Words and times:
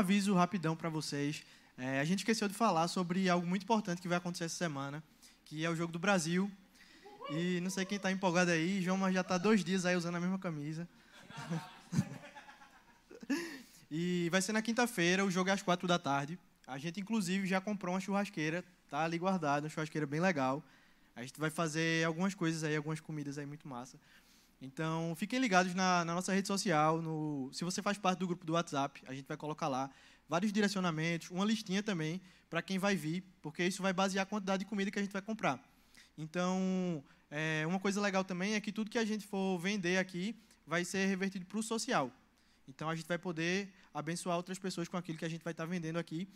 Aviso 0.00 0.32
rapidão 0.32 0.74
para 0.74 0.88
vocês. 0.88 1.44
É, 1.76 2.00
a 2.00 2.04
gente 2.06 2.20
esqueceu 2.20 2.48
de 2.48 2.54
falar 2.54 2.88
sobre 2.88 3.28
algo 3.28 3.46
muito 3.46 3.64
importante 3.64 4.00
que 4.00 4.08
vai 4.08 4.16
acontecer 4.16 4.44
essa 4.44 4.56
semana, 4.56 5.04
que 5.44 5.62
é 5.62 5.68
o 5.68 5.76
Jogo 5.76 5.92
do 5.92 5.98
Brasil. 5.98 6.50
E 7.28 7.60
não 7.60 7.68
sei 7.68 7.84
quem 7.84 7.96
está 7.96 8.10
empolgado 8.10 8.50
aí, 8.50 8.80
João, 8.80 8.96
mas 8.96 9.12
já 9.12 9.20
está 9.20 9.36
dois 9.36 9.62
dias 9.62 9.84
aí 9.84 9.94
usando 9.94 10.14
a 10.14 10.20
mesma 10.20 10.38
camisa. 10.38 10.88
e 13.90 14.30
vai 14.32 14.40
ser 14.40 14.54
na 14.54 14.62
quinta-feira, 14.62 15.22
o 15.22 15.30
jogo 15.30 15.50
é 15.50 15.52
às 15.52 15.60
quatro 15.60 15.86
da 15.86 15.98
tarde. 15.98 16.38
A 16.66 16.78
gente, 16.78 16.98
inclusive, 16.98 17.46
já 17.46 17.60
comprou 17.60 17.94
uma 17.94 18.00
churrasqueira, 18.00 18.64
tá 18.88 19.04
ali 19.04 19.18
guardada, 19.18 19.66
uma 19.66 19.70
churrasqueira 19.70 20.06
bem 20.06 20.18
legal. 20.18 20.64
A 21.14 21.20
gente 21.20 21.38
vai 21.38 21.50
fazer 21.50 22.06
algumas 22.06 22.34
coisas 22.34 22.64
aí, 22.64 22.74
algumas 22.74 23.00
comidas 23.00 23.36
aí 23.36 23.44
muito 23.44 23.68
massa. 23.68 23.98
Então, 24.60 25.14
fiquem 25.16 25.38
ligados 25.38 25.74
na, 25.74 26.04
na, 26.04 26.14
nossa 26.14 26.32
rede 26.34 26.46
social. 26.46 27.00
No, 27.00 27.48
se 27.52 27.64
você 27.64 27.80
faz 27.80 27.96
parte 27.96 28.18
do 28.18 28.26
grupo 28.26 28.44
do 28.44 28.52
WhatsApp, 28.52 29.02
a 29.06 29.14
gente 29.14 29.26
vai 29.26 29.36
colocar 29.36 29.68
lá 29.68 29.90
vários 30.28 30.52
direcionamentos, 30.52 31.30
uma 31.30 31.44
listinha 31.44 31.82
também 31.82 32.20
para 32.50 32.60
quem 32.60 32.78
vai 32.78 32.94
vir, 32.94 33.24
porque 33.40 33.64
isso 33.64 33.80
vai 33.82 33.92
basear 33.92 34.24
a 34.24 34.26
quantidade 34.26 34.64
de 34.64 34.68
comida 34.68 34.90
que 34.90 34.98
a 34.98 35.02
gente 35.02 35.12
vai 35.12 35.22
comprar. 35.22 35.58
Então, 36.18 37.02
é, 37.30 37.64
uma 37.66 37.80
coisa 37.80 38.00
legal 38.00 38.22
também 38.22 38.54
é 38.54 38.60
que 38.60 38.70
tudo 38.70 38.90
que 38.90 38.98
a 38.98 39.04
gente 39.04 39.26
for 39.26 39.58
vender 39.58 39.96
aqui 39.96 40.36
vai 40.66 40.84
ser 40.84 41.06
revertido 41.06 41.46
para 41.46 41.58
o 41.58 41.62
social. 41.62 42.12
Então, 42.68 42.88
a 42.88 42.94
gente 42.94 43.08
vai 43.08 43.18
poder 43.18 43.72
abençoar 43.92 44.36
outras 44.36 44.58
pessoas 44.58 44.86
com 44.86 44.96
aquilo 44.96 45.18
que 45.18 45.24
a 45.24 45.28
gente 45.28 45.42
vai 45.42 45.52
estar 45.52 45.64
vendendo 45.64 45.98
aqui. 45.98 46.28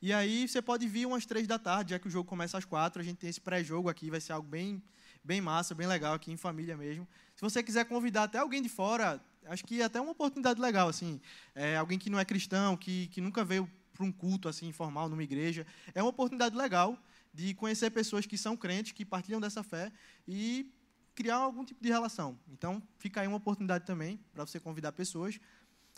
E 0.00 0.12
aí, 0.12 0.46
você 0.46 0.62
pode 0.62 0.86
vir 0.86 1.06
umas 1.06 1.26
três 1.26 1.46
da 1.46 1.58
tarde, 1.58 1.90
já 1.90 1.98
que 1.98 2.06
o 2.06 2.10
jogo 2.10 2.28
começa 2.28 2.56
às 2.56 2.64
quatro. 2.64 3.02
A 3.02 3.04
gente 3.04 3.18
tem 3.18 3.28
esse 3.28 3.40
pré-jogo 3.40 3.88
aqui, 3.88 4.08
vai 4.08 4.20
ser 4.20 4.32
algo 4.32 4.48
bem, 4.48 4.82
bem 5.24 5.40
massa, 5.40 5.74
bem 5.74 5.86
legal 5.86 6.14
aqui 6.14 6.32
em 6.32 6.36
família 6.36 6.76
mesmo. 6.76 7.06
Se 7.34 7.42
você 7.42 7.62
quiser 7.62 7.84
convidar 7.84 8.24
até 8.24 8.38
alguém 8.38 8.62
de 8.62 8.68
fora, 8.68 9.20
acho 9.46 9.64
que 9.64 9.80
é 9.80 9.84
até 9.84 10.00
uma 10.00 10.12
oportunidade 10.12 10.60
legal, 10.60 10.88
assim. 10.88 11.20
É, 11.54 11.76
alguém 11.76 11.98
que 11.98 12.10
não 12.10 12.18
é 12.18 12.24
cristão, 12.24 12.76
que, 12.76 13.06
que 13.08 13.20
nunca 13.20 13.44
veio 13.44 13.70
para 13.92 14.04
um 14.04 14.12
culto 14.12 14.48
assim 14.48 14.66
informal 14.66 15.08
numa 15.08 15.22
igreja, 15.22 15.66
é 15.94 16.02
uma 16.02 16.10
oportunidade 16.10 16.56
legal 16.56 16.98
de 17.32 17.54
conhecer 17.54 17.90
pessoas 17.90 18.26
que 18.26 18.36
são 18.36 18.56
crentes, 18.56 18.92
que 18.92 19.04
partilham 19.04 19.40
dessa 19.40 19.62
fé 19.62 19.92
e 20.26 20.70
criar 21.14 21.36
algum 21.36 21.64
tipo 21.64 21.82
de 21.82 21.88
relação. 21.88 22.38
Então, 22.48 22.82
fica 22.98 23.20
aí 23.20 23.28
uma 23.28 23.36
oportunidade 23.36 23.84
também 23.86 24.18
para 24.32 24.44
você 24.44 24.58
convidar 24.58 24.92
pessoas. 24.92 25.38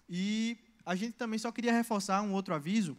E 0.08 0.58
a 0.84 0.95
gente 0.95 1.12
também 1.12 1.39
só 1.39 1.50
queria 1.50 1.72
reforçar 1.72 2.20
um 2.22 2.33
outro 2.33 2.55
aviso, 2.55 2.97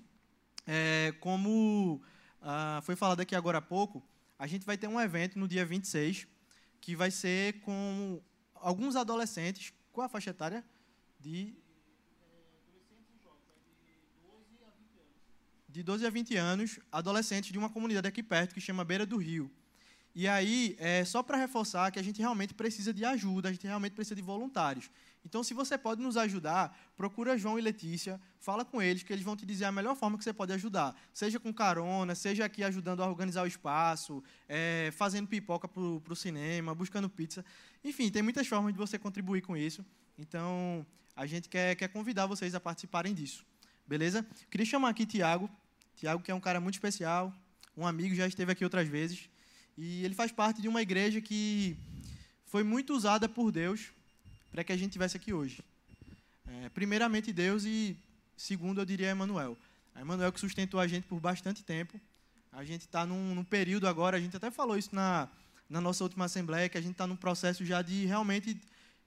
é, 0.65 1.13
como 1.19 2.01
ah, 2.41 2.81
foi 2.83 2.95
falado 2.95 3.19
aqui 3.19 3.35
agora 3.35 3.59
há 3.59 3.61
pouco, 3.61 4.03
a 4.37 4.47
gente 4.47 4.65
vai 4.65 4.77
ter 4.77 4.87
um 4.87 4.99
evento 4.99 5.39
no 5.39 5.47
dia 5.47 5.65
26, 5.65 6.27
que 6.81 6.95
vai 6.95 7.11
ser 7.11 7.61
com 7.61 8.21
alguns 8.55 8.95
adolescentes, 8.95 9.73
qual 9.91 10.05
a 10.05 10.09
faixa 10.09 10.31
etária? 10.31 10.63
De 11.19 11.55
de 15.75 15.83
12 15.83 16.05
a 16.05 16.09
20 16.09 16.37
anos, 16.37 16.79
adolescentes 16.89 17.51
de 17.51 17.57
uma 17.57 17.69
comunidade 17.69 18.07
aqui 18.07 18.23
perto 18.23 18.53
que 18.53 18.61
chama 18.61 18.85
Beira 18.85 19.05
do 19.05 19.17
Rio. 19.17 19.51
E 20.15 20.25
aí, 20.25 20.73
é 20.79 21.03
só 21.03 21.21
para 21.21 21.37
reforçar 21.37 21.91
que 21.91 21.99
a 21.99 22.01
gente 22.01 22.19
realmente 22.19 22.53
precisa 22.53 22.93
de 22.93 23.03
ajuda, 23.03 23.49
a 23.49 23.51
gente 23.51 23.67
realmente 23.67 23.91
precisa 23.91 24.15
de 24.15 24.21
voluntários. 24.21 24.89
Então, 25.25 25.43
se 25.43 25.55
você 25.55 25.75
pode 25.75 26.01
nos 26.03 26.17
ajudar, 26.17 26.77
procura 26.95 27.35
João 27.35 27.57
e 27.57 27.61
Letícia, 27.61 28.21
fala 28.39 28.63
com 28.63 28.79
eles, 28.79 29.01
que 29.01 29.11
eles 29.11 29.25
vão 29.25 29.35
te 29.35 29.43
dizer 29.43 29.65
a 29.65 29.71
melhor 29.71 29.95
forma 29.95 30.19
que 30.19 30.23
você 30.23 30.31
pode 30.31 30.53
ajudar. 30.53 30.95
Seja 31.11 31.39
com 31.39 31.51
carona, 31.51 32.13
seja 32.13 32.45
aqui 32.45 32.63
ajudando 32.63 33.01
a 33.01 33.07
organizar 33.07 33.41
o 33.41 33.47
espaço, 33.47 34.23
é, 34.47 34.91
fazendo 34.95 35.27
pipoca 35.27 35.67
para 35.67 35.81
o 35.81 36.15
cinema, 36.15 36.75
buscando 36.75 37.09
pizza. 37.09 37.43
Enfim, 37.83 38.11
tem 38.11 38.21
muitas 38.21 38.45
formas 38.45 38.71
de 38.71 38.77
você 38.77 38.99
contribuir 38.99 39.41
com 39.41 39.57
isso. 39.57 39.83
Então, 40.15 40.85
a 41.15 41.25
gente 41.25 41.49
quer, 41.49 41.75
quer 41.75 41.87
convidar 41.87 42.27
vocês 42.27 42.53
a 42.53 42.59
participarem 42.59 43.11
disso. 43.11 43.43
Beleza? 43.87 44.23
Queria 44.51 44.65
chamar 44.65 44.89
aqui 44.89 45.07
Tiago. 45.07 45.49
Tiago, 45.95 46.21
que 46.21 46.29
é 46.29 46.35
um 46.35 46.39
cara 46.39 46.59
muito 46.59 46.75
especial, 46.75 47.33
um 47.75 47.87
amigo, 47.87 48.13
já 48.13 48.27
esteve 48.27 48.51
aqui 48.51 48.63
outras 48.63 48.87
vezes. 48.87 49.27
E 49.75 50.05
ele 50.05 50.13
faz 50.13 50.31
parte 50.31 50.61
de 50.61 50.67
uma 50.67 50.81
igreja 50.83 51.19
que 51.19 51.75
foi 52.45 52.63
muito 52.63 52.93
usada 52.93 53.27
por 53.27 53.51
Deus 53.51 53.94
para 54.55 54.63
que 54.63 54.71
a 54.71 54.77
gente 54.77 54.93
tivesse 54.93 55.17
aqui 55.17 55.33
hoje. 55.33 55.61
É, 56.47 56.69
primeiramente 56.69 57.33
Deus 57.33 57.65
e 57.65 57.93
segundo 58.37 58.79
eu 58.79 58.85
diria 58.85 59.11
Emmanuel. 59.11 59.57
A 59.93 60.01
Emmanuel 60.01 60.31
que 60.31 60.39
sustentou 60.39 60.79
a 60.79 60.87
gente 60.87 61.05
por 61.05 61.19
bastante 61.19 61.61
tempo. 61.61 61.99
A 62.53 62.63
gente 62.63 62.83
está 62.83 63.05
num, 63.05 63.35
num, 63.35 63.43
período 63.43 63.85
agora, 63.85 64.15
a 64.15 64.19
gente 64.19 64.37
até 64.37 64.49
falou 64.49 64.77
isso 64.77 64.95
na, 64.95 65.27
na 65.69 65.81
nossa 65.81 66.05
última 66.05 66.23
assembleia, 66.23 66.69
que 66.69 66.77
a 66.77 66.81
gente 66.81 66.93
está 66.93 67.05
num 67.05 67.17
processo 67.17 67.65
já 67.65 67.81
de 67.81 68.05
realmente 68.05 68.57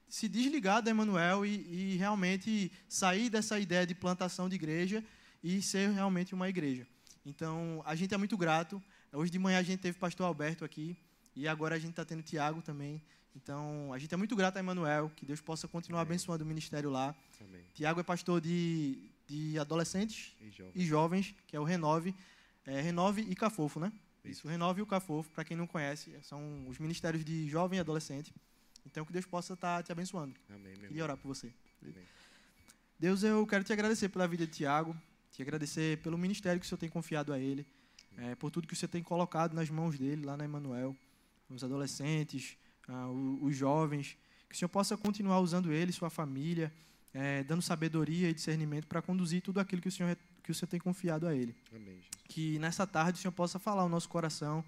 se 0.06 0.28
desligar 0.28 0.82
da 0.82 0.91
Emmanuel 0.91 1.47
e, 1.47 1.94
e 1.94 1.97
realmente 1.97 2.70
sair 2.87 3.31
dessa 3.31 3.58
ideia 3.58 3.87
de 3.87 3.94
plantação 3.94 4.50
de 4.50 4.54
igreja 4.54 5.03
e 5.42 5.62
ser 5.62 5.88
realmente 5.92 6.34
uma 6.34 6.50
igreja. 6.50 6.87
Então, 7.25 7.82
a 7.87 7.94
gente 7.94 8.12
é 8.12 8.19
muito 8.19 8.37
grato. 8.37 8.82
Hoje 9.14 9.32
de 9.32 9.38
manhã 9.38 9.58
a 9.60 9.62
gente 9.62 9.81
teve 9.81 9.97
o 9.97 10.00
pastor 10.00 10.26
Alberto 10.26 10.62
aqui 10.62 10.94
e 11.34 11.48
agora 11.48 11.76
a 11.76 11.78
gente 11.78 11.92
está 11.92 12.04
tendo 12.04 12.20
o 12.20 12.22
Tiago 12.22 12.60
também. 12.60 13.00
Então, 13.36 13.92
a 13.92 13.98
gente 13.98 14.12
é 14.12 14.16
muito 14.16 14.34
grato 14.34 14.56
a 14.56 14.60
Emanuel, 14.60 15.10
que 15.14 15.24
Deus 15.24 15.40
possa 15.40 15.68
continuar 15.68 16.00
Amém. 16.00 16.12
abençoando 16.12 16.44
o 16.44 16.46
ministério 16.46 16.90
lá. 16.90 17.14
Amém. 17.40 17.62
Tiago 17.74 18.00
é 18.00 18.02
pastor 18.02 18.40
de, 18.40 19.10
de 19.26 19.58
adolescentes 19.58 20.34
e 20.40 20.50
jovens. 20.50 20.72
e 20.74 20.84
jovens. 20.84 21.34
que 21.46 21.56
é 21.56 21.60
o 21.60 21.64
Renove. 21.64 22.14
É, 22.66 22.80
Renove 22.80 23.22
e 23.22 23.34
Cafofo, 23.34 23.78
né? 23.78 23.92
Isso. 24.24 24.40
Isso, 24.40 24.48
Renove 24.48 24.80
e 24.80 24.82
o 24.82 24.86
Cafofo, 24.86 25.30
para 25.30 25.44
quem 25.44 25.56
não 25.56 25.66
conhece, 25.66 26.12
são 26.22 26.66
os 26.68 26.78
ministérios 26.78 27.24
de 27.24 27.48
jovem 27.48 27.78
e 27.78 27.80
adolescente. 27.80 28.34
Então, 28.84 29.04
que 29.04 29.12
Deus 29.12 29.26
possa 29.26 29.54
estar 29.54 29.78
tá 29.78 29.82
te 29.82 29.92
abençoando. 29.92 30.34
Amém, 30.48 30.76
meu 30.76 30.90
e 30.90 31.02
orar 31.02 31.16
por 31.16 31.28
você. 31.28 31.52
Amém. 31.82 31.94
Deus, 32.98 33.22
eu 33.22 33.46
quero 33.46 33.62
te 33.62 33.72
agradecer 33.72 34.08
pela 34.08 34.26
vida 34.26 34.46
de 34.46 34.52
Tiago, 34.52 34.96
te 35.30 35.40
agradecer 35.40 35.98
pelo 35.98 36.18
ministério 36.18 36.58
que 36.58 36.66
o 36.66 36.68
Senhor 36.68 36.78
tem 36.78 36.88
confiado 36.88 37.32
a 37.32 37.38
ele, 37.38 37.64
é, 38.16 38.34
por 38.34 38.50
tudo 38.50 38.66
que 38.66 38.74
o 38.74 38.76
Senhor 38.76 38.90
tem 38.90 39.02
colocado 39.02 39.54
nas 39.54 39.70
mãos 39.70 39.96
dele, 39.96 40.24
lá 40.24 40.36
na 40.36 40.44
Emanuel, 40.44 40.96
os 41.48 41.62
adolescentes, 41.62 42.56
ah, 42.88 43.09
os 43.43 43.54
jovens, 43.54 44.16
que 44.49 44.54
o 44.54 44.59
Senhor 44.59 44.69
possa 44.69 44.97
continuar 44.97 45.41
usando 45.41 45.71
ele, 45.71 45.93
sua 45.93 46.09
família, 46.09 46.72
é, 47.12 47.44
dando 47.44 47.62
sabedoria 47.62 48.31
e 48.31 48.34
discernimento 48.34 48.87
para 48.87 49.03
conduzir 49.03 49.43
tudo 49.43 49.60
aquilo 49.60 49.82
que 49.82 49.88
o 49.88 49.93
Senhor 49.93 50.16
que 50.43 50.53
o 50.53 50.54
Senhor 50.54 50.71
tem 50.71 50.81
confiado 50.81 51.26
a 51.26 51.34
ele. 51.34 51.54
Amém, 51.76 52.00
que 52.26 52.59
nessa 52.59 52.87
tarde 52.87 53.19
o 53.19 53.21
Senhor 53.21 53.32
possa 53.32 53.59
falar 53.59 53.84
o 53.84 53.88
nosso 53.88 54.09
coração 54.09 54.65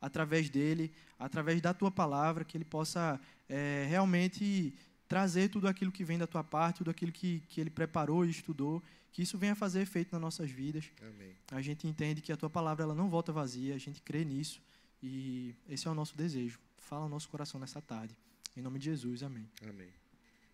através 0.00 0.50
dele, 0.50 0.90
através 1.16 1.60
da 1.60 1.72
tua 1.72 1.88
palavra, 1.88 2.44
que 2.44 2.56
ele 2.56 2.64
possa 2.64 3.20
é, 3.48 3.86
realmente 3.88 4.74
trazer 5.06 5.48
tudo 5.48 5.68
aquilo 5.68 5.92
que 5.92 6.02
vem 6.02 6.18
da 6.18 6.26
tua 6.26 6.42
parte, 6.42 6.78
tudo 6.78 6.90
aquilo 6.90 7.12
que, 7.12 7.44
que 7.48 7.60
ele 7.60 7.70
preparou 7.70 8.24
e 8.24 8.30
estudou, 8.30 8.82
que 9.12 9.22
isso 9.22 9.38
venha 9.38 9.54
fazer 9.54 9.82
efeito 9.82 10.10
nas 10.10 10.20
nossas 10.20 10.50
vidas. 10.50 10.86
Amém. 11.00 11.32
A 11.52 11.62
gente 11.62 11.86
entende 11.86 12.20
que 12.20 12.32
a 12.32 12.36
tua 12.36 12.50
palavra 12.50 12.82
ela 12.82 12.94
não 12.94 13.08
volta 13.08 13.32
vazia, 13.32 13.76
a 13.76 13.78
gente 13.78 14.02
crê 14.02 14.24
nisso 14.24 14.60
e 15.00 15.54
esse 15.68 15.86
é 15.86 15.90
o 15.90 15.94
nosso 15.94 16.16
desejo 16.16 16.58
fala 16.90 17.06
o 17.06 17.08
nosso 17.08 17.28
coração 17.28 17.60
nessa 17.60 17.80
tarde. 17.80 18.16
Em 18.56 18.60
nome 18.60 18.80
de 18.80 18.86
Jesus, 18.86 19.22
amém. 19.22 19.48
Amém. 19.62 19.92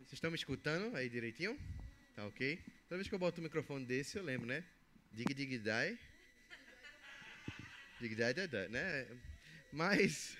Vocês 0.00 0.12
estão 0.12 0.30
me 0.30 0.36
escutando 0.36 0.94
aí 0.94 1.08
direitinho? 1.08 1.58
Tá 2.14 2.26
ok? 2.26 2.62
Toda 2.86 2.98
vez 2.98 3.08
que 3.08 3.14
eu 3.14 3.18
boto 3.18 3.40
o 3.40 3.42
microfone 3.42 3.86
desse, 3.86 4.18
eu 4.18 4.22
lembro, 4.22 4.46
né? 4.46 4.62
Dig, 5.14 5.32
dig, 5.32 5.58
die. 5.58 5.98
Dig, 7.98 8.14
die, 8.14 8.34
die, 8.34 8.48
die, 8.48 8.68
né? 8.68 9.06
Mas... 9.72 10.36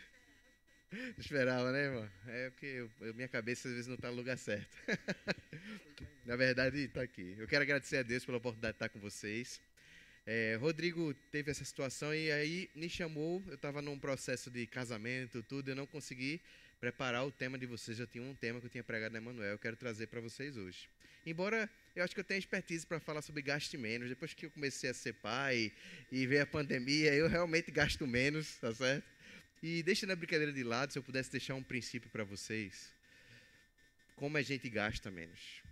Não 0.93 1.15
esperava, 1.19 1.73
né, 1.73 1.85
irmão? 1.85 2.11
É 2.27 2.51
porque 2.51 2.67
eu, 2.67 2.91
eu, 3.01 3.15
minha 3.15 3.29
cabeça 3.29 3.67
às 3.67 3.73
vezes 3.73 3.87
não 3.87 3.95
está 3.95 4.11
no 4.11 4.17
lugar 4.17 4.37
certo. 4.37 4.77
Na 6.27 6.37
verdade, 6.37 6.77
está 6.77 7.01
aqui. 7.01 7.37
Eu 7.39 7.49
quero 7.49 7.63
agradecer 7.63 7.97
a 7.97 8.03
Deus 8.03 8.23
pela 8.23 8.37
oportunidade 8.37 8.75
de 8.75 8.77
estar 8.77 8.91
com 8.91 9.01
vocês. 9.01 9.63
É, 10.29 10.57
Rodrigo 10.61 11.15
teve 11.31 11.53
essa 11.53 11.65
situação 11.65 12.13
e 12.13 12.33
aí 12.33 12.69
me 12.75 12.89
chamou. 12.89 13.41
Eu 13.47 13.55
estava 13.55 13.81
num 13.81 13.97
processo 13.97 14.51
de 14.51 14.67
casamento, 14.67 15.41
tudo. 15.45 15.71
Eu 15.71 15.77
não 15.77 15.87
consegui 15.87 16.41
preparar 16.81 17.25
o 17.25 17.31
tema 17.31 17.57
de 17.57 17.65
vocês. 17.65 18.01
Eu 18.01 18.09
tinha 18.09 18.25
um 18.25 18.35
tema 18.35 18.59
que 18.59 18.67
eu 18.67 18.71
tinha 18.71 18.83
pregado 18.83 19.13
na 19.13 19.19
Emanuel. 19.19 19.53
Eu 19.53 19.59
quero 19.59 19.77
trazer 19.77 20.09
para 20.09 20.21
vocês 20.21 20.57
hoje. 20.57 20.89
Embora 21.25 21.71
eu 21.95 22.03
acho 22.03 22.13
que 22.13 22.21
eu 22.21 22.25
tenha 22.25 22.39
expertise 22.39 22.85
para 22.85 22.99
falar 22.99 23.23
sobre 23.23 23.41
gasto 23.41 23.79
menos. 23.79 24.09
Depois 24.09 24.35
que 24.35 24.47
eu 24.47 24.51
comecei 24.51 24.91
a 24.91 24.95
ser 24.95 25.13
pai 25.13 25.73
e 26.11 26.27
ver 26.27 26.41
a 26.41 26.47
pandemia, 26.47 27.15
eu 27.15 27.29
realmente 27.29 27.71
gasto 27.71 28.05
menos, 28.05 28.57
tá 28.57 28.75
certo? 28.75 29.07
E 29.63 29.81
deixando 29.85 30.11
a 30.11 30.17
brincadeira 30.17 30.53
de 30.53 30.65
lado, 30.65 30.93
se 30.93 30.99
eu 30.99 31.05
pudesse 31.05 31.31
deixar 31.31 31.55
um 31.55 31.63
princípio 31.63 32.11
para 32.11 32.25
vocês, 32.25 32.93
como 34.17 34.37
a 34.37 34.43
gente 34.43 34.69
gasta 34.69 35.09
menos. 35.09 35.63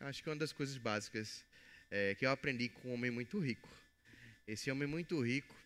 Acho 0.00 0.20
que 0.20 0.28
é 0.28 0.32
uma 0.32 0.38
das 0.38 0.52
coisas 0.52 0.76
básicas 0.76 1.44
é, 1.90 2.14
que 2.16 2.26
eu 2.26 2.30
aprendi 2.30 2.68
com 2.68 2.88
um 2.88 2.94
homem 2.94 3.10
muito 3.10 3.38
rico. 3.38 3.83
Esse 4.46 4.70
homem 4.70 4.86
muito 4.86 5.18
rico, 5.22 5.56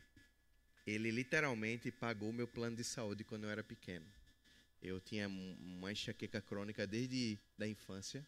ele 0.86 1.10
literalmente 1.10 1.90
pagou 1.90 2.32
meu 2.32 2.46
plano 2.46 2.76
de 2.76 2.84
saúde 2.84 3.24
quando 3.24 3.42
eu 3.42 3.50
era 3.50 3.64
pequeno. 3.64 4.06
Eu 4.80 5.00
tinha 5.00 5.28
uma 5.28 5.90
enxaqueca 5.90 6.40
crônica 6.40 6.86
desde 6.86 7.36
da 7.58 7.66
infância. 7.66 8.24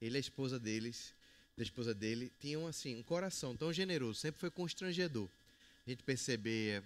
Ele 0.00 0.14
e 0.14 0.18
a 0.18 0.20
esposa 0.20 0.56
deles, 0.56 1.12
a 1.58 1.62
esposa 1.62 1.92
dele, 1.92 2.32
tinham 2.38 2.64
assim 2.68 2.94
um 2.94 3.02
coração 3.02 3.56
tão 3.56 3.72
generoso, 3.72 4.20
sempre 4.20 4.40
foi 4.40 4.52
constrangedor. 4.52 5.28
A 5.84 5.90
gente 5.90 6.04
perceber 6.04 6.84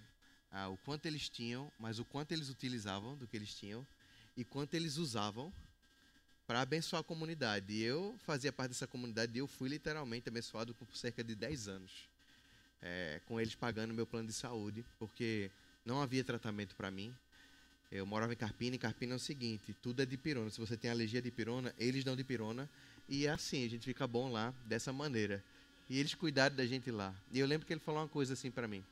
ah, 0.50 0.70
o 0.70 0.78
quanto 0.78 1.04
eles 1.04 1.28
tinham, 1.28 1.70
mas 1.78 1.98
o 1.98 2.06
quanto 2.06 2.32
eles 2.32 2.48
utilizavam 2.48 3.14
do 3.14 3.28
que 3.28 3.36
eles 3.36 3.54
tinham 3.54 3.86
e 4.34 4.42
quanto 4.42 4.72
eles 4.72 4.96
usavam 4.96 5.52
para 6.46 6.62
abençoar 6.62 7.00
a 7.00 7.04
comunidade. 7.04 7.74
E 7.74 7.82
eu 7.82 8.16
fazia 8.20 8.50
parte 8.50 8.70
dessa 8.70 8.86
comunidade 8.86 9.36
e 9.36 9.38
eu 9.38 9.46
fui 9.46 9.68
literalmente 9.68 10.30
abençoado 10.30 10.74
por 10.74 10.96
cerca 10.96 11.22
de 11.22 11.34
10 11.34 11.68
anos. 11.68 12.11
É, 12.82 13.20
com 13.26 13.40
eles 13.40 13.54
pagando 13.54 13.94
meu 13.94 14.06
plano 14.06 14.26
de 14.26 14.34
saúde, 14.34 14.84
porque 14.98 15.50
não 15.84 16.02
havia 16.02 16.24
tratamento 16.24 16.74
para 16.74 16.90
mim. 16.90 17.14
Eu 17.90 18.04
morava 18.06 18.32
em 18.32 18.36
Carpina, 18.36 18.74
e 18.74 18.78
Carpina 18.78 19.12
é 19.12 19.16
o 19.16 19.20
seguinte, 19.20 19.74
tudo 19.82 20.02
é 20.02 20.06
de 20.06 20.16
pirona. 20.16 20.50
Se 20.50 20.58
você 20.58 20.76
tem 20.76 20.90
alergia 20.90 21.20
de 21.20 21.30
pirona, 21.30 21.74
eles 21.78 22.02
dão 22.02 22.16
de 22.16 22.24
pirona. 22.24 22.68
E 23.08 23.26
é 23.26 23.30
assim, 23.30 23.64
a 23.64 23.68
gente 23.68 23.84
fica 23.84 24.06
bom 24.06 24.32
lá, 24.32 24.52
dessa 24.64 24.92
maneira. 24.92 25.44
E 25.88 25.98
eles 25.98 26.14
cuidaram 26.14 26.56
da 26.56 26.64
gente 26.64 26.90
lá. 26.90 27.14
E 27.30 27.38
eu 27.38 27.46
lembro 27.46 27.66
que 27.66 27.72
ele 27.72 27.80
falou 27.80 28.00
uma 28.00 28.08
coisa 28.08 28.32
assim 28.32 28.50
para 28.50 28.66
mim. 28.66 28.82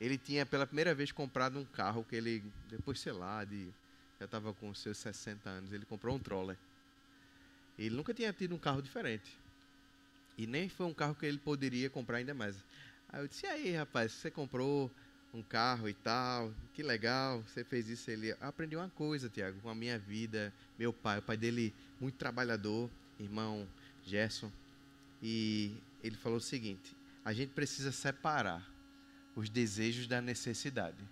Ele 0.00 0.18
tinha 0.18 0.44
pela 0.44 0.66
primeira 0.66 0.94
vez 0.94 1.10
comprado 1.10 1.58
um 1.58 1.64
carro 1.64 2.04
que 2.04 2.14
ele, 2.14 2.44
depois, 2.68 3.00
sei 3.00 3.12
lá, 3.12 3.42
de, 3.44 3.72
já 4.18 4.26
estava 4.26 4.52
com 4.52 4.74
seus 4.74 4.98
60 4.98 5.48
anos, 5.48 5.72
ele 5.72 5.86
comprou 5.86 6.14
um 6.14 6.18
Troller. 6.18 6.58
Ele 7.78 7.94
nunca 7.94 8.12
tinha 8.12 8.32
tido 8.32 8.54
um 8.54 8.58
carro 8.58 8.82
diferente. 8.82 9.38
E 10.36 10.46
nem 10.46 10.68
foi 10.68 10.86
um 10.86 10.94
carro 10.94 11.14
que 11.14 11.24
ele 11.24 11.38
poderia 11.38 11.88
comprar 11.88 12.18
ainda 12.18 12.34
mais. 12.34 12.56
Aí 13.16 13.22
eu 13.22 13.28
disse, 13.28 13.46
e 13.46 13.48
aí, 13.48 13.74
rapaz, 13.74 14.12
você 14.12 14.30
comprou 14.30 14.92
um 15.32 15.42
carro 15.42 15.88
e 15.88 15.94
tal, 15.94 16.52
que 16.74 16.82
legal, 16.82 17.42
você 17.44 17.64
fez 17.64 17.88
isso. 17.88 18.10
Ele 18.10 18.36
aprendeu 18.42 18.78
uma 18.78 18.90
coisa, 18.90 19.30
Tiago, 19.30 19.58
com 19.62 19.70
a 19.70 19.74
minha 19.74 19.98
vida, 19.98 20.52
meu 20.78 20.92
pai, 20.92 21.20
o 21.20 21.22
pai 21.22 21.34
dele, 21.34 21.74
muito 21.98 22.16
trabalhador, 22.18 22.90
irmão 23.18 23.66
Gerson. 24.04 24.52
E 25.22 25.78
ele 26.04 26.14
falou 26.14 26.36
o 26.36 26.42
seguinte: 26.42 26.94
a 27.24 27.32
gente 27.32 27.54
precisa 27.54 27.90
separar 27.90 28.70
os 29.34 29.48
desejos 29.48 30.06
da 30.06 30.20
necessidade. 30.20 31.02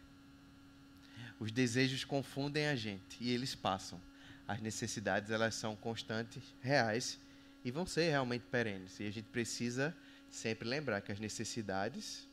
Os 1.41 1.51
desejos 1.51 2.05
confundem 2.05 2.67
a 2.67 2.77
gente 2.77 3.17
e 3.19 3.31
eles 3.31 3.55
passam. 3.55 3.99
As 4.47 4.61
necessidades 4.61 5.31
elas 5.31 5.55
são 5.55 5.75
constantes, 5.75 6.55
reais 6.61 7.19
e 7.65 7.71
vão 7.71 7.87
ser 7.87 8.11
realmente 8.11 8.45
perenes. 8.51 9.01
E 9.01 9.07
a 9.07 9.11
gente 9.11 9.31
precisa 9.31 9.97
sempre 10.35 10.69
lembrar 10.69 11.01
que 11.01 11.13
as 11.13 11.21
necessidades 11.21 12.29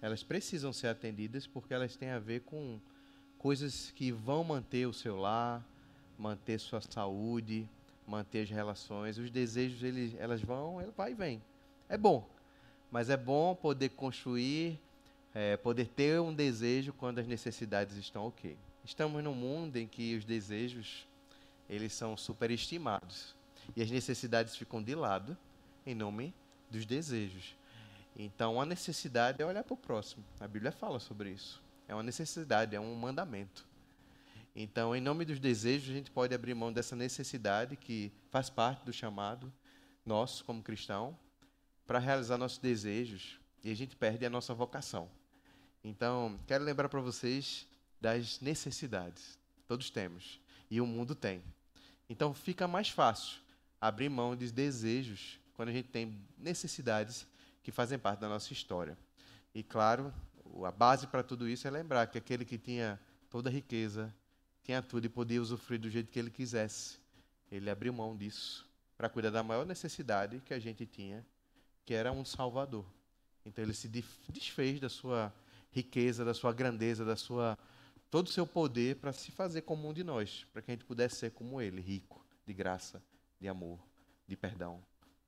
elas 0.00 0.22
precisam 0.22 0.72
ser 0.72 0.88
atendidas 0.88 1.46
porque 1.46 1.72
elas 1.72 1.94
têm 1.94 2.10
a 2.10 2.18
ver 2.18 2.40
com 2.40 2.80
coisas 3.38 3.90
que 3.90 4.10
vão 4.10 4.42
manter 4.42 4.86
o 4.86 4.92
seu 4.92 5.16
lar, 5.16 5.64
manter 6.18 6.58
sua 6.58 6.80
saúde, 6.80 7.68
manter 8.06 8.42
as 8.42 8.50
relações. 8.50 9.18
Os 9.18 9.30
desejos 9.30 9.82
eles, 9.82 10.14
elas 10.18 10.40
vão, 10.40 10.80
ela 10.80 10.92
vai 10.96 11.12
e 11.12 11.14
vem. 11.14 11.42
É 11.88 11.96
bom, 11.96 12.28
mas 12.90 13.10
é 13.10 13.16
bom 13.16 13.54
poder 13.54 13.90
construir, 13.90 14.80
é, 15.34 15.56
poder 15.56 15.88
ter 15.88 16.20
um 16.20 16.34
desejo 16.34 16.92
quando 16.94 17.18
as 17.18 17.26
necessidades 17.26 17.96
estão 17.96 18.26
ok. 18.26 18.56
Estamos 18.84 19.22
num 19.22 19.34
mundo 19.34 19.76
em 19.76 19.86
que 19.86 20.16
os 20.16 20.24
desejos 20.24 21.06
eles 21.68 21.92
são 21.92 22.16
superestimados 22.16 23.34
e 23.76 23.82
as 23.82 23.90
necessidades 23.90 24.56
ficam 24.56 24.82
de 24.82 24.94
lado 24.94 25.36
em 25.86 25.94
nome 25.94 26.34
dos 26.74 26.84
desejos. 26.84 27.56
Então, 28.16 28.60
a 28.60 28.66
necessidade 28.66 29.40
é 29.40 29.46
olhar 29.46 29.64
para 29.64 29.74
o 29.74 29.76
próximo. 29.76 30.24
A 30.40 30.46
Bíblia 30.46 30.72
fala 30.72 30.98
sobre 30.98 31.30
isso. 31.30 31.62
É 31.88 31.94
uma 31.94 32.02
necessidade, 32.02 32.74
é 32.74 32.80
um 32.80 32.94
mandamento. 32.94 33.66
Então, 34.54 34.94
em 34.94 35.00
nome 35.00 35.24
dos 35.24 35.40
desejos, 35.40 35.90
a 35.90 35.94
gente 35.94 36.10
pode 36.10 36.34
abrir 36.34 36.54
mão 36.54 36.72
dessa 36.72 36.94
necessidade 36.94 37.76
que 37.76 38.12
faz 38.30 38.48
parte 38.50 38.84
do 38.84 38.92
chamado 38.92 39.52
nosso 40.04 40.44
como 40.44 40.62
cristão 40.62 41.18
para 41.86 41.98
realizar 41.98 42.38
nossos 42.38 42.58
desejos 42.58 43.38
e 43.62 43.70
a 43.70 43.74
gente 43.74 43.96
perde 43.96 44.24
a 44.24 44.30
nossa 44.30 44.54
vocação. 44.54 45.08
Então, 45.82 46.38
quero 46.46 46.64
lembrar 46.64 46.88
para 46.88 47.00
vocês 47.00 47.66
das 48.00 48.40
necessidades. 48.40 49.38
Todos 49.66 49.90
temos 49.90 50.40
e 50.70 50.80
o 50.80 50.86
mundo 50.86 51.14
tem. 51.14 51.42
Então, 52.08 52.32
fica 52.32 52.68
mais 52.68 52.88
fácil 52.88 53.38
abrir 53.80 54.08
mão 54.08 54.36
dos 54.36 54.52
desejos 54.52 55.38
quando 55.54 55.70
a 55.70 55.72
gente 55.72 55.88
tem 55.88 56.20
necessidades 56.36 57.26
que 57.62 57.72
fazem 57.72 57.98
parte 57.98 58.20
da 58.20 58.28
nossa 58.28 58.52
história. 58.52 58.96
E 59.54 59.62
claro, 59.62 60.12
a 60.64 60.70
base 60.70 61.06
para 61.06 61.22
tudo 61.22 61.48
isso 61.48 61.66
é 61.66 61.70
lembrar 61.70 62.06
que 62.08 62.18
aquele 62.18 62.44
que 62.44 62.58
tinha 62.58 63.00
toda 63.30 63.48
a 63.48 63.52
riqueza, 63.52 64.14
tinha 64.62 64.82
tudo 64.82 65.06
e 65.06 65.08
podia 65.08 65.40
usufruir 65.40 65.80
do 65.80 65.88
jeito 65.88 66.10
que 66.10 66.18
ele 66.18 66.30
quisesse, 66.30 66.98
ele 67.50 67.70
abriu 67.70 67.92
mão 67.92 68.16
disso 68.16 68.68
para 68.96 69.08
cuidar 69.08 69.30
da 69.30 69.42
maior 69.42 69.66
necessidade 69.66 70.40
que 70.40 70.54
a 70.54 70.58
gente 70.58 70.86
tinha, 70.86 71.24
que 71.84 71.94
era 71.94 72.12
um 72.12 72.24
Salvador. 72.24 72.86
Então 73.44 73.62
ele 73.62 73.74
se 73.74 73.88
desfez 73.88 74.80
da 74.80 74.88
sua 74.88 75.32
riqueza, 75.70 76.24
da 76.24 76.32
sua 76.32 76.52
grandeza, 76.52 77.04
da 77.04 77.16
sua 77.16 77.58
todo 78.10 78.28
o 78.28 78.30
seu 78.30 78.46
poder 78.46 78.96
para 78.96 79.12
se 79.12 79.32
fazer 79.32 79.62
como 79.62 79.88
um 79.88 79.92
de 79.92 80.04
nós, 80.04 80.46
para 80.52 80.62
que 80.62 80.70
a 80.70 80.74
gente 80.74 80.84
pudesse 80.84 81.16
ser 81.16 81.32
como 81.32 81.60
ele, 81.60 81.80
rico 81.80 82.24
de 82.46 82.54
graça, 82.54 83.02
de 83.40 83.48
amor, 83.48 83.78
de 84.26 84.36
perdão. 84.36 84.80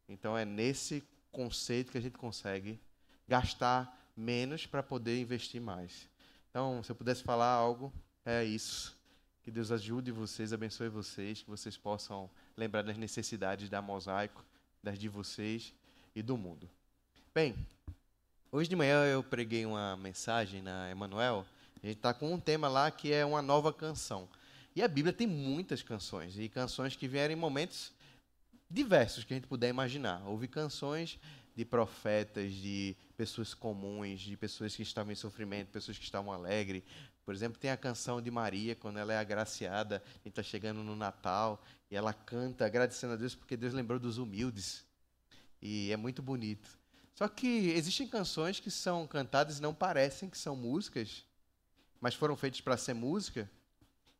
Então 0.08 0.36
é 0.36 0.44
nesse 0.44 1.04
conceito 1.32 1.92
que 1.92 1.98
a 1.98 2.00
gente 2.00 2.16
consegue 2.16 2.80
gastar 3.28 4.10
menos 4.16 4.66
para 4.66 4.82
poder 4.82 5.20
investir 5.20 5.60
mais. 5.60 6.08
Então, 6.50 6.82
se 6.82 6.90
eu 6.90 6.96
pudesse 6.96 7.22
falar 7.22 7.52
algo, 7.52 7.92
é 8.24 8.42
isso. 8.44 8.96
Que 9.42 9.50
Deus 9.50 9.70
ajude 9.70 10.10
vocês, 10.10 10.52
abençoe 10.52 10.88
vocês, 10.88 11.42
que 11.42 11.50
vocês 11.50 11.76
possam 11.76 12.30
lembrar 12.56 12.82
das 12.82 12.96
necessidades 12.96 13.68
da 13.68 13.82
mosaico, 13.82 14.44
das 14.82 14.98
de 14.98 15.08
vocês 15.08 15.74
e 16.14 16.22
do 16.22 16.36
mundo. 16.36 16.68
Bem, 17.34 17.54
hoje 18.50 18.70
de 18.70 18.74
manhã 18.74 19.04
eu 19.04 19.22
preguei 19.22 19.66
uma 19.66 19.96
mensagem 19.96 20.62
na 20.62 20.90
Emanuel. 20.90 21.44
A 21.82 21.86
gente 21.86 21.98
está 21.98 22.14
com 22.14 22.32
um 22.32 22.40
tema 22.40 22.68
lá 22.68 22.90
que 22.90 23.12
é 23.12 23.24
uma 23.24 23.42
nova 23.42 23.72
canção. 23.72 24.28
E 24.74 24.82
a 24.82 24.88
Bíblia 24.88 25.12
tem 25.12 25.26
muitas 25.26 25.82
canções, 25.82 26.38
e 26.38 26.48
canções 26.48 26.96
que 26.96 27.06
vieram 27.06 27.34
em 27.34 27.36
momentos 27.36 27.92
diversos 28.70 29.24
que 29.24 29.32
a 29.32 29.36
gente 29.36 29.46
puder 29.46 29.68
imaginar. 29.68 30.22
Houve 30.26 30.48
canções 30.48 31.18
de 31.54 31.64
profetas, 31.64 32.52
de 32.52 32.96
pessoas 33.16 33.54
comuns, 33.54 34.20
de 34.20 34.36
pessoas 34.36 34.76
que 34.76 34.82
estavam 34.82 35.12
em 35.12 35.16
sofrimento, 35.16 35.70
pessoas 35.70 35.96
que 35.96 36.04
estavam 36.04 36.32
alegres. 36.32 36.82
Por 37.24 37.34
exemplo, 37.34 37.58
tem 37.58 37.70
a 37.70 37.76
canção 37.76 38.20
de 38.20 38.30
Maria, 38.30 38.76
quando 38.76 38.98
ela 38.98 39.12
é 39.12 39.18
agraciada, 39.18 40.02
gente 40.16 40.28
está 40.28 40.42
chegando 40.42 40.82
no 40.82 40.94
Natal, 40.94 41.62
e 41.90 41.96
ela 41.96 42.12
canta 42.12 42.66
agradecendo 42.66 43.14
a 43.14 43.16
Deus 43.16 43.34
porque 43.34 43.56
Deus 43.56 43.72
lembrou 43.72 43.98
dos 43.98 44.18
humildes. 44.18 44.84
E 45.60 45.90
é 45.90 45.96
muito 45.96 46.22
bonito. 46.22 46.78
Só 47.14 47.26
que 47.26 47.70
existem 47.70 48.06
canções 48.06 48.60
que 48.60 48.70
são 48.70 49.06
cantadas 49.06 49.58
e 49.58 49.62
não 49.62 49.74
parecem 49.74 50.28
que 50.28 50.36
são 50.36 50.54
músicas, 50.54 51.24
mas 52.00 52.14
foram 52.14 52.36
feitas 52.36 52.60
para 52.60 52.76
ser 52.76 52.92
música, 52.92 53.50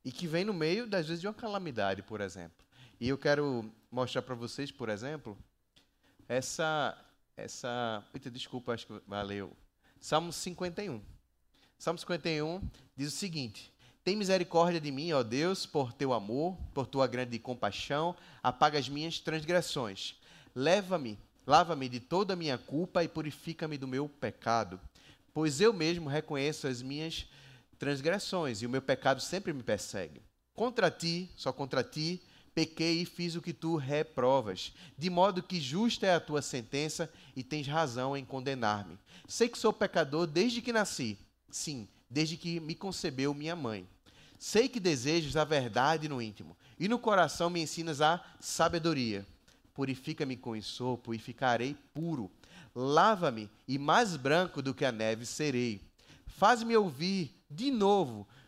e 0.03 0.11
que 0.11 0.27
vem 0.27 0.45
no 0.45 0.55
meio, 0.55 0.87
das 0.87 1.07
vezes, 1.07 1.21
de 1.21 1.27
uma 1.27 1.35
calamidade, 1.35 2.03
por 2.03 2.21
exemplo. 2.21 2.65
E 2.99 3.09
eu 3.09 3.19
quero 3.19 3.71
mostrar 3.97 4.21
para 4.21 4.35
vocês, 4.35 4.71
por 4.71 4.91
exemplo, 4.91 5.39
essa. 6.29 6.97
essa 7.35 8.05
Eita, 8.13 8.31
desculpa, 8.31 8.75
acho 8.75 8.87
que 8.87 9.01
valeu. 9.07 9.57
Salmo 9.99 10.31
51. 10.35 11.01
Salmo 11.79 11.99
51 11.99 12.61
diz 12.95 13.09
o 13.09 13.17
seguinte: 13.17 13.73
Tem 14.05 14.15
misericórdia 14.15 14.79
de 14.79 14.93
mim, 14.93 15.13
ó 15.13 15.23
Deus, 15.23 15.65
por 15.65 15.95
teu 15.95 16.13
amor, 16.13 16.59
por 16.75 16.87
tua 16.87 17.07
grande 17.07 17.39
compaixão, 17.39 18.15
apaga 18.43 18.79
as 18.79 18.87
minhas 18.87 19.19
transgressões. 19.19 20.17
Leva-me, 20.55 21.19
lava-me 21.47 21.89
de 21.89 21.99
toda 21.99 22.35
a 22.35 22.37
minha 22.37 22.59
culpa 22.59 23.03
e 23.03 23.09
purifica-me 23.09 23.79
do 23.79 23.89
meu 23.89 24.11
pecado, 24.11 24.79
pois 25.33 25.59
eu 25.59 25.73
mesmo 25.73 26.07
reconheço 26.07 26.67
as 26.67 26.83
minhas 26.83 27.27
transgressões 27.79 28.61
e 28.61 28.67
o 28.67 28.71
meu 28.71 28.83
pecado 28.83 29.23
sempre 29.23 29.55
me 29.55 29.63
persegue. 29.63 30.21
Contra 30.55 30.91
ti, 30.91 31.31
só 31.35 31.51
contra 31.51 31.83
ti, 31.83 32.23
pequei 32.57 33.03
e 33.03 33.05
fiz 33.05 33.37
o 33.37 33.43
que 33.43 33.53
tu 33.53 33.77
reprovas, 33.77 34.73
de 34.97 35.11
modo 35.11 35.43
que 35.43 35.61
justa 35.61 36.07
é 36.07 36.15
a 36.15 36.21
tua 36.21 36.41
sentença 36.41 37.13
e 37.37 37.45
tens 37.45 37.67
razão 37.67 38.17
em 38.17 38.25
condenar-me. 38.25 38.99
Sei 39.29 39.47
que 39.47 39.59
sou 39.59 39.75
pecador 39.75 40.27
desde 40.27 40.63
que 40.63 40.73
nasci, 40.73 41.19
sim, 41.51 41.87
desde 42.09 42.39
que 42.39 42.59
me 42.59 42.75
concebeu 42.75 43.35
minha 43.35 43.55
mãe. 43.55 43.87
Sei 44.39 44.71
que 44.71 44.81
desejas 44.81 45.37
a 45.37 45.45
verdade 45.45 46.09
no 46.09 46.23
íntimo, 46.23 46.57
e 46.81 46.89
no 46.89 46.99
coração 46.99 47.51
me 47.51 47.61
ensinas 47.61 48.01
a 48.01 48.25
sabedoria. 48.41 49.27
Purifica-me 49.75 50.35
com 50.35 50.57
ensopo 50.57 51.13
e 51.13 51.19
ficarei 51.19 51.77
puro. 51.93 52.31
Lava-me 52.75 53.51
e 53.69 53.77
mais 53.77 54.17
branco 54.17 54.63
do 54.63 54.73
que 54.73 54.87
a 54.87 54.93
neve 54.93 55.27
serei. 55.27 55.83
Faz-me 56.27 56.75
ouvir 56.75 57.35
de 57.51 57.71
novo 57.71 58.27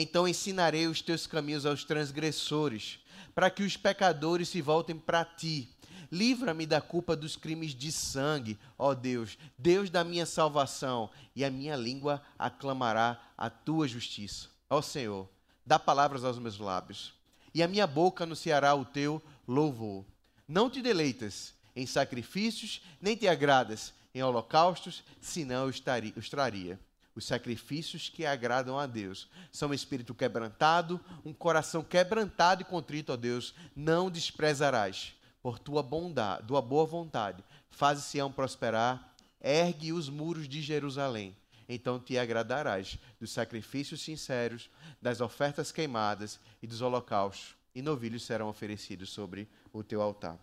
Então 0.00 0.28
ensinarei 0.28 0.86
os 0.86 1.02
teus 1.02 1.26
caminhos 1.26 1.66
aos 1.66 1.82
transgressores, 1.82 3.00
para 3.34 3.50
que 3.50 3.64
os 3.64 3.76
pecadores 3.76 4.48
se 4.48 4.62
voltem 4.62 4.96
para 4.96 5.24
ti. 5.24 5.76
Livra-me 6.10 6.66
da 6.66 6.80
culpa 6.80 7.16
dos 7.16 7.34
crimes 7.34 7.74
de 7.74 7.90
sangue, 7.90 8.56
ó 8.78 8.94
Deus, 8.94 9.36
Deus 9.58 9.90
da 9.90 10.04
minha 10.04 10.24
salvação, 10.24 11.10
e 11.34 11.44
a 11.44 11.50
minha 11.50 11.74
língua 11.74 12.22
aclamará 12.38 13.20
a 13.36 13.50
tua 13.50 13.88
justiça. 13.88 14.48
Ó 14.70 14.80
Senhor, 14.80 15.28
dá 15.66 15.80
palavras 15.80 16.22
aos 16.22 16.38
meus 16.38 16.60
lábios, 16.60 17.12
e 17.52 17.60
a 17.60 17.66
minha 17.66 17.86
boca 17.86 18.22
anunciará 18.22 18.76
o 18.76 18.84
teu 18.84 19.20
louvor. 19.48 20.06
Não 20.46 20.70
te 20.70 20.80
deleitas 20.80 21.54
em 21.74 21.86
sacrifícios, 21.86 22.82
nem 23.00 23.16
te 23.16 23.26
agradas 23.26 23.92
em 24.14 24.22
holocaustos, 24.22 25.02
senão 25.20 25.64
eu 25.64 25.70
estaria, 25.70 26.12
eu 26.14 26.20
estaria. 26.20 26.78
Os 27.18 27.24
sacrifícios 27.24 28.08
que 28.08 28.24
agradam 28.24 28.78
a 28.78 28.86
Deus 28.86 29.28
são 29.50 29.70
um 29.70 29.74
espírito 29.74 30.14
quebrantado, 30.14 31.00
um 31.24 31.32
coração 31.32 31.82
quebrantado 31.82 32.62
e 32.62 32.64
contrito, 32.64 33.12
ó 33.12 33.16
Deus, 33.16 33.56
não 33.74 34.08
desprezarás. 34.08 35.16
Por 35.42 35.58
tua 35.58 35.82
bondade, 35.82 36.46
tua 36.46 36.62
boa 36.62 36.86
vontade, 36.86 37.42
faz 37.70 37.98
Sião 38.04 38.30
prosperar, 38.30 39.16
ergue 39.40 39.92
os 39.92 40.08
muros 40.08 40.48
de 40.48 40.62
Jerusalém. 40.62 41.36
Então 41.68 41.98
te 41.98 42.16
agradarás 42.16 42.96
dos 43.18 43.32
sacrifícios 43.32 44.00
sinceros, 44.00 44.70
das 45.02 45.20
ofertas 45.20 45.72
queimadas 45.72 46.38
e 46.62 46.68
dos 46.68 46.82
holocaustos, 46.82 47.56
e 47.74 47.82
novilhos 47.82 48.22
serão 48.22 48.48
oferecidos 48.48 49.10
sobre 49.10 49.48
o 49.72 49.82
teu 49.82 50.00
altar. 50.00 50.38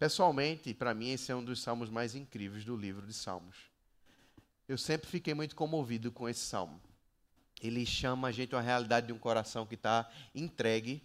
Pessoalmente, 0.00 0.74
para 0.74 0.94
mim, 0.94 1.10
esse 1.10 1.30
é 1.30 1.36
um 1.36 1.44
dos 1.44 1.62
salmos 1.62 1.88
mais 1.88 2.16
incríveis 2.16 2.64
do 2.64 2.76
livro 2.76 3.06
de 3.06 3.12
Salmos. 3.12 3.71
Eu 4.68 4.78
sempre 4.78 5.08
fiquei 5.08 5.34
muito 5.34 5.56
comovido 5.56 6.10
com 6.12 6.28
esse 6.28 6.40
salmo. 6.40 6.80
Ele 7.60 7.86
chama 7.86 8.28
a 8.28 8.32
gente 8.32 8.54
a 8.56 8.60
realidade 8.60 9.06
de 9.06 9.12
um 9.12 9.18
coração 9.18 9.66
que 9.66 9.74
está 9.74 10.10
entregue 10.34 11.02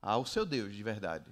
ao 0.00 0.26
seu 0.26 0.44
Deus, 0.44 0.74
de 0.74 0.82
verdade. 0.82 1.24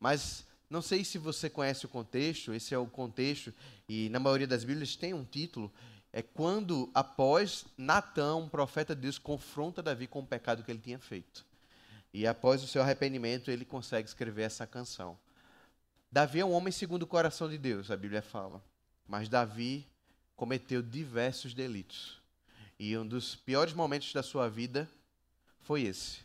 Mas 0.00 0.44
não 0.68 0.82
sei 0.82 1.04
se 1.04 1.18
você 1.18 1.48
conhece 1.48 1.86
o 1.86 1.88
contexto, 1.88 2.52
esse 2.52 2.74
é 2.74 2.78
o 2.78 2.86
contexto, 2.86 3.54
e 3.88 4.08
na 4.10 4.18
maioria 4.18 4.46
das 4.46 4.64
Bíblias 4.64 4.96
tem 4.96 5.14
um 5.14 5.24
título, 5.24 5.72
é 6.12 6.22
quando, 6.22 6.90
após 6.94 7.64
Natã, 7.76 8.34
um 8.34 8.48
profeta 8.48 8.94
de 8.94 9.02
Deus, 9.02 9.18
confronta 9.18 9.82
Davi 9.82 10.06
com 10.06 10.20
o 10.20 10.26
pecado 10.26 10.62
que 10.62 10.70
ele 10.70 10.80
tinha 10.80 10.98
feito. 10.98 11.46
E 12.12 12.26
após 12.26 12.62
o 12.62 12.66
seu 12.66 12.82
arrependimento, 12.82 13.50
ele 13.50 13.64
consegue 13.64 14.08
escrever 14.08 14.42
essa 14.42 14.66
canção. 14.66 15.18
Davi 16.10 16.40
é 16.40 16.44
um 16.44 16.52
homem 16.52 16.72
segundo 16.72 17.02
o 17.02 17.06
coração 17.06 17.48
de 17.48 17.58
Deus, 17.58 17.90
a 17.90 17.96
Bíblia 17.96 18.22
fala. 18.22 18.62
Mas 19.06 19.28
Davi 19.28 19.86
cometeu 20.38 20.80
diversos 20.80 21.52
delitos. 21.52 22.16
E 22.78 22.96
um 22.96 23.04
dos 23.04 23.34
piores 23.34 23.74
momentos 23.74 24.12
da 24.12 24.22
sua 24.22 24.48
vida 24.48 24.88
foi 25.62 25.82
esse. 25.82 26.20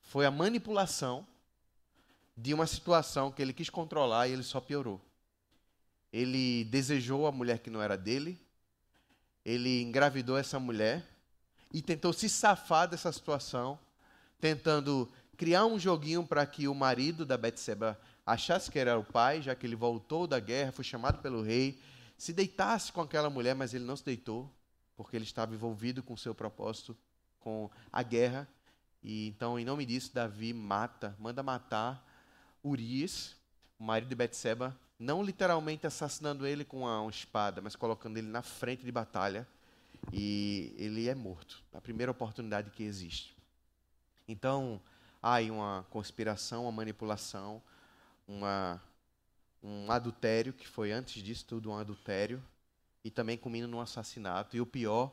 Foi 0.00 0.24
a 0.24 0.30
manipulação 0.30 1.26
de 2.34 2.54
uma 2.54 2.66
situação 2.66 3.30
que 3.30 3.42
ele 3.42 3.52
quis 3.52 3.68
controlar 3.68 4.26
e 4.26 4.32
ele 4.32 4.42
só 4.42 4.60
piorou. 4.60 4.98
Ele 6.10 6.64
desejou 6.64 7.26
a 7.26 7.32
mulher 7.32 7.58
que 7.58 7.68
não 7.68 7.82
era 7.82 7.98
dele, 7.98 8.40
ele 9.44 9.82
engravidou 9.82 10.38
essa 10.38 10.58
mulher 10.58 11.04
e 11.70 11.82
tentou 11.82 12.14
se 12.14 12.30
safar 12.30 12.88
dessa 12.88 13.12
situação, 13.12 13.78
tentando 14.40 15.12
criar 15.36 15.66
um 15.66 15.78
joguinho 15.78 16.26
para 16.26 16.46
que 16.46 16.66
o 16.66 16.74
marido 16.74 17.26
da 17.26 17.36
Betseba 17.36 18.00
achasse 18.24 18.70
que 18.70 18.78
era 18.78 18.98
o 18.98 19.04
pai, 19.04 19.42
já 19.42 19.54
que 19.54 19.66
ele 19.66 19.76
voltou 19.76 20.26
da 20.26 20.40
guerra, 20.40 20.72
foi 20.72 20.84
chamado 20.84 21.18
pelo 21.18 21.42
rei, 21.42 21.78
se 22.16 22.32
deitasse 22.32 22.92
com 22.92 23.00
aquela 23.00 23.28
mulher, 23.28 23.54
mas 23.54 23.74
ele 23.74 23.84
não 23.84 23.96
se 23.96 24.04
deitou, 24.04 24.50
porque 24.96 25.16
ele 25.16 25.24
estava 25.24 25.54
envolvido 25.54 26.02
com 26.02 26.14
o 26.14 26.18
seu 26.18 26.34
propósito, 26.34 26.96
com 27.40 27.70
a 27.92 28.02
guerra. 28.02 28.48
E 29.02 29.28
então, 29.28 29.58
em 29.58 29.64
nome 29.64 29.84
disso, 29.84 30.14
Davi 30.14 30.52
mata, 30.52 31.14
manda 31.18 31.42
matar 31.42 32.04
Urias, 32.62 33.36
o 33.78 33.84
marido 33.84 34.08
de 34.08 34.14
Betseba, 34.14 34.78
não 34.98 35.22
literalmente 35.22 35.86
assassinando 35.86 36.46
ele 36.46 36.64
com 36.64 36.80
uma, 36.80 37.10
espada, 37.10 37.60
mas 37.60 37.76
colocando 37.76 38.16
ele 38.16 38.28
na 38.28 38.42
frente 38.42 38.84
de 38.84 38.92
batalha, 38.92 39.46
e 40.12 40.74
ele 40.78 41.08
é 41.08 41.14
morto, 41.14 41.62
na 41.72 41.80
primeira 41.80 42.12
oportunidade 42.12 42.70
que 42.70 42.82
existe. 42.82 43.36
Então, 44.28 44.80
há 45.22 45.34
aí 45.34 45.50
uma 45.50 45.84
conspiração, 45.90 46.64
uma 46.64 46.72
manipulação, 46.72 47.62
uma, 48.26 48.80
um 49.64 49.90
adultério, 49.90 50.52
que 50.52 50.68
foi 50.68 50.92
antes 50.92 51.22
disso 51.22 51.46
tudo 51.46 51.70
um 51.70 51.76
adultério, 51.76 52.42
e 53.02 53.10
também 53.10 53.38
culmina 53.38 53.66
num 53.66 53.80
assassinato. 53.80 54.56
E 54.56 54.60
o 54.60 54.66
pior, 54.66 55.10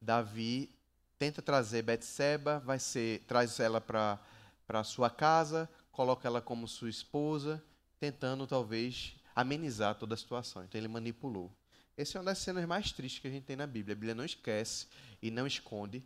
Davi 0.00 0.70
tenta 1.18 1.40
trazer 1.40 1.82
Betseba, 1.82 2.58
vai 2.60 2.78
ser, 2.78 3.20
traz 3.26 3.58
ela 3.58 3.80
para 3.80 4.84
sua 4.84 5.08
casa, 5.08 5.68
coloca 5.90 6.28
ela 6.28 6.40
como 6.42 6.68
sua 6.68 6.90
esposa, 6.90 7.62
tentando 7.98 8.46
talvez 8.46 9.16
amenizar 9.34 9.94
toda 9.94 10.14
a 10.14 10.18
situação. 10.18 10.62
Então 10.64 10.78
ele 10.78 10.88
manipulou. 10.88 11.50
Essa 11.96 12.16
é 12.16 12.18
uma 12.18 12.26
das 12.26 12.38
cenas 12.38 12.64
mais 12.66 12.92
tristes 12.92 13.20
que 13.20 13.28
a 13.28 13.30
gente 13.30 13.44
tem 13.44 13.56
na 13.56 13.66
Bíblia. 13.66 13.92
A 13.92 13.96
Bíblia 13.96 14.14
não 14.14 14.24
esquece 14.24 14.86
e 15.20 15.30
não 15.30 15.46
esconde 15.46 16.02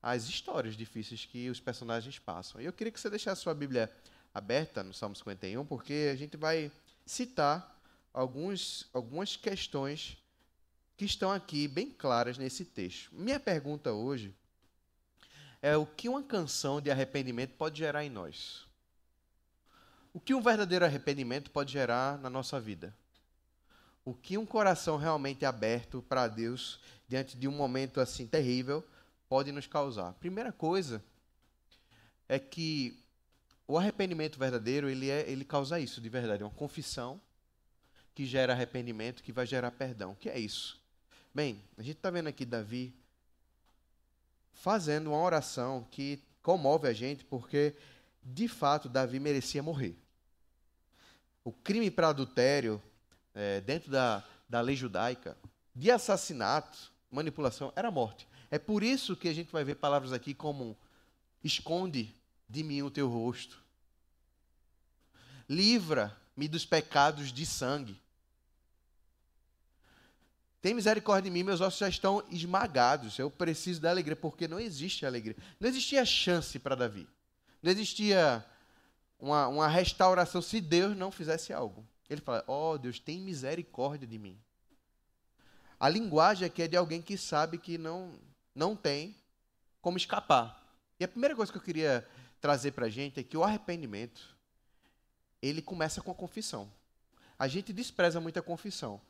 as 0.00 0.28
histórias 0.28 0.76
difíceis 0.76 1.24
que 1.24 1.48
os 1.48 1.60
personagens 1.60 2.18
passam. 2.18 2.60
E 2.60 2.64
eu 2.64 2.72
queria 2.72 2.92
que 2.92 3.00
você 3.00 3.10
deixasse 3.10 3.42
sua 3.42 3.54
Bíblia 3.54 3.90
aberta 4.34 4.82
no 4.82 4.92
Salmo 4.92 5.14
51, 5.14 5.64
porque 5.64 6.10
a 6.12 6.16
gente 6.16 6.36
vai 6.36 6.70
citar 7.06 7.80
alguns, 8.12 8.88
algumas 8.92 9.36
questões 9.36 10.18
que 10.96 11.04
estão 11.04 11.30
aqui 11.30 11.68
bem 11.68 11.90
claras 11.90 12.36
nesse 12.36 12.64
texto. 12.64 13.14
Minha 13.14 13.38
pergunta 13.38 13.92
hoje 13.92 14.34
é 15.62 15.76
o 15.76 15.86
que 15.86 16.08
uma 16.08 16.22
canção 16.22 16.80
de 16.80 16.90
arrependimento 16.90 17.54
pode 17.56 17.78
gerar 17.78 18.04
em 18.04 18.10
nós? 18.10 18.66
O 20.12 20.20
que 20.20 20.34
um 20.34 20.42
verdadeiro 20.42 20.84
arrependimento 20.84 21.50
pode 21.50 21.72
gerar 21.72 22.18
na 22.18 22.28
nossa 22.28 22.60
vida? 22.60 22.94
O 24.04 24.14
que 24.14 24.36
um 24.36 24.44
coração 24.44 24.96
realmente 24.96 25.44
aberto 25.44 26.02
para 26.02 26.28
Deus 26.28 26.80
diante 27.08 27.36
de 27.36 27.48
um 27.48 27.52
momento 27.52 28.00
assim 28.00 28.26
terrível 28.26 28.84
pode 29.28 29.50
nos 29.50 29.66
causar? 29.66 30.12
Primeira 30.14 30.52
coisa 30.52 31.02
é 32.28 32.38
que 32.38 33.02
o 33.66 33.78
arrependimento 33.78 34.38
verdadeiro, 34.38 34.88
ele, 34.88 35.10
é, 35.10 35.28
ele 35.28 35.44
causa 35.44 35.80
isso 35.80 36.00
de 36.00 36.08
verdade, 36.08 36.42
é 36.42 36.46
uma 36.46 36.52
confissão 36.52 37.20
que 38.14 38.26
gera 38.26 38.52
arrependimento, 38.52 39.22
que 39.22 39.32
vai 39.32 39.46
gerar 39.46 39.70
perdão. 39.72 40.12
O 40.12 40.16
que 40.16 40.28
é 40.28 40.38
isso? 40.38 40.80
Bem, 41.34 41.60
a 41.76 41.82
gente 41.82 41.96
está 41.96 42.10
vendo 42.10 42.28
aqui 42.28 42.44
Davi 42.44 42.94
fazendo 44.52 45.08
uma 45.08 45.18
oração 45.20 45.86
que 45.90 46.22
comove 46.42 46.86
a 46.86 46.92
gente, 46.92 47.24
porque 47.24 47.74
de 48.22 48.46
fato 48.46 48.88
Davi 48.88 49.18
merecia 49.18 49.62
morrer. 49.62 49.96
O 51.42 51.52
crime 51.52 51.90
para 51.90 52.08
adultério, 52.08 52.80
é, 53.34 53.60
dentro 53.60 53.90
da, 53.90 54.22
da 54.48 54.60
lei 54.60 54.76
judaica, 54.76 55.36
de 55.74 55.90
assassinato, 55.90 56.92
manipulação, 57.10 57.72
era 57.74 57.90
morte. 57.90 58.28
É 58.50 58.58
por 58.58 58.82
isso 58.82 59.16
que 59.16 59.28
a 59.28 59.34
gente 59.34 59.50
vai 59.50 59.64
ver 59.64 59.74
palavras 59.74 60.12
aqui 60.12 60.32
como 60.32 60.76
esconde 61.42 62.14
de 62.48 62.62
mim 62.62 62.82
o 62.82 62.90
teu 62.90 63.08
rosto. 63.08 63.62
Livra-me 65.48 66.48
dos 66.48 66.64
pecados 66.64 67.32
de 67.32 67.44
sangue. 67.44 68.00
Tem 70.60 70.72
misericórdia 70.72 71.30
de 71.30 71.30
mim, 71.30 71.42
meus 71.42 71.60
ossos 71.60 71.78
já 71.78 71.88
estão 71.88 72.24
esmagados. 72.30 73.18
Eu 73.18 73.30
preciso 73.30 73.82
da 73.82 73.90
alegria, 73.90 74.16
porque 74.16 74.48
não 74.48 74.58
existe 74.58 75.04
alegria. 75.04 75.36
Não 75.60 75.68
existia 75.68 76.04
chance 76.06 76.58
para 76.58 76.74
Davi. 76.74 77.06
Não 77.62 77.70
existia 77.70 78.44
uma, 79.18 79.46
uma 79.48 79.68
restauração 79.68 80.40
se 80.40 80.60
Deus 80.60 80.96
não 80.96 81.10
fizesse 81.10 81.52
algo. 81.52 81.86
Ele 82.08 82.20
fala: 82.20 82.42
Ó 82.46 82.72
oh, 82.72 82.78
Deus, 82.78 82.98
tem 82.98 83.20
misericórdia 83.20 84.06
de 84.06 84.18
mim. 84.18 84.38
A 85.78 85.88
linguagem 85.88 86.46
aqui 86.46 86.62
é 86.62 86.68
de 86.68 86.76
alguém 86.76 87.02
que 87.02 87.18
sabe 87.18 87.58
que 87.58 87.76
não, 87.76 88.18
não 88.54 88.74
tem 88.74 89.14
como 89.82 89.98
escapar. 89.98 90.62
E 90.98 91.04
a 91.04 91.08
primeira 91.08 91.36
coisa 91.36 91.52
que 91.52 91.58
eu 91.58 91.62
queria 91.62 92.08
trazer 92.44 92.72
para 92.72 92.84
a 92.84 92.90
gente 92.90 93.18
é 93.18 93.22
que 93.22 93.38
o 93.38 93.42
arrependimento, 93.42 94.36
ele 95.40 95.62
começa 95.62 96.02
com 96.02 96.10
a 96.10 96.14
confissão. 96.14 96.70
A 97.38 97.48
gente 97.48 97.72
despreza 97.72 98.20
muito 98.20 98.38
a 98.38 98.42
confissão. 98.42 99.00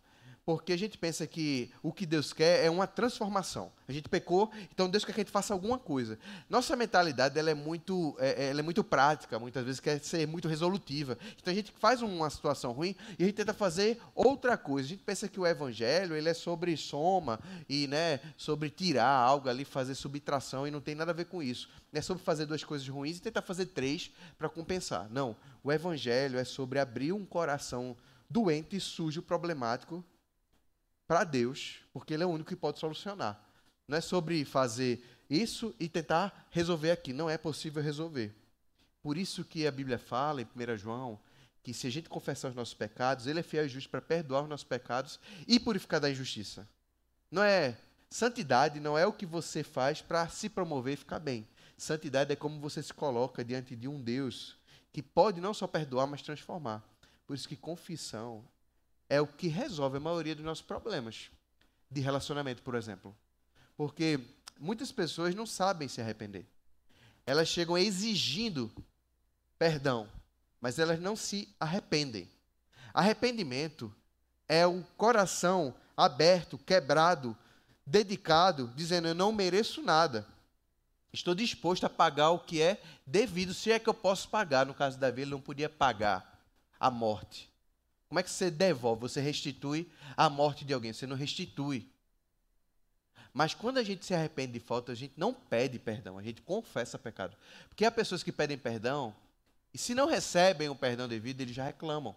Porque 0.44 0.74
a 0.74 0.76
gente 0.76 0.98
pensa 0.98 1.26
que 1.26 1.70
o 1.82 1.90
que 1.90 2.04
Deus 2.04 2.32
quer 2.32 2.66
é 2.66 2.70
uma 2.70 2.86
transformação. 2.86 3.72
A 3.88 3.92
gente 3.92 4.10
pecou, 4.10 4.50
então 4.70 4.90
Deus 4.90 5.02
quer 5.02 5.14
que 5.14 5.20
a 5.20 5.24
gente 5.24 5.32
faça 5.32 5.54
alguma 5.54 5.78
coisa. 5.78 6.18
Nossa 6.50 6.76
mentalidade 6.76 7.38
ela 7.38 7.50
é, 7.50 7.54
muito, 7.54 8.14
é, 8.18 8.44
é, 8.44 8.50
ela 8.50 8.60
é 8.60 8.62
muito 8.62 8.84
prática, 8.84 9.38
muitas 9.38 9.64
vezes 9.64 9.80
quer 9.80 9.98
ser 10.00 10.28
muito 10.28 10.46
resolutiva. 10.46 11.16
Então 11.40 11.50
a 11.50 11.54
gente 11.54 11.72
faz 11.78 12.02
uma 12.02 12.28
situação 12.28 12.72
ruim 12.72 12.94
e 13.18 13.22
a 13.22 13.26
gente 13.26 13.36
tenta 13.36 13.54
fazer 13.54 13.98
outra 14.14 14.58
coisa. 14.58 14.86
A 14.86 14.90
gente 14.90 15.02
pensa 15.02 15.28
que 15.28 15.40
o 15.40 15.46
evangelho 15.46 16.14
ele 16.14 16.28
é 16.28 16.34
sobre 16.34 16.76
soma 16.76 17.40
e 17.66 17.86
né, 17.86 18.20
sobre 18.36 18.68
tirar 18.68 19.08
algo 19.08 19.48
ali, 19.48 19.64
fazer 19.64 19.94
subtração, 19.94 20.66
e 20.66 20.70
não 20.70 20.80
tem 20.80 20.94
nada 20.94 21.10
a 21.10 21.14
ver 21.14 21.24
com 21.24 21.42
isso. 21.42 21.70
É 21.90 22.02
sobre 22.02 22.22
fazer 22.22 22.44
duas 22.44 22.62
coisas 22.62 22.86
ruins 22.86 23.16
e 23.16 23.22
tentar 23.22 23.40
fazer 23.40 23.66
três 23.66 24.10
para 24.36 24.50
compensar. 24.50 25.08
Não. 25.10 25.34
O 25.62 25.72
evangelho 25.72 26.38
é 26.38 26.44
sobre 26.44 26.78
abrir 26.78 27.12
um 27.12 27.24
coração 27.24 27.96
doente, 28.28 28.78
sujo, 28.78 29.22
problemático 29.22 30.04
para 31.06 31.24
Deus, 31.24 31.80
porque 31.92 32.14
Ele 32.14 32.22
é 32.22 32.26
o 32.26 32.30
único 32.30 32.48
que 32.48 32.56
pode 32.56 32.78
solucionar. 32.78 33.40
Não 33.86 33.98
é 33.98 34.00
sobre 34.00 34.44
fazer 34.44 35.04
isso 35.28 35.74
e 35.78 35.88
tentar 35.88 36.48
resolver 36.50 36.90
aqui. 36.90 37.12
Não 37.12 37.28
é 37.28 37.36
possível 37.36 37.82
resolver. 37.82 38.34
Por 39.02 39.18
isso 39.18 39.44
que 39.44 39.66
a 39.66 39.70
Bíblia 39.70 39.98
fala 39.98 40.40
em 40.40 40.46
1 40.46 40.76
João 40.76 41.20
que 41.62 41.72
se 41.72 41.86
a 41.86 41.90
gente 41.90 42.10
confessar 42.10 42.48
os 42.50 42.54
nossos 42.54 42.74
pecados, 42.74 43.26
Ele 43.26 43.40
é 43.40 43.42
fiel 43.42 43.64
e 43.64 43.68
justo 43.68 43.88
para 43.88 44.02
perdoar 44.02 44.42
os 44.42 44.48
nossos 44.48 44.64
pecados 44.64 45.18
e 45.48 45.58
purificar 45.58 45.98
da 45.98 46.10
injustiça. 46.10 46.68
Não 47.30 47.42
é 47.42 47.76
santidade, 48.10 48.78
não 48.80 48.98
é 48.98 49.06
o 49.06 49.12
que 49.12 49.24
você 49.24 49.64
faz 49.64 50.02
para 50.02 50.28
se 50.28 50.48
promover 50.48 50.92
e 50.92 50.96
ficar 50.96 51.18
bem. 51.18 51.48
Santidade 51.76 52.32
é 52.32 52.36
como 52.36 52.60
você 52.60 52.82
se 52.82 52.92
coloca 52.92 53.42
diante 53.42 53.74
de 53.74 53.88
um 53.88 54.00
Deus 54.00 54.56
que 54.92 55.02
pode 55.02 55.40
não 55.40 55.52
só 55.52 55.66
perdoar, 55.66 56.06
mas 56.06 56.22
transformar. 56.22 56.84
Por 57.26 57.34
isso 57.34 57.48
que 57.48 57.56
confissão 57.56 58.44
é 59.14 59.20
o 59.20 59.26
que 59.28 59.46
resolve 59.46 59.98
a 59.98 60.00
maioria 60.00 60.34
dos 60.34 60.44
nossos 60.44 60.64
problemas 60.64 61.30
de 61.88 62.00
relacionamento, 62.00 62.62
por 62.62 62.74
exemplo. 62.74 63.16
Porque 63.76 64.18
muitas 64.58 64.90
pessoas 64.90 65.34
não 65.36 65.46
sabem 65.46 65.86
se 65.86 66.00
arrepender. 66.00 66.44
Elas 67.24 67.46
chegam 67.46 67.78
exigindo 67.78 68.70
perdão, 69.56 70.08
mas 70.60 70.80
elas 70.80 70.98
não 70.98 71.14
se 71.14 71.48
arrependem. 71.60 72.28
Arrependimento 72.92 73.94
é 74.48 74.66
o 74.66 74.82
coração 74.96 75.72
aberto, 75.96 76.58
quebrado, 76.58 77.36
dedicado, 77.86 78.72
dizendo: 78.74 79.06
Eu 79.06 79.14
não 79.14 79.30
mereço 79.30 79.80
nada. 79.80 80.26
Estou 81.12 81.36
disposto 81.36 81.84
a 81.84 81.90
pagar 81.90 82.30
o 82.30 82.40
que 82.40 82.60
é 82.60 82.82
devido, 83.06 83.54
se 83.54 83.70
é 83.70 83.78
que 83.78 83.88
eu 83.88 83.94
posso 83.94 84.28
pagar. 84.28 84.66
No 84.66 84.74
caso 84.74 84.96
de 84.96 85.00
Davi, 85.00 85.22
ele 85.22 85.30
não 85.30 85.40
podia 85.40 85.68
pagar 85.68 86.36
a 86.80 86.90
morte. 86.90 87.53
Como 88.08 88.18
é 88.18 88.22
que 88.22 88.30
você 88.30 88.50
devolve? 88.50 89.02
Você 89.02 89.20
restitui 89.20 89.90
a 90.16 90.28
morte 90.30 90.64
de 90.64 90.72
alguém, 90.72 90.92
você 90.92 91.06
não 91.06 91.16
restitui. 91.16 91.90
Mas 93.32 93.52
quando 93.52 93.78
a 93.78 93.82
gente 93.82 94.04
se 94.04 94.14
arrepende 94.14 94.52
de 94.52 94.60
falta, 94.60 94.92
a 94.92 94.94
gente 94.94 95.14
não 95.16 95.34
pede 95.34 95.78
perdão, 95.78 96.16
a 96.16 96.22
gente 96.22 96.40
confessa 96.42 96.98
pecado. 96.98 97.36
Porque 97.68 97.84
há 97.84 97.90
pessoas 97.90 98.22
que 98.22 98.30
pedem 98.30 98.56
perdão 98.56 99.14
e 99.72 99.78
se 99.78 99.92
não 99.92 100.06
recebem 100.06 100.68
o 100.68 100.76
perdão 100.76 101.08
devido, 101.08 101.40
eles 101.40 101.54
já 101.54 101.64
reclamam. 101.64 102.14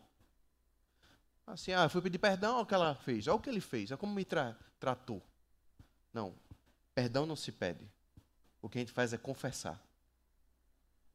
Assim, 1.48 1.72
ah, 1.72 1.90
fui 1.90 2.02
pedir 2.02 2.20
perdão, 2.20 2.56
olha 2.56 2.64
o 2.64 2.66
que 2.68 2.74
ela 2.76 2.94
fez, 2.94 3.28
olha 3.28 3.36
o 3.36 3.40
que 3.40 3.50
ele 3.50 3.62
fez, 3.62 3.90
olha 3.90 3.98
como 3.98 4.14
me 4.14 4.24
tra 4.24 4.56
tratou. 4.80 5.24
Não, 6.14 6.36
perdão 6.94 7.26
não 7.26 7.36
se 7.36 7.52
pede. 7.52 7.84
O 8.62 8.70
que 8.70 8.78
a 8.78 8.82
gente 8.82 8.92
faz 8.92 9.12
é 9.12 9.18
confessar. 9.18 9.82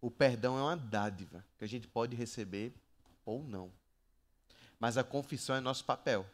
O 0.00 0.11
perdão 0.11 0.59
é 0.59 0.62
uma 0.62 0.76
dádiva 0.76 1.45
que 1.57 1.64
a 1.64 1.69
gente 1.69 1.87
pode 1.87 2.17
receber 2.17 2.75
ou 3.25 3.45
não. 3.45 3.71
Mas 4.83 4.99
a 4.99 5.05
confissão 5.05 5.55
é 5.55 5.61
nosso 5.61 5.85
papel. 5.85 6.29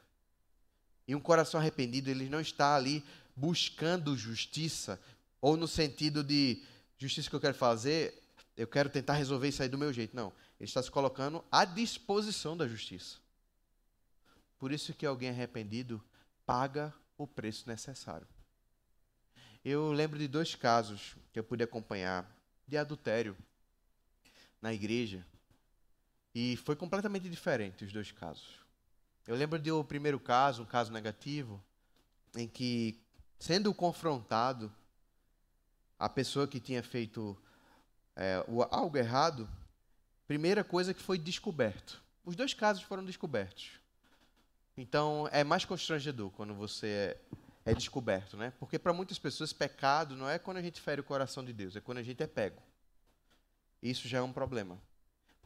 E 1.06 1.14
um 1.14 1.20
coração 1.20 1.60
arrependido, 1.60 2.08
ele 2.08 2.30
não 2.30 2.40
está 2.40 2.74
ali 2.74 3.04
buscando 3.36 4.16
justiça, 4.16 4.98
ou 5.38 5.54
no 5.54 5.68
sentido 5.68 6.24
de 6.24 6.64
justiça 6.96 7.28
que 7.28 7.36
eu 7.36 7.40
quero 7.42 7.54
fazer, 7.54 8.22
eu 8.56 8.66
quero 8.66 8.88
tentar 8.88 9.12
resolver 9.12 9.48
isso 9.48 9.62
aí 9.62 9.68
do 9.68 9.76
meu 9.76 9.92
jeito. 9.92 10.16
Não. 10.16 10.32
Ele 10.58 10.66
está 10.66 10.82
se 10.82 10.90
colocando 10.90 11.44
à 11.52 11.66
disposição 11.66 12.56
da 12.56 12.66
justiça. 12.66 13.18
Por 14.58 14.72
isso 14.72 14.94
que 14.94 15.04
alguém 15.04 15.28
arrependido 15.28 16.02
paga 16.46 16.94
o 17.18 17.26
preço 17.26 17.68
necessário. 17.68 18.26
Eu 19.62 19.92
lembro 19.92 20.18
de 20.18 20.26
dois 20.26 20.54
casos 20.54 21.16
que 21.34 21.38
eu 21.38 21.44
pude 21.44 21.64
acompanhar 21.64 22.26
de 22.66 22.78
adultério 22.78 23.36
na 24.62 24.72
igreja. 24.72 25.22
E 26.40 26.54
foi 26.54 26.76
completamente 26.76 27.28
diferente 27.28 27.84
os 27.84 27.92
dois 27.92 28.12
casos. 28.12 28.60
Eu 29.26 29.34
lembro 29.34 29.58
de 29.58 29.72
o 29.72 29.82
primeiro 29.82 30.20
caso, 30.20 30.62
um 30.62 30.64
caso 30.64 30.92
negativo, 30.92 31.60
em 32.36 32.46
que, 32.46 32.96
sendo 33.40 33.74
confrontado, 33.74 34.72
a 35.98 36.08
pessoa 36.08 36.46
que 36.46 36.60
tinha 36.60 36.80
feito 36.80 37.36
é, 38.14 38.44
algo 38.70 38.96
errado, 38.96 39.50
primeira 40.28 40.62
coisa 40.62 40.94
que 40.94 41.02
foi 41.02 41.18
descoberto. 41.18 42.00
Os 42.24 42.36
dois 42.36 42.54
casos 42.54 42.84
foram 42.84 43.04
descobertos. 43.04 43.72
Então 44.76 45.28
é 45.32 45.42
mais 45.42 45.64
constrangedor 45.64 46.30
quando 46.30 46.54
você 46.54 46.86
é, 46.86 47.72
é 47.72 47.74
descoberto, 47.74 48.36
né? 48.36 48.52
Porque 48.60 48.78
para 48.78 48.92
muitas 48.92 49.18
pessoas 49.18 49.52
pecado 49.52 50.14
não 50.14 50.30
é 50.30 50.38
quando 50.38 50.58
a 50.58 50.62
gente 50.62 50.80
fere 50.80 51.00
o 51.00 51.04
coração 51.04 51.44
de 51.44 51.52
Deus, 51.52 51.74
é 51.74 51.80
quando 51.80 51.98
a 51.98 52.04
gente 52.04 52.22
é 52.22 52.28
pego. 52.28 52.62
Isso 53.82 54.06
já 54.06 54.18
é 54.18 54.22
um 54.22 54.32
problema. 54.32 54.78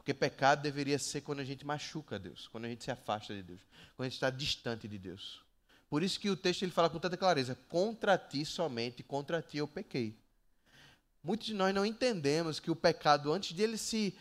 Porque 0.03 0.13
pecado 0.13 0.61
deveria 0.61 0.99
ser 0.99 1.21
quando 1.21 1.39
a 1.39 1.45
gente 1.45 1.65
machuca 1.65 2.19
Deus, 2.19 2.49
quando 2.49 2.65
a 2.65 2.67
gente 2.67 2.83
se 2.83 2.91
afasta 2.91 3.33
de 3.33 3.41
Deus, 3.41 3.61
quando 3.95 4.07
a 4.07 4.09
gente 4.09 4.17
está 4.17 4.29
distante 4.29 4.85
de 4.85 4.97
Deus. 4.97 5.41
Por 5.89 6.03
isso 6.03 6.19
que 6.19 6.29
o 6.29 6.35
texto 6.35 6.63
ele 6.63 6.73
fala 6.73 6.89
com 6.89 6.99
tanta 6.99 7.15
clareza: 7.15 7.57
contra 7.69 8.17
ti 8.17 8.43
somente, 8.43 9.01
contra 9.01 9.41
ti 9.41 9.59
eu 9.59 9.67
pequei. 9.67 10.19
Muitos 11.23 11.47
de 11.47 11.53
nós 11.53 11.73
não 11.73 11.85
entendemos 11.85 12.59
que 12.59 12.69
o 12.69 12.75
pecado, 12.75 13.31
antes 13.31 13.55
de 13.55 13.63
ele 13.63 13.77
se 13.77 14.13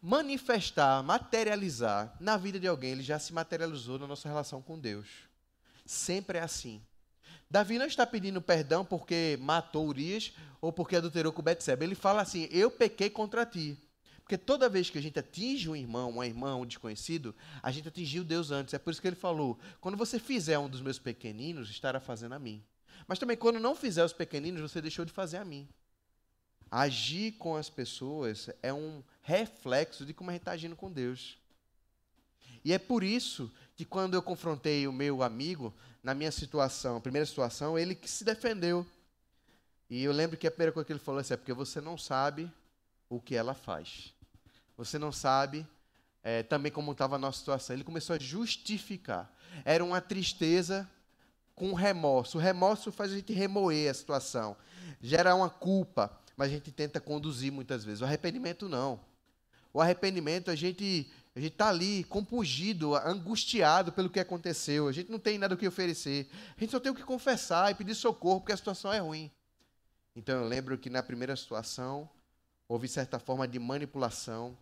manifestar, 0.00 1.02
materializar 1.02 2.16
na 2.18 2.38
vida 2.38 2.58
de 2.58 2.66
alguém, 2.66 2.92
ele 2.92 3.02
já 3.02 3.18
se 3.18 3.34
materializou 3.34 3.98
na 3.98 4.06
nossa 4.06 4.26
relação 4.26 4.62
com 4.62 4.78
Deus. 4.78 5.06
Sempre 5.84 6.38
é 6.38 6.42
assim. 6.42 6.80
Davi 7.50 7.78
não 7.78 7.84
está 7.84 8.06
pedindo 8.06 8.40
perdão 8.40 8.86
porque 8.86 9.36
matou 9.38 9.86
Urias 9.86 10.32
ou 10.62 10.72
porque 10.72 10.96
adulterou 10.96 11.30
com 11.30 11.42
Betseba. 11.42 11.84
Ele 11.84 11.94
fala 11.94 12.22
assim: 12.22 12.48
Eu 12.50 12.70
pequei 12.70 13.10
contra 13.10 13.44
ti. 13.44 13.76
Porque 14.26 14.36
toda 14.36 14.68
vez 14.68 14.90
que 14.90 14.98
a 14.98 15.00
gente 15.00 15.20
atinge 15.20 15.70
um 15.70 15.76
irmão, 15.76 16.10
uma 16.10 16.26
irmã, 16.26 16.56
um 16.56 16.66
desconhecido, 16.66 17.32
a 17.62 17.70
gente 17.70 17.86
atingiu 17.86 18.24
Deus 18.24 18.50
antes. 18.50 18.74
É 18.74 18.78
por 18.78 18.90
isso 18.90 19.00
que 19.00 19.06
ele 19.06 19.14
falou: 19.14 19.56
Quando 19.80 19.96
você 19.96 20.18
fizer 20.18 20.58
um 20.58 20.68
dos 20.68 20.80
meus 20.80 20.98
pequeninos, 20.98 21.70
estará 21.70 22.00
fazendo 22.00 22.32
a 22.34 22.38
mim. 22.38 22.60
Mas 23.06 23.20
também, 23.20 23.36
quando 23.36 23.60
não 23.60 23.76
fizer 23.76 24.04
os 24.04 24.12
pequeninos, 24.12 24.60
você 24.60 24.82
deixou 24.82 25.04
de 25.04 25.12
fazer 25.12 25.36
a 25.36 25.44
mim. 25.44 25.68
Agir 26.68 27.36
com 27.38 27.54
as 27.54 27.70
pessoas 27.70 28.50
é 28.64 28.72
um 28.72 29.00
reflexo 29.22 30.04
de 30.04 30.12
como 30.12 30.30
a 30.30 30.32
gente 30.32 30.40
está 30.40 30.50
agindo 30.50 30.74
com 30.74 30.90
Deus. 30.90 31.38
E 32.64 32.72
é 32.72 32.80
por 32.80 33.04
isso 33.04 33.48
que 33.76 33.84
quando 33.84 34.14
eu 34.14 34.22
confrontei 34.22 34.88
o 34.88 34.92
meu 34.92 35.22
amigo, 35.22 35.72
na 36.02 36.14
minha 36.14 36.32
situação, 36.32 37.00
primeira 37.00 37.26
situação, 37.26 37.78
ele 37.78 37.94
que 37.94 38.10
se 38.10 38.24
defendeu. 38.24 38.84
E 39.88 40.02
eu 40.02 40.10
lembro 40.10 40.36
que 40.36 40.48
a 40.48 40.50
primeira 40.50 40.72
coisa 40.72 40.84
que 40.84 40.92
ele 40.92 40.98
falou 40.98 41.20
assim, 41.20 41.34
é 41.34 41.36
porque 41.36 41.52
você 41.52 41.80
não 41.80 41.96
sabe 41.96 42.50
o 43.08 43.20
que 43.20 43.36
ela 43.36 43.54
faz. 43.54 44.15
Você 44.76 44.98
não 44.98 45.12
sabe 45.12 45.66
é, 46.22 46.42
também 46.42 46.70
como 46.70 46.92
estava 46.92 47.16
a 47.16 47.18
nossa 47.18 47.38
situação. 47.38 47.74
Ele 47.74 47.84
começou 47.84 48.16
a 48.16 48.18
justificar. 48.18 49.32
Era 49.64 49.84
uma 49.84 50.00
tristeza 50.00 50.88
com 51.54 51.72
remorso. 51.72 52.38
O 52.38 52.40
remorso 52.40 52.92
faz 52.92 53.12
a 53.12 53.16
gente 53.16 53.32
remoer 53.32 53.90
a 53.90 53.94
situação. 53.94 54.56
Gera 55.00 55.34
uma 55.34 55.48
culpa 55.48 56.20
mas 56.36 56.48
a 56.48 56.54
gente 56.54 56.70
tenta 56.70 57.00
conduzir 57.00 57.50
muitas 57.50 57.82
vezes. 57.82 58.02
O 58.02 58.04
arrependimento 58.04 58.68
não. 58.68 59.00
O 59.72 59.80
arrependimento, 59.80 60.50
a 60.50 60.54
gente 60.54 61.10
a 61.34 61.40
gente 61.40 61.52
está 61.52 61.68
ali 61.68 62.02
compungido, 62.04 62.94
angustiado 62.96 63.92
pelo 63.92 64.08
que 64.08 64.18
aconteceu. 64.18 64.88
A 64.88 64.92
gente 64.92 65.10
não 65.10 65.18
tem 65.18 65.36
nada 65.36 65.54
o 65.54 65.58
que 65.58 65.68
oferecer. 65.68 66.30
A 66.56 66.60
gente 66.60 66.70
só 66.70 66.80
tem 66.80 66.90
o 66.90 66.94
que 66.94 67.02
confessar 67.02 67.70
e 67.70 67.74
pedir 67.74 67.94
socorro 67.94 68.40
porque 68.40 68.52
a 68.52 68.56
situação 68.56 68.90
é 68.90 69.00
ruim. 69.00 69.30
Então 70.14 70.40
eu 70.40 70.48
lembro 70.48 70.78
que 70.78 70.88
na 70.88 71.02
primeira 71.02 71.36
situação 71.36 72.08
houve 72.66 72.88
certa 72.88 73.18
forma 73.18 73.46
de 73.46 73.58
manipulação, 73.58 74.56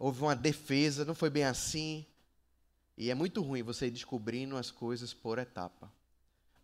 houve 0.00 0.22
uma 0.22 0.34
defesa, 0.34 1.04
não 1.04 1.14
foi 1.14 1.28
bem 1.28 1.44
assim. 1.44 2.06
E 2.96 3.10
é 3.10 3.14
muito 3.14 3.42
ruim 3.42 3.62
você 3.62 3.86
ir 3.86 3.90
descobrindo 3.90 4.56
as 4.56 4.70
coisas 4.70 5.12
por 5.12 5.38
etapa. 5.38 5.92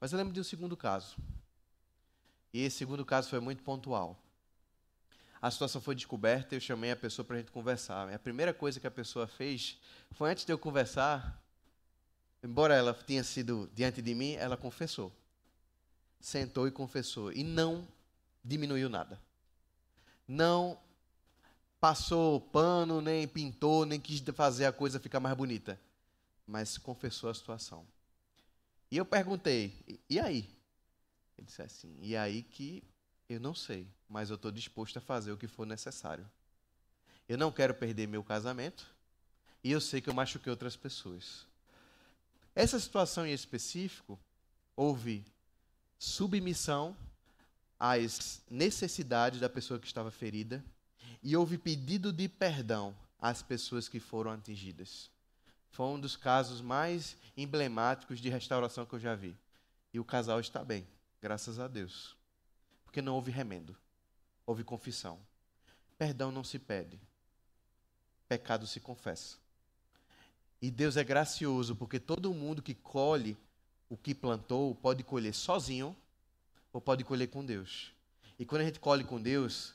Mas 0.00 0.10
eu 0.10 0.18
lembro 0.18 0.32
de 0.32 0.40
um 0.40 0.44
segundo 0.44 0.74
caso. 0.74 1.16
E 2.50 2.62
esse 2.62 2.78
segundo 2.78 3.04
caso 3.04 3.28
foi 3.28 3.38
muito 3.38 3.62
pontual. 3.62 4.18
A 5.40 5.50
situação 5.50 5.82
foi 5.82 5.94
descoberta 5.94 6.54
e 6.54 6.56
eu 6.56 6.60
chamei 6.62 6.90
a 6.90 6.96
pessoa 6.96 7.26
para 7.26 7.36
a 7.36 7.38
gente 7.38 7.52
conversar. 7.52 8.10
A 8.12 8.18
primeira 8.18 8.54
coisa 8.54 8.80
que 8.80 8.86
a 8.86 8.90
pessoa 8.90 9.26
fez 9.26 9.78
foi, 10.12 10.30
antes 10.30 10.46
de 10.46 10.52
eu 10.52 10.58
conversar, 10.58 11.38
embora 12.42 12.74
ela 12.74 12.94
tenha 12.94 13.22
sido 13.22 13.70
diante 13.74 14.00
de 14.00 14.14
mim, 14.14 14.32
ela 14.32 14.56
confessou. 14.56 15.12
Sentou 16.18 16.66
e 16.66 16.70
confessou. 16.70 17.30
E 17.30 17.44
não 17.44 17.86
diminuiu 18.42 18.88
nada. 18.88 19.20
Não 20.26 20.78
passou 21.80 22.40
pano, 22.40 23.00
nem 23.00 23.26
pintou, 23.26 23.84
nem 23.84 24.00
quis 24.00 24.20
fazer 24.34 24.66
a 24.66 24.72
coisa 24.72 25.00
ficar 25.00 25.20
mais 25.20 25.36
bonita. 25.36 25.80
Mas 26.46 26.78
confessou 26.78 27.30
a 27.30 27.34
situação. 27.34 27.86
E 28.90 28.96
eu 28.96 29.04
perguntei: 29.04 30.00
e 30.08 30.18
aí? 30.18 30.48
Ele 31.36 31.46
disse 31.46 31.62
assim: 31.62 31.96
E 32.00 32.16
aí 32.16 32.42
que 32.42 32.82
eu 33.28 33.40
não 33.40 33.54
sei, 33.54 33.88
mas 34.08 34.30
eu 34.30 34.36
estou 34.36 34.50
disposto 34.50 34.98
a 34.98 35.00
fazer 35.00 35.32
o 35.32 35.36
que 35.36 35.48
for 35.48 35.66
necessário. 35.66 36.28
Eu 37.28 37.36
não 37.36 37.50
quero 37.50 37.74
perder 37.74 38.06
meu 38.06 38.22
casamento 38.22 38.86
e 39.62 39.72
eu 39.72 39.80
sei 39.80 40.00
que 40.00 40.08
eu 40.08 40.14
machuquei 40.14 40.50
outras 40.50 40.76
pessoas. 40.76 41.44
Essa 42.54 42.78
situação 42.78 43.26
em 43.26 43.32
específico, 43.32 44.18
houve 44.76 45.24
submissão 45.98 46.96
às 47.78 48.40
necessidades 48.48 49.40
da 49.40 49.48
pessoa 49.48 49.80
que 49.80 49.86
estava 49.86 50.10
ferida 50.10 50.64
e 51.22 51.36
houve 51.36 51.58
pedido 51.58 52.12
de 52.12 52.28
perdão 52.28 52.94
às 53.18 53.42
pessoas 53.42 53.88
que 53.88 54.00
foram 54.00 54.30
atingidas. 54.30 55.10
Foi 55.70 55.86
um 55.86 56.00
dos 56.00 56.16
casos 56.16 56.60
mais 56.60 57.16
emblemáticos 57.36 58.20
de 58.20 58.28
restauração 58.28 58.86
que 58.86 58.94
eu 58.94 59.00
já 59.00 59.14
vi. 59.14 59.36
E 59.92 60.00
o 60.00 60.04
casal 60.04 60.40
está 60.40 60.64
bem. 60.64 60.86
Graças 61.20 61.58
a 61.58 61.68
Deus. 61.68 62.16
Porque 62.84 63.02
não 63.02 63.14
houve 63.14 63.30
remendo. 63.30 63.76
Houve 64.46 64.64
confissão. 64.64 65.18
Perdão 65.98 66.30
não 66.30 66.44
se 66.44 66.58
pede. 66.58 67.00
Pecado 68.28 68.66
se 68.66 68.80
confessa. 68.80 69.36
E 70.60 70.70
Deus 70.70 70.96
é 70.96 71.04
gracioso, 71.04 71.76
porque 71.76 72.00
todo 72.00 72.32
mundo 72.32 72.62
que 72.62 72.74
colhe 72.74 73.36
o 73.88 73.96
que 73.96 74.14
plantou 74.14 74.74
pode 74.74 75.02
colher 75.04 75.34
sozinho 75.34 75.96
ou 76.72 76.80
pode 76.80 77.04
colher 77.04 77.28
com 77.28 77.44
Deus. 77.44 77.92
E 78.38 78.44
quando 78.44 78.62
a 78.62 78.64
gente 78.64 78.80
colhe 78.80 79.04
com 79.04 79.20
Deus, 79.20 79.74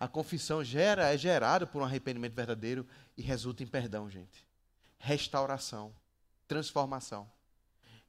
a 0.00 0.08
confissão 0.08 0.64
gera, 0.64 1.12
é 1.12 1.18
gerada 1.18 1.66
por 1.66 1.82
um 1.82 1.84
arrependimento 1.84 2.34
verdadeiro 2.34 2.88
e 3.18 3.22
resulta 3.22 3.62
em 3.62 3.66
perdão, 3.66 4.08
gente. 4.08 4.46
Restauração, 4.98 5.94
transformação. 6.48 7.30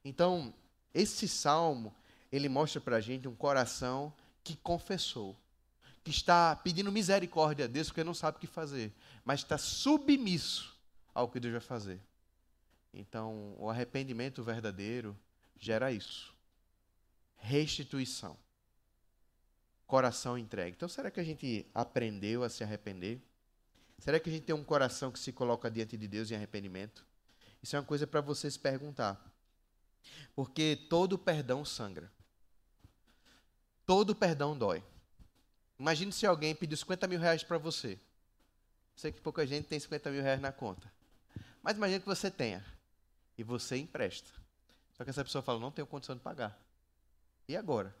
Então, 0.02 0.54
esse 0.94 1.28
salmo, 1.28 1.94
ele 2.32 2.48
mostra 2.48 2.80
para 2.80 2.96
a 2.96 3.00
gente 3.00 3.28
um 3.28 3.34
coração 3.34 4.10
que 4.42 4.56
confessou, 4.56 5.36
que 6.02 6.10
está 6.10 6.56
pedindo 6.56 6.90
misericórdia 6.90 7.66
a 7.66 7.68
Deus 7.68 7.88
porque 7.88 8.02
não 8.02 8.14
sabe 8.14 8.38
o 8.38 8.40
que 8.40 8.46
fazer, 8.46 8.90
mas 9.22 9.40
está 9.40 9.58
submisso 9.58 10.74
ao 11.14 11.28
que 11.28 11.38
Deus 11.38 11.52
vai 11.52 11.60
fazer. 11.60 12.00
Então, 12.94 13.54
o 13.58 13.68
arrependimento 13.68 14.42
verdadeiro 14.42 15.16
gera 15.58 15.92
isso. 15.92 16.34
Restituição. 17.36 18.36
Coração 19.92 20.38
entregue. 20.38 20.74
Então, 20.74 20.88
será 20.88 21.10
que 21.10 21.20
a 21.20 21.22
gente 21.22 21.66
aprendeu 21.74 22.42
a 22.42 22.48
se 22.48 22.64
arrepender? 22.64 23.20
Será 23.98 24.18
que 24.18 24.30
a 24.30 24.32
gente 24.32 24.44
tem 24.44 24.54
um 24.54 24.64
coração 24.64 25.12
que 25.12 25.18
se 25.18 25.30
coloca 25.32 25.70
diante 25.70 25.98
de 25.98 26.08
Deus 26.08 26.30
em 26.30 26.34
arrependimento? 26.34 27.04
Isso 27.62 27.76
é 27.76 27.78
uma 27.78 27.84
coisa 27.84 28.06
para 28.06 28.22
você 28.22 28.50
se 28.50 28.58
perguntar. 28.58 29.22
Porque 30.34 30.76
todo 30.88 31.18
perdão 31.18 31.62
sangra. 31.62 32.10
Todo 33.84 34.16
perdão 34.16 34.56
dói. 34.56 34.82
Imagine 35.78 36.10
se 36.10 36.24
alguém 36.24 36.54
pediu 36.54 36.78
50 36.78 37.06
mil 37.06 37.20
reais 37.20 37.44
para 37.44 37.58
você. 37.58 38.00
Sei 38.96 39.12
que 39.12 39.20
pouca 39.20 39.46
gente 39.46 39.68
tem 39.68 39.78
50 39.78 40.10
mil 40.10 40.22
reais 40.22 40.40
na 40.40 40.52
conta. 40.52 40.90
Mas 41.62 41.76
imagine 41.76 42.00
que 42.00 42.06
você 42.06 42.30
tenha. 42.30 42.64
E 43.36 43.42
você 43.42 43.76
empresta. 43.76 44.32
Só 44.94 45.04
que 45.04 45.10
essa 45.10 45.22
pessoa 45.22 45.42
fala, 45.42 45.60
não 45.60 45.70
tenho 45.70 45.86
condição 45.86 46.16
de 46.16 46.22
pagar. 46.22 46.58
E 47.46 47.54
agora? 47.54 47.94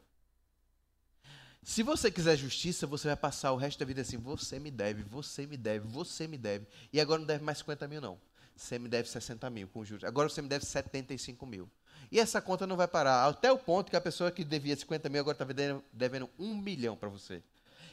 Se 1.62 1.82
você 1.82 2.10
quiser 2.10 2.36
justiça, 2.36 2.86
você 2.86 3.06
vai 3.08 3.16
passar 3.16 3.52
o 3.52 3.56
resto 3.56 3.78
da 3.78 3.84
vida 3.84 4.00
assim, 4.00 4.16
você 4.16 4.58
me 4.58 4.70
deve, 4.70 5.04
você 5.04 5.46
me 5.46 5.56
deve, 5.56 5.86
você 5.86 6.26
me 6.26 6.36
deve. 6.36 6.66
E 6.92 7.00
agora 7.00 7.20
não 7.20 7.26
deve 7.26 7.44
mais 7.44 7.58
50 7.58 7.86
mil, 7.86 8.00
não. 8.00 8.18
Você 8.56 8.78
me 8.78 8.88
deve 8.88 9.08
60 9.08 9.48
mil 9.48 9.68
com 9.68 9.84
juros. 9.84 10.04
Agora 10.04 10.28
você 10.28 10.42
me 10.42 10.48
deve 10.48 10.66
75 10.66 11.46
mil. 11.46 11.70
E 12.10 12.18
essa 12.18 12.40
conta 12.42 12.66
não 12.66 12.76
vai 12.76 12.88
parar. 12.88 13.26
Até 13.26 13.50
o 13.50 13.58
ponto 13.58 13.90
que 13.90 13.96
a 13.96 14.00
pessoa 14.00 14.30
que 14.30 14.44
devia 14.44 14.76
50 14.76 15.08
mil 15.08 15.20
agora 15.20 15.34
está 15.34 15.44
devendo, 15.44 15.84
devendo 15.92 16.30
um 16.38 16.54
milhão 16.54 16.96
para 16.96 17.08
você. 17.08 17.42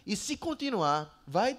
E 0.05 0.15
se 0.15 0.35
continuar, 0.35 1.23
vai 1.27 1.57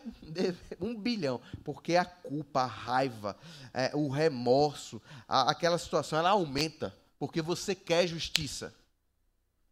um 0.81 0.95
bilhão. 0.95 1.41
Porque 1.63 1.95
a 1.95 2.05
culpa, 2.05 2.63
a 2.63 2.67
raiva, 2.67 3.37
é, 3.73 3.93
o 3.95 4.09
remorso, 4.09 5.01
a, 5.29 5.51
aquela 5.51 5.79
situação, 5.79 6.19
ela 6.19 6.31
aumenta. 6.31 6.95
Porque 7.19 7.41
você 7.41 7.75
quer 7.75 8.07
justiça. 8.07 8.75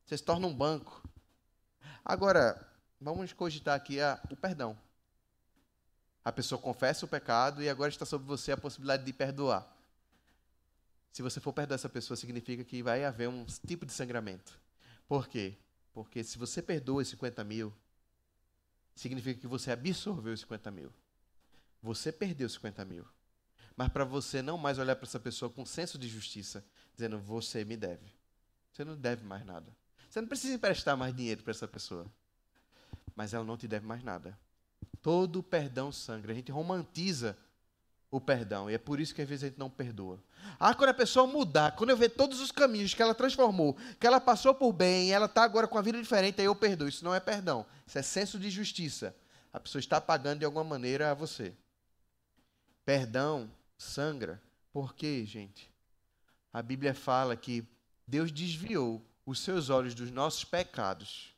Você 0.07 0.17
se 0.17 0.23
torna 0.23 0.47
um 0.47 0.55
banco. 0.55 1.03
Agora, 2.09 2.67
vamos 2.99 3.35
cogitar 3.35 3.77
aqui 3.77 4.01
a, 4.01 4.19
o 4.31 4.37
perdão. 4.37 4.75
A 6.25 6.33
pessoa 6.33 6.59
confessa 6.59 7.05
o 7.05 7.09
pecado 7.09 7.63
e 7.63 7.69
agora 7.69 7.91
está 7.91 8.07
sobre 8.07 8.27
você 8.27 8.51
a 8.51 8.57
possibilidade 8.57 9.05
de 9.05 9.13
perdoar. 9.13 9.71
Se 11.13 11.21
você 11.21 11.39
for 11.39 11.53
perdoar 11.53 11.75
essa 11.75 11.89
pessoa, 11.89 12.17
significa 12.17 12.65
que 12.65 12.83
vai 12.83 13.05
haver 13.05 13.29
um 13.29 13.45
tipo 13.67 13.85
de 13.85 13.93
sangramento. 13.93 14.59
Por 15.07 15.29
quê? 15.29 15.59
Porque 15.93 16.25
se 16.25 16.39
você 16.39 16.63
perdoa 16.63 17.03
os 17.03 17.09
50 17.09 17.45
mil, 17.45 17.75
significa 18.95 19.39
que 19.39 19.47
você 19.47 19.71
absorveu 19.71 20.33
os 20.33 20.41
50 20.41 20.71
mil. 20.71 20.91
Você 21.83 22.11
perdeu 22.11 22.47
os 22.47 22.55
50 22.55 22.87
mil. 22.87 23.07
Mas 23.77 23.91
para 23.91 24.07
você 24.07 24.41
não 24.41 24.57
mais 24.57 24.79
olhar 24.79 24.97
para 24.97 25.07
essa 25.07 25.21
pessoa 25.21 25.51
com 25.51 25.67
senso 25.67 25.99
de 25.99 26.09
justiça, 26.09 26.65
dizendo, 26.95 27.19
você 27.19 27.67
me 27.67 27.77
deve. 27.77 28.11
Você 28.73 28.83
não 28.83 28.97
deve 28.97 29.27
mais 29.27 29.45
nada. 29.45 29.77
Você 30.19 30.23
não 30.23 30.29
precisa 30.29 30.55
emprestar 30.55 30.97
mais 30.97 31.15
dinheiro 31.15 31.45
para 31.45 31.53
essa 31.53 31.69
pessoa. 31.69 32.05
Mas 33.15 33.33
ela 33.33 33.45
não 33.45 33.57
te 33.57 33.69
deve 33.69 33.87
mais 33.87 34.03
nada. 34.03 34.37
Todo 35.01 35.45
perdão 35.45 35.93
sangra. 35.93 36.33
A 36.33 36.35
gente 36.35 36.51
romantiza 36.51 37.39
o 38.11 38.21
perdão. 38.21 38.69
E 38.69 38.75
é 38.75 38.79
por 38.79 38.99
isso 38.99 39.15
que 39.15 39.23
às 39.23 39.29
vezes 39.29 39.45
a 39.45 39.47
gente 39.47 39.61
não 39.61 39.71
perdoa. 39.71 40.21
Ah, 40.59 40.75
quando 40.75 40.91
a 40.91 40.95
pessoa 40.95 41.25
mudar, 41.25 41.77
quando 41.77 41.91
eu 41.91 41.97
ver 41.97 42.09
todos 42.09 42.41
os 42.41 42.51
caminhos 42.51 42.95
que 42.95 43.01
ela 43.01 43.15
transformou, 43.15 43.77
que 44.01 44.09
ela 44.09 44.21
passou 44.21 44.53
por 44.53 44.73
bem, 44.73 45.13
ela 45.13 45.27
está 45.27 45.45
agora 45.45 45.69
com 45.69 45.79
a 45.79 45.83
vida 45.83 46.03
diferente, 46.03 46.41
aí 46.41 46.47
eu 46.47 46.57
perdoo. 46.57 46.89
Isso 46.89 47.05
não 47.05 47.15
é 47.15 47.21
perdão. 47.21 47.65
Isso 47.87 47.97
é 47.97 48.03
senso 48.03 48.41
de 48.41 48.51
justiça. 48.51 49.15
A 49.53 49.61
pessoa 49.61 49.79
está 49.79 50.01
pagando 50.01 50.41
de 50.41 50.45
alguma 50.45 50.65
maneira 50.65 51.13
a 51.13 51.15
você. 51.15 51.55
Perdão 52.85 53.49
sangra. 53.77 54.43
Por 54.73 54.97
quê, 54.97 55.25
gente? 55.25 55.71
A 56.53 56.61
Bíblia 56.61 56.93
fala 56.93 57.37
que 57.37 57.65
Deus 58.05 58.33
desviou 58.33 59.08
os 59.29 59.41
seus 59.41 59.69
olhos 59.69 59.95
dos 59.95 60.11
nossos 60.11 60.43
pecados. 60.43 61.35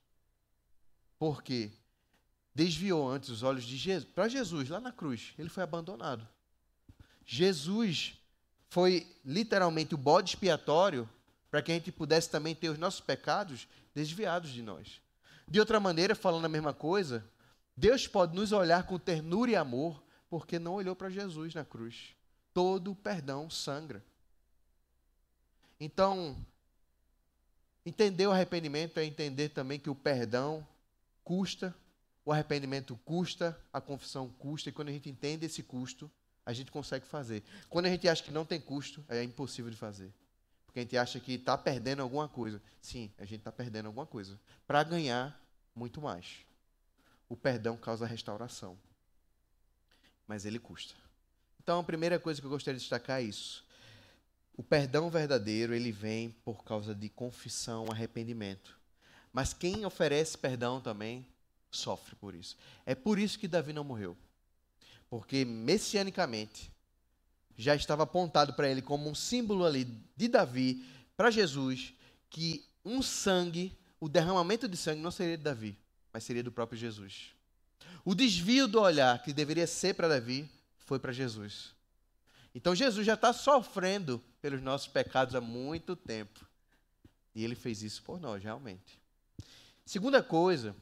Por 1.19 1.43
quê? 1.43 1.73
Desviou 2.55 3.11
antes 3.11 3.31
os 3.31 3.43
olhos 3.43 3.65
de 3.65 3.77
Jesus 3.77 4.09
para 4.15 4.29
Jesus 4.29 4.69
lá 4.69 4.79
na 4.79 4.93
cruz. 4.93 5.35
Ele 5.37 5.49
foi 5.49 5.65
abandonado. 5.65 6.27
Jesus 7.27 8.15
foi 8.69 9.13
literalmente 9.25 9.93
o 9.97 9.99
bode 9.99 10.31
expiatório 10.31 11.11
para 11.51 11.61
que 11.61 11.73
a 11.73 11.75
gente 11.75 11.91
pudesse 11.91 12.31
também 12.31 12.55
ter 12.55 12.69
os 12.69 12.79
nossos 12.79 13.01
pecados 13.01 13.67
desviados 13.93 14.51
de 14.51 14.63
nós. 14.63 15.01
De 15.49 15.59
outra 15.59 15.81
maneira, 15.81 16.15
falando 16.15 16.45
a 16.45 16.49
mesma 16.49 16.73
coisa, 16.73 17.29
Deus 17.77 18.07
pode 18.07 18.37
nos 18.37 18.53
olhar 18.53 18.85
com 18.85 19.01
ternura 19.01 19.51
e 19.51 19.57
amor 19.57 20.01
porque 20.29 20.61
não 20.61 20.75
olhou 20.75 20.95
para 20.95 21.11
Jesus 21.11 21.55
na 21.55 21.65
cruz. 21.65 22.15
Todo 22.55 22.95
perdão 22.95 23.51
sangra. 23.51 24.01
Então, 25.81 26.37
entender 27.85 28.27
o 28.27 28.33
arrependimento 28.33 28.99
é 28.99 29.05
entender 29.05 29.51
também 29.51 29.79
que 29.79 29.91
o 29.91 29.95
perdão 29.95 30.67
custa, 31.25 31.75
o 32.25 32.33
arrependimento 32.33 32.99
custa, 33.05 33.59
a 33.73 33.81
confissão 33.81 34.29
custa, 34.29 34.69
e 34.69 34.73
quando 34.73 34.89
a 34.89 34.93
gente 34.93 35.09
entende 35.09 35.47
esse 35.47 35.63
custo, 35.63 36.11
a 36.45 36.53
gente 36.53 36.71
consegue 36.71 37.07
fazer. 37.07 37.43
Quando 37.69 37.87
a 37.87 37.89
gente 37.89 38.09
acha 38.09 38.23
que 38.23 38.31
não 38.31 38.45
tem 38.45 38.61
custo, 38.61 39.05
é 39.09 39.23
impossível 39.23 39.71
de 39.71 39.77
fazer. 39.77 40.13
Porque 40.67 40.81
a 40.81 40.83
gente 40.83 40.97
acha 40.97 41.19
que 41.19 41.35
está 41.35 41.59
perdendo 41.59 42.01
alguma 42.03 42.29
coisa. 42.29 42.63
Sim, 42.81 43.11
a 43.19 43.25
gente 43.25 43.41
está 43.41 43.51
perdendo 43.51 43.87
alguma 43.87 44.07
coisa. 44.07 44.39
Para 44.67 44.83
ganhar 44.85 45.41
muito 45.75 46.01
mais. 46.01 46.45
O 47.29 47.37
perdão 47.37 47.77
causa 47.77 48.07
restauração. 48.07 48.79
Mas 50.29 50.45
ele 50.45 50.59
custa. 50.59 50.95
Então, 51.63 51.81
a 51.81 51.85
primeira 51.85 52.19
coisa 52.19 52.41
que 52.41 52.47
eu 52.47 52.51
gostaria 52.51 52.79
de 52.79 52.83
destacar 52.83 53.21
é 53.21 53.25
isso. 53.25 53.65
O 54.61 54.63
perdão 54.63 55.09
verdadeiro, 55.09 55.75
ele 55.75 55.91
vem 55.91 56.33
por 56.45 56.63
causa 56.63 56.95
de 56.95 57.09
confissão, 57.09 57.87
arrependimento. 57.91 58.79
Mas 59.33 59.55
quem 59.55 59.87
oferece 59.87 60.37
perdão 60.37 60.83
também 60.83 61.27
sofre 61.71 62.15
por 62.17 62.35
isso. 62.35 62.59
É 62.85 62.95
por 62.95 63.19
isso 63.19 63.39
que 63.39 63.49
Davi 63.49 63.73
não 63.73 63.83
morreu. 63.83 64.15
Porque 65.09 65.47
messianicamente 65.47 66.71
já 67.57 67.75
estava 67.75 68.03
apontado 68.03 68.53
para 68.53 68.69
ele 68.69 68.83
como 68.83 69.09
um 69.09 69.15
símbolo 69.15 69.65
ali 69.65 69.87
de 70.15 70.29
Davi 70.29 70.85
para 71.17 71.31
Jesus 71.31 71.95
que 72.29 72.63
um 72.85 73.01
sangue, 73.01 73.75
o 73.99 74.11
derramamento 74.11 74.69
de 74.69 74.77
sangue 74.77 75.01
não 75.01 75.11
seria 75.11 75.39
de 75.39 75.43
Davi, 75.43 75.75
mas 76.13 76.23
seria 76.23 76.43
do 76.43 76.53
próprio 76.53 76.79
Jesus. 76.79 77.31
O 78.05 78.15
desvio 78.15 78.69
do 78.69 78.79
olhar 78.79 79.23
que 79.23 79.33
deveria 79.33 79.67
ser 79.67 79.95
para 79.95 80.07
Davi 80.07 80.47
foi 80.77 80.99
para 80.99 81.13
Jesus. 81.13 81.80
Então 82.55 82.75
Jesus 82.75 83.07
já 83.07 83.15
está 83.15 83.33
sofrendo 83.33 84.23
pelos 84.41 84.61
nossos 84.61 84.89
pecados 84.89 85.35
há 85.35 85.41
muito 85.41 85.95
tempo. 85.95 86.45
E 87.35 87.45
ele 87.45 87.55
fez 87.55 87.83
isso 87.83 88.03
por 88.03 88.21
nós, 88.21 88.43
realmente. 88.43 89.01
Segunda 89.85 90.23
coisa 90.23 90.75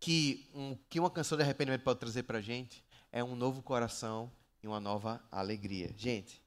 que, 0.00 0.48
um, 0.54 0.76
que 0.88 1.00
uma 1.00 1.10
canção 1.10 1.36
de 1.36 1.44
arrependimento 1.44 1.82
pode 1.82 2.00
trazer 2.00 2.24
para 2.24 2.38
a 2.38 2.42
gente 2.42 2.84
é 3.10 3.22
um 3.22 3.34
novo 3.34 3.62
coração 3.62 4.30
e 4.62 4.66
uma 4.66 4.80
nova 4.80 5.22
alegria. 5.30 5.92
Gente, 5.96 6.42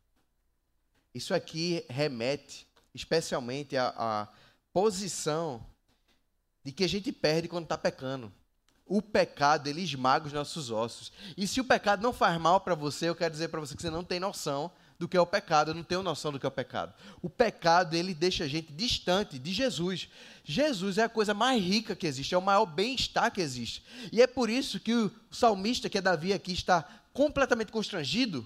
isso 1.14 1.34
aqui 1.34 1.86
remete 1.90 2.68
especialmente 2.94 3.78
à, 3.78 3.94
à 3.98 4.28
posição 4.74 5.66
de 6.64 6.72
que 6.72 6.84
a 6.84 6.88
gente 6.88 7.12
perde 7.12 7.48
quando 7.48 7.64
está 7.64 7.78
pecando. 7.78 8.32
O 8.94 9.02
pecado, 9.02 9.68
ele 9.68 9.82
esmaga 9.82 10.28
os 10.28 10.34
nossos 10.34 10.70
ossos. 10.70 11.14
E 11.38 11.48
se 11.48 11.62
o 11.62 11.64
pecado 11.64 12.04
não 12.04 12.12
faz 12.12 12.38
mal 12.38 12.60
para 12.60 12.76
você, 12.76 13.08
eu 13.08 13.16
quero 13.16 13.32
dizer 13.32 13.48
para 13.48 13.62
você 13.62 13.74
que 13.74 13.82
você 13.82 13.90
não 13.90 14.04
tem 14.04 14.20
noção 14.20 14.70
do 15.00 15.08
que 15.08 15.16
é 15.16 15.22
o 15.22 15.26
pecado, 15.26 15.72
eu 15.72 15.76
não 15.76 15.82
tenho 15.82 16.04
noção 16.04 16.30
do 16.30 16.38
que 16.38 16.46
é 16.46 16.50
o 16.50 16.52
pecado. 16.52 16.94
O 17.22 17.30
pecado, 17.30 17.94
ele 17.94 18.14
deixa 18.14 18.44
a 18.44 18.50
gente 18.50 18.74
distante 18.74 19.40
de 19.40 19.54
Jesus. 19.54 20.10
Jesus 20.44 20.98
é 20.98 21.04
a 21.04 21.10
coisa 21.10 21.34
mais 21.34 21.64
rica 21.64 21.96
que 21.96 22.06
existe, 22.06 22.36
é 22.36 22.38
o 22.38 22.42
maior 22.42 22.66
bem-estar 22.66 23.32
que 23.32 23.40
existe. 23.40 23.82
E 24.12 24.22
é 24.22 24.28
por 24.28 24.50
isso 24.50 24.78
que 24.78 24.94
o 24.94 25.10
salmista, 25.32 25.88
que 25.88 25.98
é 25.98 26.02
Davi 26.02 26.34
aqui, 26.34 26.52
está 26.52 26.86
completamente 27.14 27.72
constrangido, 27.72 28.46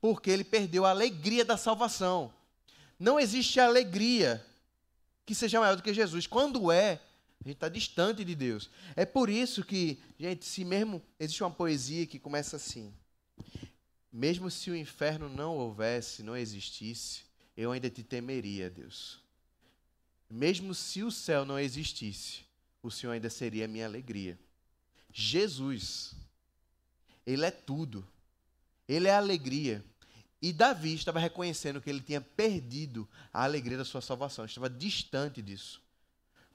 porque 0.00 0.28
ele 0.28 0.42
perdeu 0.42 0.86
a 0.86 0.90
alegria 0.90 1.44
da 1.44 1.56
salvação. 1.56 2.34
Não 2.98 3.20
existe 3.20 3.60
alegria 3.60 4.44
que 5.24 5.36
seja 5.36 5.60
maior 5.60 5.76
do 5.76 5.84
que 5.84 5.94
Jesus. 5.94 6.26
Quando 6.26 6.72
é, 6.72 7.00
a 7.44 7.48
gente 7.48 7.56
está 7.56 7.68
distante 7.68 8.24
de 8.24 8.34
Deus. 8.34 8.70
É 8.96 9.06
por 9.06 9.30
isso 9.30 9.64
que, 9.64 9.98
gente, 10.18 10.44
se 10.44 10.64
mesmo 10.64 11.02
existe 11.18 11.42
uma 11.42 11.50
poesia 11.50 12.06
que 12.06 12.18
começa 12.18 12.56
assim: 12.56 12.92
Mesmo 14.12 14.50
se 14.50 14.70
o 14.70 14.76
inferno 14.76 15.28
não 15.28 15.56
houvesse, 15.56 16.22
não 16.22 16.36
existisse, 16.36 17.22
eu 17.56 17.72
ainda 17.72 17.88
te 17.88 18.02
temeria, 18.02 18.68
Deus. 18.68 19.20
Mesmo 20.28 20.74
se 20.74 21.02
o 21.02 21.10
céu 21.10 21.44
não 21.44 21.58
existisse, 21.58 22.40
o 22.82 22.90
Senhor 22.90 23.12
ainda 23.12 23.30
seria 23.30 23.64
a 23.64 23.68
minha 23.68 23.86
alegria. 23.86 24.38
Jesus, 25.12 26.14
Ele 27.26 27.44
é 27.44 27.50
tudo. 27.50 28.06
Ele 28.86 29.08
é 29.08 29.12
a 29.12 29.18
alegria. 29.18 29.84
E 30.40 30.52
Davi 30.52 30.94
estava 30.94 31.18
reconhecendo 31.18 31.80
que 31.80 31.90
ele 31.90 32.00
tinha 32.00 32.20
perdido 32.20 33.08
a 33.32 33.42
alegria 33.42 33.76
da 33.76 33.84
sua 33.84 34.00
salvação, 34.00 34.44
estava 34.44 34.70
distante 34.70 35.42
disso. 35.42 35.82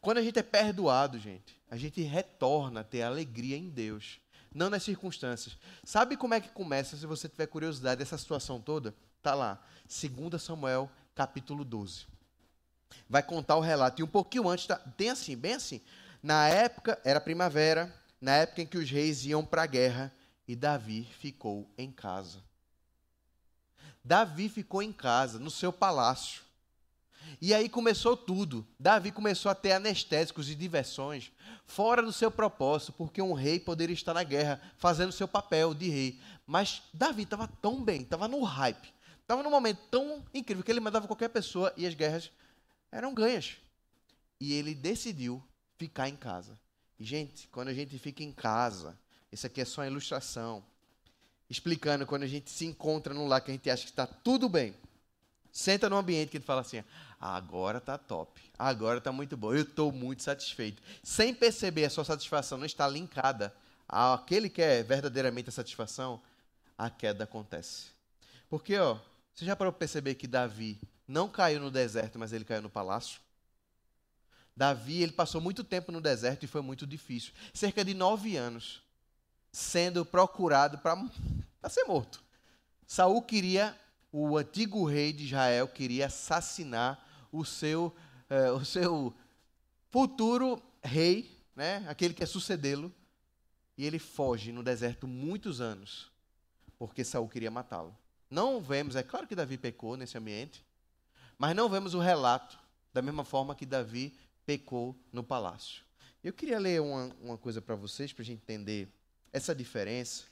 Quando 0.04 0.18
a 0.18 0.22
gente 0.22 0.38
é 0.38 0.44
perdoado, 0.44 1.18
gente, 1.18 1.58
a 1.72 1.78
gente 1.78 2.02
retorna 2.02 2.82
a 2.82 2.84
ter 2.84 3.04
alegria 3.04 3.56
em 3.56 3.70
Deus, 3.70 4.20
não 4.54 4.70
nas 4.70 4.84
circunstâncias. 4.84 5.58
Sabe 5.82 6.18
como 6.18 6.34
é 6.34 6.42
que 6.42 6.50
começa, 6.50 6.98
se 6.98 7.06
você 7.06 7.30
tiver 7.30 7.48
curiosidade 7.48 8.00
dessa 8.00 8.18
situação 8.18 8.60
toda? 8.60 8.94
Tá 9.22 9.34
lá, 9.34 9.64
2 9.88 10.42
Samuel, 10.42 10.92
capítulo 11.16 11.64
12. 11.64 12.06
Vai 13.08 13.24
contar 13.24 13.56
o 13.56 13.62
relato. 13.62 14.02
E 14.02 14.04
um 14.04 14.08
pouquinho 14.08 14.50
antes, 14.50 14.68
tá, 14.68 14.76
tem 14.76 15.10
assim, 15.10 15.38
bem 15.38 15.54
assim. 15.54 15.80
Na 16.22 16.50
época, 16.50 17.00
era 17.06 17.22
primavera, 17.22 17.90
na 18.20 18.34
época 18.34 18.62
em 18.62 18.68
que 18.68 18.78
os 18.78 18.90
reis 18.92 19.24
iam 19.24 19.46
para 19.46 19.64
a 19.64 19.68
guerra, 19.68 20.14
e 20.46 20.54
Davi 20.54 21.08
ficou 21.18 21.66
em 21.78 21.90
casa. 21.90 22.44
Davi 24.04 24.50
ficou 24.50 24.84
em 24.84 24.92
casa, 24.92 25.40
no 25.40 25.50
seu 25.50 25.72
palácio. 25.72 26.43
E 27.42 27.54
aí 27.54 27.68
começou 27.68 28.16
tudo. 28.16 28.66
Davi 28.80 29.12
começou 29.12 29.52
a 29.52 29.56
ter 29.56 29.72
anestésicos 29.74 30.50
e 30.50 30.56
diversões 30.56 31.32
fora 31.66 32.02
do 32.02 32.14
seu 32.14 32.32
propósito, 32.32 32.94
porque 32.94 33.22
um 33.22 33.34
rei 33.34 33.60
poderia 33.60 33.94
estar 33.94 34.14
na 34.14 34.24
guerra 34.24 34.62
fazendo 34.78 35.12
seu 35.12 35.28
papel 35.28 35.74
de 35.74 35.90
rei. 35.90 36.20
Mas 36.46 36.84
Davi 36.94 37.24
estava 37.24 37.48
tão 37.48 37.84
bem, 37.84 38.02
estava 38.02 38.28
no 38.28 38.42
hype, 38.44 38.94
estava 39.22 39.44
num 39.44 39.50
momento 39.50 39.80
tão 39.90 40.24
incrível 40.34 40.64
que 40.64 40.72
ele 40.72 40.80
mandava 40.80 41.08
qualquer 41.08 41.30
pessoa 41.30 41.74
e 41.78 41.86
as 41.86 41.94
guerras 41.94 42.32
eram 42.92 43.14
ganhas. 43.14 43.58
E 44.40 44.54
ele 44.54 44.76
decidiu 44.76 45.44
ficar 45.78 46.10
em 46.10 46.16
casa. 46.16 46.60
E, 47.00 47.04
gente, 47.04 47.48
quando 47.50 47.70
a 47.70 47.74
gente 47.74 47.98
fica 47.98 48.24
em 48.24 48.32
casa, 48.32 48.98
isso 49.32 49.48
aqui 49.48 49.62
é 49.62 49.66
só 49.66 49.82
uma 49.82 49.88
ilustração 49.88 50.64
explicando 51.50 52.06
quando 52.06 52.24
a 52.24 52.28
gente 52.28 52.50
se 52.50 52.66
encontra 52.66 53.14
num 53.14 53.28
lar 53.28 53.42
que 53.42 53.52
a 53.52 53.54
gente 53.54 53.70
acha 53.70 53.84
que 53.84 53.90
está 53.90 54.08
tudo 54.08 54.50
bem. 54.50 54.76
Senta 55.54 55.88
num 55.88 55.98
ambiente 55.98 56.32
que 56.32 56.38
ele 56.38 56.44
fala 56.44 56.62
assim: 56.62 56.84
agora 57.22 57.78
está 57.78 57.96
top, 57.96 58.42
agora 58.58 58.98
está 58.98 59.12
muito 59.12 59.38
bom, 59.38 59.54
eu 59.54 59.62
estou 59.62 59.92
muito 59.92 60.24
satisfeito. 60.24 60.82
Sem 61.04 61.32
perceber, 61.32 61.86
a 61.86 61.90
sua 61.92 62.04
satisfação 62.04 62.58
não 62.58 62.66
está 62.66 62.88
linkada 62.88 63.56
àquele 63.88 64.50
que 64.50 64.64
é 64.64 64.82
verdadeiramente 64.82 65.50
a 65.50 65.52
satisfação, 65.52 66.20
a 66.76 66.90
queda 66.90 67.26
acontece. 67.26 67.92
Porque, 68.50 68.76
ó, 68.78 68.98
você 69.34 69.46
já 69.46 69.56
parou 69.56 69.72
para 69.72 69.80
perceber 69.80 70.16
que 70.16 70.26
Davi 70.26 70.80
não 71.08 71.30
caiu 71.30 71.60
no 71.60 71.70
deserto, 71.70 72.18
mas 72.18 72.34
ele 72.34 72.46
caiu 72.46 72.64
no 72.64 72.70
palácio? 72.70 73.22
Davi, 74.56 75.04
ele 75.04 75.12
passou 75.12 75.40
muito 75.40 75.64
tempo 75.64 75.92
no 75.92 76.02
deserto 76.02 76.44
e 76.44 76.48
foi 76.48 76.62
muito 76.62 76.88
difícil. 76.88 77.32
Cerca 77.54 77.86
de 77.86 77.94
nove 77.94 78.36
anos 78.38 78.82
sendo 79.52 80.04
procurado 80.04 80.80
para 80.80 81.70
ser 81.70 81.84
morto. 81.84 82.24
Saul 82.88 83.22
queria, 83.22 83.80
o 84.16 84.38
antigo 84.38 84.86
rei 84.86 85.12
de 85.12 85.26
Israel 85.26 85.68
queria 85.68 86.06
assassinar 86.06 87.04
o 87.32 87.44
seu, 87.44 87.92
eh, 88.30 88.52
o 88.52 88.64
seu 88.64 89.12
futuro 89.90 90.62
rei, 90.84 91.36
né, 91.56 91.84
aquele 91.88 92.14
que 92.14 92.22
ia 92.22 92.28
sucedê-lo, 92.28 92.94
e 93.76 93.84
ele 93.84 93.98
foge 93.98 94.52
no 94.52 94.62
deserto 94.62 95.08
muitos 95.08 95.60
anos, 95.60 96.12
porque 96.78 97.04
Saul 97.04 97.28
queria 97.28 97.50
matá-lo. 97.50 97.98
Não 98.30 98.62
vemos, 98.62 98.96
é 98.96 99.02
claro 99.02 99.26
que 99.26 99.34
Davi 99.34 99.58
pecou 99.58 99.98
nesse 99.98 100.16
ambiente, 100.16 100.64
mas 101.36 101.56
não 101.56 101.68
vemos 101.68 101.96
o 101.96 102.00
relato 102.00 102.60
da 102.94 103.02
mesma 103.02 103.26
forma 103.26 103.56
que 103.56 103.66
Davi 103.66 104.16
pecou 104.46 104.96
no 105.12 105.24
palácio. 105.24 105.84
Eu 106.24 106.34
queria 106.34 106.60
ler 106.60 106.80
uma, 106.82 107.12
uma 107.20 107.38
coisa 107.38 107.60
para 107.64 107.74
vocês, 107.74 108.14
para 108.14 108.22
a 108.22 108.26
gente 108.26 108.44
entender 108.44 108.88
essa 109.32 109.56
diferença 109.56 110.26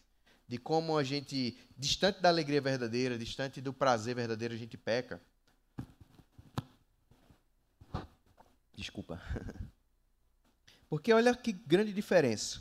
de 0.52 0.58
como 0.58 0.98
a 0.98 1.04
gente, 1.06 1.58
distante 1.78 2.20
da 2.20 2.28
alegria 2.28 2.60
verdadeira, 2.60 3.18
distante 3.18 3.62
do 3.62 3.72
prazer 3.72 4.14
verdadeiro, 4.16 4.54
a 4.54 4.58
gente 4.58 4.76
peca. 4.76 5.22
Desculpa. 8.76 9.22
Porque 10.90 11.14
olha 11.14 11.34
que 11.34 11.54
grande 11.54 11.94
diferença. 11.94 12.60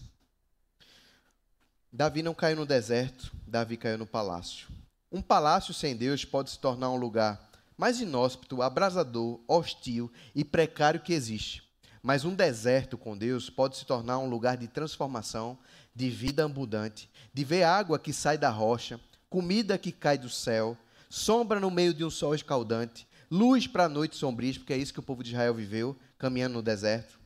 Davi 1.92 2.22
não 2.22 2.32
caiu 2.32 2.54
no 2.54 2.64
deserto, 2.64 3.32
Davi 3.44 3.76
caiu 3.76 3.98
no 3.98 4.06
palácio. 4.06 4.68
Um 5.10 5.20
palácio 5.20 5.74
sem 5.74 5.96
Deus 5.96 6.24
pode 6.24 6.50
se 6.50 6.60
tornar 6.60 6.92
um 6.92 6.96
lugar 6.96 7.50
mais 7.76 8.00
inóspito, 8.00 8.62
abrasador, 8.62 9.40
hostil 9.48 10.12
e 10.32 10.44
precário 10.44 11.00
que 11.00 11.12
existe. 11.12 11.68
Mas 12.02 12.24
um 12.24 12.34
deserto 12.34 12.96
com 12.96 13.18
Deus 13.18 13.50
pode 13.50 13.76
se 13.76 13.84
tornar 13.84 14.18
um 14.18 14.28
lugar 14.28 14.56
de 14.56 14.68
transformação, 14.68 15.58
de 15.94 16.08
vida 16.10 16.44
abundante, 16.44 17.10
de 17.32 17.44
ver 17.44 17.64
água 17.64 17.98
que 17.98 18.12
sai 18.12 18.38
da 18.38 18.50
rocha, 18.50 19.00
comida 19.28 19.78
que 19.78 19.92
cai 19.92 20.18
do 20.18 20.28
céu, 20.28 20.76
sombra 21.08 21.60
no 21.60 21.70
meio 21.70 21.92
de 21.92 22.04
um 22.04 22.10
sol 22.10 22.34
escaldante, 22.34 23.06
luz 23.30 23.66
para 23.66 23.84
a 23.84 23.88
noite 23.88 24.16
sombria, 24.16 24.54
porque 24.54 24.72
é 24.72 24.76
isso 24.76 24.92
que 24.92 25.00
o 25.00 25.02
povo 25.02 25.22
de 25.22 25.30
Israel 25.30 25.54
viveu, 25.54 25.96
caminhando 26.18 26.54
no 26.54 26.62
deserto. 26.62 27.18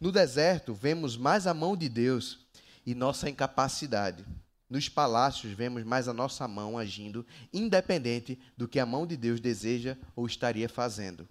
No 0.00 0.10
deserto, 0.10 0.74
vemos 0.74 1.16
mais 1.16 1.46
a 1.46 1.54
mão 1.54 1.76
de 1.76 1.88
Deus 1.88 2.40
e 2.84 2.94
nossa 2.94 3.30
incapacidade. 3.30 4.24
Nos 4.68 4.88
palácios, 4.88 5.52
vemos 5.52 5.84
mais 5.84 6.08
a 6.08 6.12
nossa 6.12 6.48
mão 6.48 6.78
agindo, 6.78 7.24
independente 7.52 8.38
do 8.56 8.66
que 8.66 8.80
a 8.80 8.86
mão 8.86 9.06
de 9.06 9.16
Deus 9.16 9.38
deseja 9.38 9.96
ou 10.16 10.26
estaria 10.26 10.68
fazendo. 10.68 11.28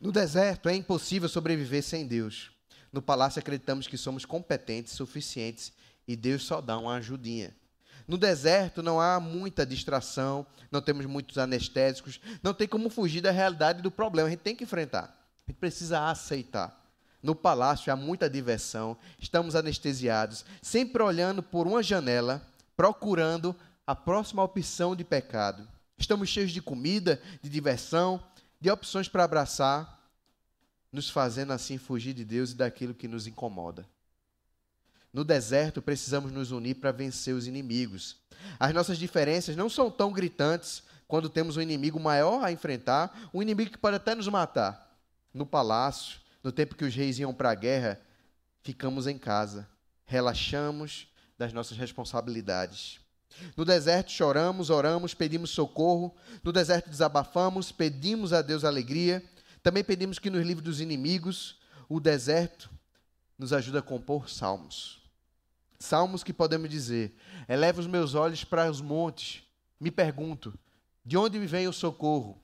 No 0.00 0.12
deserto, 0.12 0.68
é 0.68 0.76
impossível 0.76 1.28
sobreviver 1.28 1.82
sem 1.82 2.06
Deus. 2.06 2.52
No 2.92 3.00
palácio, 3.00 3.40
acreditamos 3.40 3.88
que 3.88 3.96
somos 3.96 4.24
competentes, 4.24 4.92
suficientes 4.92 5.72
e 6.06 6.16
Deus 6.16 6.44
só 6.44 6.60
dá 6.60 6.78
uma 6.78 6.94
ajudinha. 6.94 7.54
No 8.06 8.18
deserto 8.18 8.82
não 8.82 9.00
há 9.00 9.20
muita 9.20 9.64
distração, 9.64 10.46
não 10.70 10.80
temos 10.80 11.06
muitos 11.06 11.38
anestésicos, 11.38 12.20
não 12.42 12.52
tem 12.52 12.66
como 12.66 12.90
fugir 12.90 13.20
da 13.20 13.30
realidade 13.30 13.82
do 13.82 13.90
problema, 13.90 14.28
a 14.28 14.30
gente 14.30 14.40
tem 14.40 14.56
que 14.56 14.64
enfrentar. 14.64 15.16
A 15.46 15.50
gente 15.50 15.58
precisa 15.58 16.08
aceitar. 16.08 16.80
No 17.22 17.34
palácio 17.34 17.92
há 17.92 17.96
muita 17.96 18.28
diversão, 18.28 18.96
estamos 19.18 19.54
anestesiados, 19.54 20.44
sempre 20.60 21.02
olhando 21.02 21.42
por 21.42 21.66
uma 21.66 21.82
janela, 21.82 22.42
procurando 22.76 23.54
a 23.86 23.94
próxima 23.94 24.42
opção 24.42 24.96
de 24.96 25.04
pecado. 25.04 25.68
Estamos 25.96 26.28
cheios 26.28 26.50
de 26.50 26.60
comida, 26.60 27.22
de 27.40 27.48
diversão, 27.48 28.22
de 28.60 28.70
opções 28.70 29.08
para 29.08 29.22
abraçar, 29.22 30.00
nos 30.90 31.08
fazendo 31.08 31.52
assim 31.52 31.78
fugir 31.78 32.12
de 32.12 32.24
Deus 32.24 32.50
e 32.50 32.56
daquilo 32.56 32.92
que 32.92 33.06
nos 33.06 33.26
incomoda. 33.26 33.86
No 35.12 35.24
deserto, 35.24 35.82
precisamos 35.82 36.32
nos 36.32 36.50
unir 36.50 36.76
para 36.76 36.90
vencer 36.90 37.34
os 37.34 37.46
inimigos. 37.46 38.16
As 38.58 38.72
nossas 38.72 38.98
diferenças 38.98 39.54
não 39.54 39.68
são 39.68 39.90
tão 39.90 40.10
gritantes 40.10 40.82
quando 41.06 41.28
temos 41.28 41.58
um 41.58 41.60
inimigo 41.60 42.00
maior 42.00 42.42
a 42.42 42.50
enfrentar, 42.50 43.28
um 43.34 43.42
inimigo 43.42 43.70
que 43.70 43.78
pode 43.78 43.96
até 43.96 44.14
nos 44.14 44.28
matar. 44.28 44.98
No 45.34 45.44
palácio, 45.44 46.18
no 46.42 46.50
tempo 46.50 46.74
que 46.74 46.84
os 46.84 46.94
reis 46.94 47.18
iam 47.18 47.34
para 47.34 47.50
a 47.50 47.54
guerra, 47.54 48.00
ficamos 48.62 49.06
em 49.06 49.18
casa, 49.18 49.68
relaxamos 50.06 51.08
das 51.36 51.52
nossas 51.52 51.76
responsabilidades. 51.76 52.98
No 53.56 53.64
deserto 53.64 54.10
choramos, 54.10 54.70
oramos, 54.70 55.14
pedimos 55.14 55.50
socorro. 55.50 56.14
No 56.42 56.52
deserto 56.52 56.88
desabafamos, 56.88 57.72
pedimos 57.72 58.32
a 58.32 58.42
Deus 58.42 58.64
alegria. 58.64 59.22
Também 59.62 59.82
pedimos 59.82 60.18
que 60.18 60.30
nos 60.30 60.46
livre 60.46 60.62
dos 60.62 60.80
inimigos. 60.80 61.58
O 61.88 62.00
deserto 62.00 62.70
nos 63.38 63.52
ajuda 63.52 63.80
a 63.80 63.82
compor 63.82 64.28
salmos. 64.28 65.01
Salmos 65.82 66.22
que 66.22 66.32
podemos 66.32 66.70
dizer: 66.70 67.12
Eleva 67.48 67.80
os 67.80 67.88
meus 67.88 68.14
olhos 68.14 68.44
para 68.44 68.70
os 68.70 68.80
montes. 68.80 69.42
Me 69.80 69.90
pergunto: 69.90 70.56
de 71.04 71.16
onde 71.16 71.40
me 71.40 71.46
vem 71.46 71.66
o 71.66 71.72
socorro? 71.72 72.40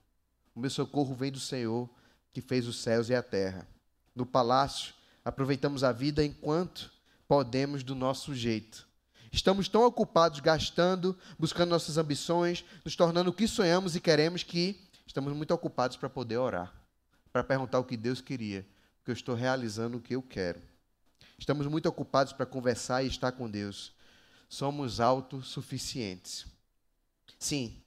O 0.56 0.60
meu 0.60 0.68
socorro 0.68 1.14
vem 1.14 1.30
do 1.30 1.38
Senhor, 1.38 1.88
que 2.32 2.40
fez 2.40 2.66
os 2.66 2.80
céus 2.80 3.08
e 3.08 3.14
a 3.14 3.22
terra. 3.22 3.66
No 4.12 4.26
palácio, 4.26 4.92
aproveitamos 5.24 5.84
a 5.84 5.92
vida 5.92 6.24
enquanto 6.24 6.90
podemos 7.28 7.84
do 7.84 7.94
nosso 7.94 8.34
jeito. 8.34 8.88
Estamos 9.30 9.68
tão 9.68 9.84
ocupados 9.84 10.40
gastando, 10.40 11.16
buscando 11.38 11.70
nossas 11.70 11.96
ambições, 11.96 12.64
nos 12.84 12.96
tornando 12.96 13.30
o 13.30 13.32
que 13.32 13.46
sonhamos 13.46 13.94
e 13.94 14.00
queremos 14.00 14.42
que 14.42 14.80
estamos 15.06 15.32
muito 15.32 15.54
ocupados 15.54 15.96
para 15.96 16.10
poder 16.10 16.38
orar, 16.38 16.74
para 17.32 17.44
perguntar 17.44 17.78
o 17.78 17.84
que 17.84 17.96
Deus 17.96 18.20
queria, 18.20 18.66
porque 18.96 19.12
eu 19.12 19.14
estou 19.14 19.36
realizando 19.36 19.98
o 19.98 20.00
que 20.00 20.16
eu 20.16 20.22
quero. 20.22 20.60
Estamos 21.38 21.66
muito 21.66 21.86
ocupados 21.86 22.32
para 22.32 22.44
conversar 22.44 23.02
e 23.02 23.06
estar 23.06 23.32
com 23.32 23.48
Deus. 23.48 23.92
Somos 24.48 24.98
autossuficientes. 24.98 26.46
Sim, 27.38 27.80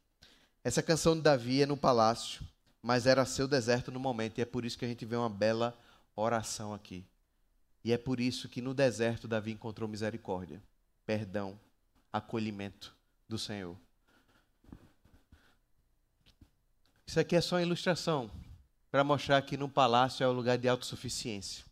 essa 0.63 0.81
canção 0.81 1.15
de 1.15 1.21
Davi 1.21 1.61
é 1.61 1.65
no 1.65 1.75
palácio, 1.75 2.45
mas 2.81 3.05
era 3.05 3.25
seu 3.25 3.47
deserto 3.47 3.91
no 3.91 3.99
momento, 3.99 4.37
e 4.37 4.41
é 4.41 4.45
por 4.45 4.63
isso 4.63 4.77
que 4.77 4.85
a 4.85 4.87
gente 4.87 5.05
vê 5.05 5.15
uma 5.15 5.29
bela 5.29 5.77
oração 6.15 6.73
aqui. 6.73 7.05
E 7.83 7.91
é 7.91 7.97
por 7.97 8.19
isso 8.19 8.47
que 8.47 8.61
no 8.61 8.73
deserto 8.73 9.27
Davi 9.27 9.51
encontrou 9.51 9.89
misericórdia, 9.89 10.61
perdão, 11.05 11.59
acolhimento 12.13 12.95
do 13.27 13.37
Senhor. 13.37 13.75
Isso 17.05 17.19
aqui 17.19 17.35
é 17.35 17.41
só 17.41 17.55
uma 17.55 17.61
ilustração 17.63 18.31
para 18.89 19.03
mostrar 19.03 19.41
que 19.41 19.57
no 19.57 19.67
palácio 19.67 20.23
é 20.23 20.27
o 20.27 20.31
lugar 20.31 20.57
de 20.57 20.69
autossuficiência. 20.69 21.70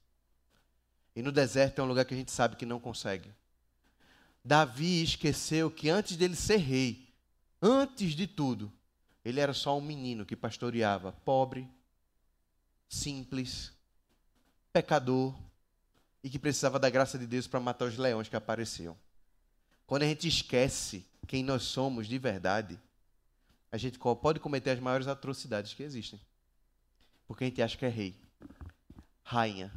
E 1.19 1.21
no 1.21 1.33
deserto 1.33 1.79
é 1.79 1.83
um 1.83 1.87
lugar 1.87 2.05
que 2.05 2.13
a 2.13 2.17
gente 2.17 2.31
sabe 2.31 2.55
que 2.55 2.65
não 2.65 2.79
consegue. 2.79 3.29
Davi 4.41 5.03
esqueceu 5.03 5.69
que 5.69 5.89
antes 5.89 6.15
dele 6.15 6.33
ser 6.33 6.55
rei, 6.55 7.13
antes 7.61 8.13
de 8.13 8.25
tudo, 8.25 8.71
ele 9.25 9.41
era 9.41 9.53
só 9.53 9.77
um 9.77 9.81
menino 9.81 10.25
que 10.25 10.33
pastoreava, 10.33 11.11
pobre, 11.11 11.69
simples, 12.87 13.73
pecador 14.71 15.35
e 16.23 16.29
que 16.29 16.39
precisava 16.39 16.79
da 16.79 16.89
graça 16.89 17.19
de 17.19 17.27
Deus 17.27 17.47
para 17.47 17.59
matar 17.59 17.83
os 17.83 17.97
leões 17.97 18.29
que 18.29 18.37
apareciam. 18.37 18.97
Quando 19.85 20.03
a 20.03 20.07
gente 20.07 20.25
esquece 20.25 21.05
quem 21.27 21.43
nós 21.43 21.63
somos 21.63 22.07
de 22.07 22.17
verdade, 22.17 22.79
a 23.69 23.75
gente 23.75 23.99
pode 23.99 24.39
cometer 24.39 24.69
as 24.69 24.79
maiores 24.79 25.07
atrocidades 25.07 25.73
que 25.73 25.83
existem. 25.83 26.17
Porque 27.27 27.43
a 27.43 27.47
gente 27.47 27.61
acha 27.61 27.77
que 27.77 27.85
é 27.85 27.89
rei, 27.89 28.15
rainha. 29.21 29.69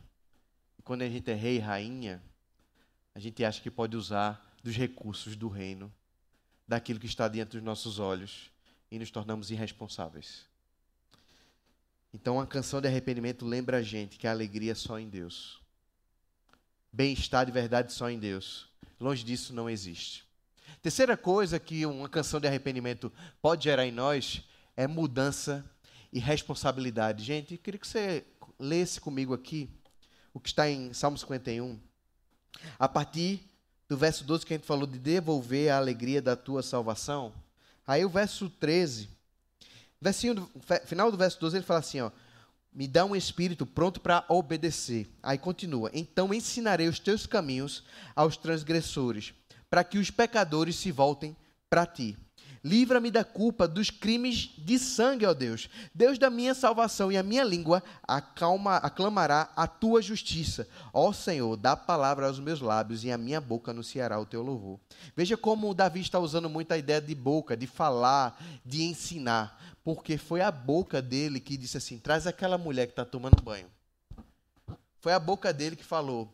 E 0.83 0.85
quando 0.85 1.03
a 1.03 1.09
gente 1.09 1.31
é 1.31 1.35
rei, 1.35 1.61
rainha, 1.61 2.21
a 3.15 3.21
gente 3.21 3.45
acha 3.45 3.63
que 3.63 3.71
pode 3.71 3.97
usar 3.97 4.53
dos 4.65 4.75
recursos 4.75 5.37
do 5.37 5.47
reino, 5.47 5.93
daquilo 6.67 6.99
que 6.99 7.07
está 7.07 7.29
diante 7.29 7.53
dos 7.53 7.63
nossos 7.63 8.01
olhos, 8.01 8.51
e 8.91 8.99
nos 8.99 9.09
tornamos 9.09 9.53
irresponsáveis. 9.53 10.45
Então, 12.13 12.41
a 12.41 12.49
canção 12.49 12.81
de 12.81 12.89
arrependimento 12.89 13.47
lembra 13.47 13.77
a 13.77 13.83
gente 13.83 14.19
que 14.19 14.27
a 14.27 14.33
alegria 14.33 14.73
é 14.73 14.75
só 14.75 14.99
em 14.99 15.09
Deus. 15.09 15.61
Bem-estar 16.93 17.47
de 17.47 17.53
verdade 17.53 17.93
só 17.93 18.11
em 18.11 18.19
Deus. 18.19 18.69
Longe 18.99 19.23
disso 19.23 19.55
não 19.55 19.71
existe. 19.71 20.25
Terceira 20.83 21.17
coisa 21.17 21.61
que 21.61 21.87
uma 21.87 22.09
canção 22.09 22.41
de 22.41 22.49
arrependimento 22.49 23.13
pode 23.41 23.63
gerar 23.63 23.87
em 23.87 23.93
nós 23.93 24.43
é 24.77 24.89
mudança 24.89 25.65
e 26.13 26.19
responsabilidade. 26.19 27.23
Gente, 27.23 27.57
queria 27.57 27.79
que 27.79 27.87
você 27.87 28.27
lesse 28.59 29.01
comigo 29.01 29.33
aqui 29.33 29.71
o 30.33 30.41
que 30.41 30.49
está 30.49 30.69
em 30.69 30.93
Salmo 30.93 31.19
51. 31.19 31.79
A 32.79 32.89
partir 32.89 33.41
do 33.89 33.97
verso 33.97 34.25
12 34.25 34.47
que 34.47 34.55
a 34.55 34.57
gente 34.57 34.67
falou 34.67 34.87
de 34.87 34.99
devolver 34.99 35.71
a 35.71 35.77
alegria 35.77 36.23
da 36.23 36.37
tua 36.37 36.63
salvação. 36.63 37.33
Aí 37.87 38.05
o 38.05 38.09
verso 38.09 38.49
13, 38.49 39.09
versinho 40.01 40.35
do, 40.35 40.51
final 40.87 41.11
do 41.11 41.17
verso 41.17 41.39
12, 41.41 41.57
ele 41.57 41.65
fala 41.65 41.81
assim, 41.81 42.01
ó: 42.01 42.11
me 42.73 42.89
dá 42.89 43.05
um 43.05 43.15
espírito 43.15 43.67
pronto 43.67 44.01
para 44.01 44.25
obedecer. 44.29 45.07
Aí 45.23 45.37
continua: 45.37 45.91
Então 45.93 46.33
ensinarei 46.33 46.89
os 46.89 46.99
teus 46.99 47.27
caminhos 47.27 47.85
aos 48.17 48.37
transgressores, 48.37 49.35
para 49.69 49.85
que 49.85 49.99
os 49.99 50.11
pecadores 50.11 50.77
se 50.77 50.91
voltem 50.91 51.37
para 51.69 51.85
ti. 51.85 52.17
Livra-me 52.65 53.11
da 53.11 53.25
culpa 53.25 53.67
dos 53.67 53.91
crimes 53.91 54.51
de 54.57 54.79
sangue, 54.79 55.27
ó 55.27 55.35
Deus. 55.35 55.69
Deus 55.93 56.17
da 56.17 56.31
minha 56.31 56.55
salvação 56.55 57.11
e 57.11 57.17
a 57.17 57.23
minha 57.23 57.43
língua 57.43 57.83
acalma, 58.05 58.77
aclamará 58.77 59.51
a 59.57 59.67
tua 59.67 60.01
justiça. 60.01 60.69
Ó 60.93 61.13
Senhor, 61.13 61.57
dá 61.57 61.75
palavra 61.75 62.29
aos 62.29 62.39
meus 62.39 62.61
lábios 62.61 63.03
e 63.03 63.11
a 63.11 63.19
minha 63.19 63.41
boca 63.41 63.73
anunciará 63.73 64.21
o 64.21 64.27
teu 64.27 64.43
louvor. 64.43 64.79
Veja 65.17 65.37
como 65.37 65.75
Davi 65.75 66.01
está 66.01 66.21
usando 66.21 66.49
muito 66.49 66.71
a 66.71 66.79
ideia 66.79 67.01
de 67.01 67.17
boca, 67.17 67.57
de 67.57 67.67
falar, 67.67 68.41
de 68.65 68.85
ensinar. 68.85 69.61
Porque 69.83 70.17
foi 70.17 70.41
a 70.41 70.53
boca 70.53 71.03
dele 71.03 71.41
que 71.41 71.57
disse 71.57 71.77
assim: 71.77 71.99
traz 71.99 72.29
aquela 72.29 72.57
mulher 72.57 72.87
que 72.87 72.93
está 72.93 73.05
tomando 73.05 73.43
banho. 73.43 73.67
Foi 75.01 75.13
a 75.13 75.19
boca 75.19 75.53
dele 75.53 75.75
que 75.75 75.85
falou: 75.85 76.33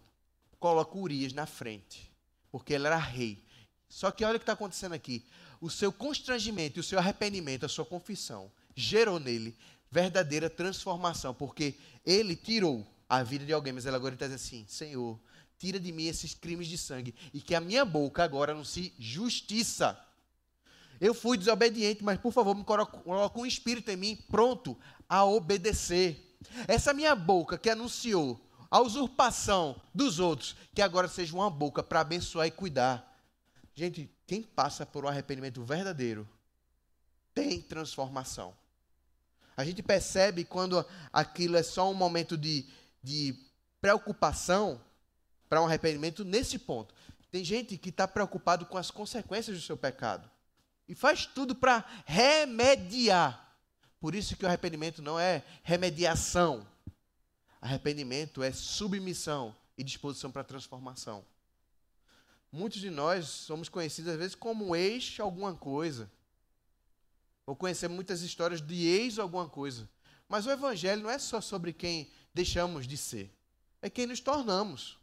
coloca 0.61 0.99
Urias 0.99 1.33
na 1.33 1.47
frente. 1.47 2.13
Porque 2.53 2.75
ele 2.75 2.87
era 2.87 2.99
rei. 2.99 3.43
Só 3.89 4.11
que 4.11 4.23
olha 4.27 4.37
o 4.37 4.39
que 4.39 4.43
está 4.43 4.53
acontecendo 4.53 4.93
aqui 4.93 5.25
o 5.61 5.71
seu 5.71 5.93
constrangimento 5.93 6.79
e 6.79 6.81
o 6.81 6.85
seu 6.85 6.99
arrependimento, 6.99 7.67
a 7.67 7.69
sua 7.69 7.85
confissão, 7.85 8.51
gerou 8.75 9.19
nele 9.19 9.57
verdadeira 9.91 10.49
transformação, 10.51 11.35
porque 11.35 11.75
ele 12.05 12.37
tirou 12.37 12.87
a 13.09 13.23
vida 13.23 13.45
de 13.45 13.53
alguém, 13.53 13.73
mas 13.73 13.87
ele 13.87 13.97
agora 13.97 14.15
está 14.15 14.27
dizendo 14.27 14.41
assim: 14.41 14.65
Senhor, 14.69 15.19
tira 15.59 15.81
de 15.81 15.91
mim 15.93 16.07
esses 16.07 16.35
crimes 16.35 16.69
de 16.69 16.79
sangue 16.79 17.15
e 17.33 17.41
que 17.41 17.55
a 17.55 17.61
minha 17.61 17.85
boca 17.85 18.23
agora 18.23 18.53
anuncie 18.53 18.95
justiça. 18.99 19.99
Eu 21.01 21.15
fui 21.15 21.39
desobediente, 21.39 22.03
mas 22.03 22.19
por 22.19 22.33
favor, 22.33 22.55
me 22.57 22.65
coloque 22.65 23.39
um 23.39 23.47
espírito 23.47 23.91
em 23.91 23.97
mim 23.97 24.17
pronto 24.31 24.77
a 25.09 25.25
obedecer. 25.25 26.37
Essa 26.67 26.93
minha 26.93 27.15
boca 27.15 27.57
que 27.57 27.71
anunciou 27.71 28.41
a 28.71 28.81
usurpação 28.81 29.81
dos 29.95 30.19
outros, 30.19 30.57
que 30.75 30.83
agora 30.83 31.09
seja 31.09 31.35
uma 31.35 31.49
boca 31.49 31.83
para 31.83 32.01
abençoar 32.01 32.47
e 32.47 32.51
cuidar. 32.51 33.08
Gente, 33.79 34.11
quem 34.27 34.43
passa 34.43 34.85
por 34.85 35.05
um 35.05 35.09
arrependimento 35.09 35.63
verdadeiro 35.63 36.29
tem 37.33 37.63
transformação. 37.63 38.53
A 39.57 39.65
gente 39.65 39.85
percebe 39.85 40.45
quando 40.45 40.85
aquilo 41.13 41.57
é 41.57 41.63
só 41.63 41.89
um 41.89 41.95
momento 41.95 42.37
de, 42.37 42.69
de 43.01 43.39
preocupação 43.81 44.81
para 45.49 45.63
um 45.63 45.67
arrependimento 45.67 46.25
nesse 46.25 46.59
ponto. 46.59 46.93
Tem 47.31 47.45
gente 47.45 47.79
que 47.79 47.91
está 47.91 48.09
preocupado 48.09 48.67
com 48.67 48.77
as 48.77 48.91
consequências 48.91 49.57
do 49.57 49.63
seu 49.63 49.77
pecado 49.77 50.29
e 50.89 50.93
faz 50.93 51.25
tudo 51.25 51.55
para 51.55 51.85
remediar. 52.05 53.57
Por 54.01 54.13
isso 54.13 54.37
que 54.37 54.45
o 54.45 54.49
arrependimento 54.49 55.01
não 55.01 55.21
é 55.21 55.45
remediação. 55.63 56.67
Arrependimento 57.61 58.43
é 58.43 58.51
submissão 58.51 59.55
e 59.77 59.85
disposição 59.85 60.33
para 60.33 60.43
transformação. 60.43 61.25
Muitos 62.51 62.81
de 62.81 62.91
nós 62.91 63.27
somos 63.27 63.69
conhecidos 63.69 64.13
às 64.13 64.19
vezes 64.19 64.35
como 64.35 64.75
ex 64.75 65.19
alguma 65.21 65.55
coisa. 65.55 66.11
Ou 67.47 67.55
conhecemos 67.55 67.95
muitas 67.95 68.23
histórias 68.23 68.61
de 68.61 68.87
ex 68.87 69.19
alguma 69.19 69.49
coisa. 69.49 69.89
Mas 70.29 70.47
o 70.47 70.51
evangelho 70.51 71.03
não 71.03 71.11
é 71.11 71.19
só 71.19 71.41
sobre 71.41 71.73
quem 71.73 72.11
deixamos 72.35 72.87
de 72.87 72.97
ser. 72.97 73.31
É 73.81 73.89
quem 73.89 74.07
nos 74.07 74.21
tornamos. 74.21 74.99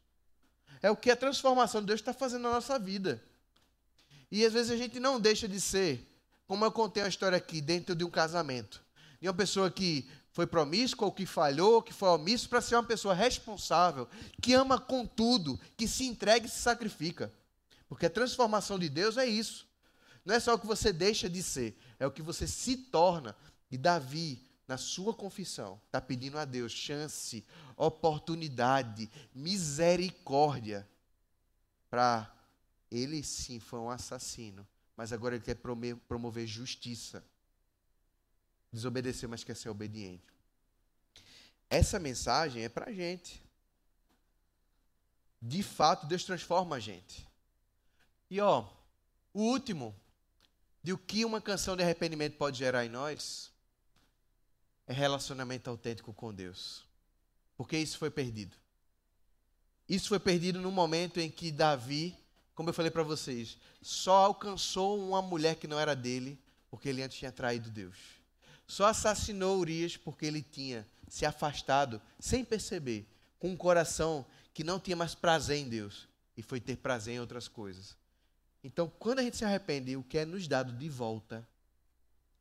É 0.81 0.91
o 0.91 0.95
que 0.95 1.09
a 1.09 1.15
transformação 1.15 1.81
de 1.81 1.87
Deus 1.87 1.99
está 1.99 2.13
fazendo 2.13 2.43
na 2.43 2.51
nossa 2.51 2.77
vida. 2.77 3.23
E 4.31 4.45
às 4.45 4.53
vezes 4.53 4.71
a 4.71 4.77
gente 4.77 4.99
não 4.99 5.19
deixa 5.19 5.47
de 5.47 5.59
ser, 5.59 6.07
como 6.45 6.65
eu 6.65 6.71
contei 6.71 7.01
uma 7.01 7.09
história 7.09 7.37
aqui, 7.37 7.61
dentro 7.61 7.95
de 7.95 8.03
um 8.03 8.09
casamento. 8.09 8.83
De 9.19 9.27
uma 9.27 9.33
pessoa 9.33 9.71
que 9.71 10.07
foi 10.35 10.45
promíscua 10.45 11.05
ou 11.05 11.13
que 11.13 11.25
falhou, 11.25 11.81
que 11.81 11.93
foi 11.93 12.09
omisso, 12.09 12.49
para 12.49 12.59
ser 12.59 12.75
uma 12.75 12.83
pessoa 12.83 13.13
responsável, 13.13 14.05
que 14.41 14.53
ama 14.53 14.77
com 14.77 15.07
tudo, 15.07 15.57
que 15.77 15.87
se 15.87 16.03
entrega 16.03 16.45
e 16.45 16.49
se 16.49 16.59
sacrifica. 16.59 17.33
Porque 17.87 18.05
a 18.05 18.09
transformação 18.09 18.77
de 18.77 18.89
Deus 18.89 19.15
é 19.15 19.25
isso. 19.25 19.65
Não 20.25 20.35
é 20.35 20.39
só 20.41 20.53
o 20.53 20.59
que 20.59 20.67
você 20.67 20.91
deixa 20.91 21.29
de 21.29 21.41
ser, 21.41 21.79
é 21.97 22.05
o 22.05 22.11
que 22.11 22.21
você 22.21 22.45
se 22.45 22.75
torna. 22.75 23.33
E 23.71 23.77
Davi, 23.77 24.45
na 24.67 24.75
sua 24.75 25.13
confissão, 25.13 25.79
está 25.85 26.01
pedindo 26.01 26.37
a 26.37 26.43
Deus 26.43 26.73
chance, 26.73 27.45
oportunidade, 27.77 29.09
misericórdia 29.33 30.85
para 31.89 32.29
ele 32.91 33.23
sim 33.23 33.61
foi 33.61 33.79
um 33.79 33.89
assassino, 33.89 34.67
mas 34.97 35.13
agora 35.13 35.35
ele 35.35 35.43
quer 35.45 35.55
promover 36.09 36.45
justiça 36.45 37.23
desobedecer, 38.75 39.27
mas 39.27 39.43
quer 39.43 39.55
ser 39.55 39.69
obediente. 39.69 40.23
Essa 41.69 41.97
mensagem 41.97 42.63
é 42.63 42.69
para 42.69 42.89
a 42.89 42.93
gente. 42.93 43.43
De 45.41 45.63
fato, 45.63 46.05
Deus 46.05 46.23
transforma 46.23 46.75
a 46.75 46.79
gente. 46.79 47.27
E 48.29 48.39
ó, 48.39 48.67
o 49.33 49.41
último 49.41 49.95
de 50.83 50.93
o 50.93 50.97
que 50.97 51.25
uma 51.25 51.41
canção 51.41 51.75
de 51.75 51.83
arrependimento 51.83 52.37
pode 52.37 52.59
gerar 52.59 52.85
em 52.85 52.89
nós 52.89 53.51
é 54.85 54.93
relacionamento 54.93 55.69
autêntico 55.69 56.13
com 56.13 56.33
Deus. 56.33 56.83
Porque 57.57 57.77
isso 57.77 57.97
foi 57.97 58.11
perdido. 58.11 58.55
Isso 59.87 60.09
foi 60.09 60.19
perdido 60.19 60.59
no 60.59 60.71
momento 60.71 61.19
em 61.19 61.29
que 61.29 61.51
Davi, 61.51 62.15
como 62.53 62.69
eu 62.69 62.73
falei 62.73 62.91
para 62.91 63.03
vocês, 63.03 63.57
só 63.81 64.25
alcançou 64.25 64.99
uma 64.99 65.21
mulher 65.21 65.55
que 65.55 65.67
não 65.67 65.79
era 65.79 65.95
dele, 65.95 66.39
porque 66.69 66.89
ele 66.89 67.01
antes 67.01 67.17
tinha 67.17 67.31
traído 67.31 67.69
Deus 67.69 68.14
só 68.67 68.87
assassinou 68.87 69.59
Urias 69.59 69.97
porque 69.97 70.25
ele 70.25 70.41
tinha 70.41 70.87
se 71.07 71.25
afastado, 71.25 72.01
sem 72.19 72.43
perceber, 72.43 73.07
com 73.39 73.49
um 73.49 73.57
coração 73.57 74.25
que 74.53 74.63
não 74.63 74.79
tinha 74.79 74.95
mais 74.95 75.13
prazer 75.13 75.57
em 75.57 75.69
Deus 75.69 76.07
e 76.35 76.41
foi 76.41 76.59
ter 76.59 76.77
prazer 76.77 77.15
em 77.15 77.19
outras 77.19 77.47
coisas. 77.47 77.95
Então, 78.63 78.91
quando 78.97 79.19
a 79.19 79.23
gente 79.23 79.37
se 79.37 79.45
arrepende, 79.45 79.95
o 79.95 80.03
que 80.03 80.17
é 80.17 80.25
nos 80.25 80.47
dado 80.47 80.73
de 80.73 80.89
volta 80.89 81.47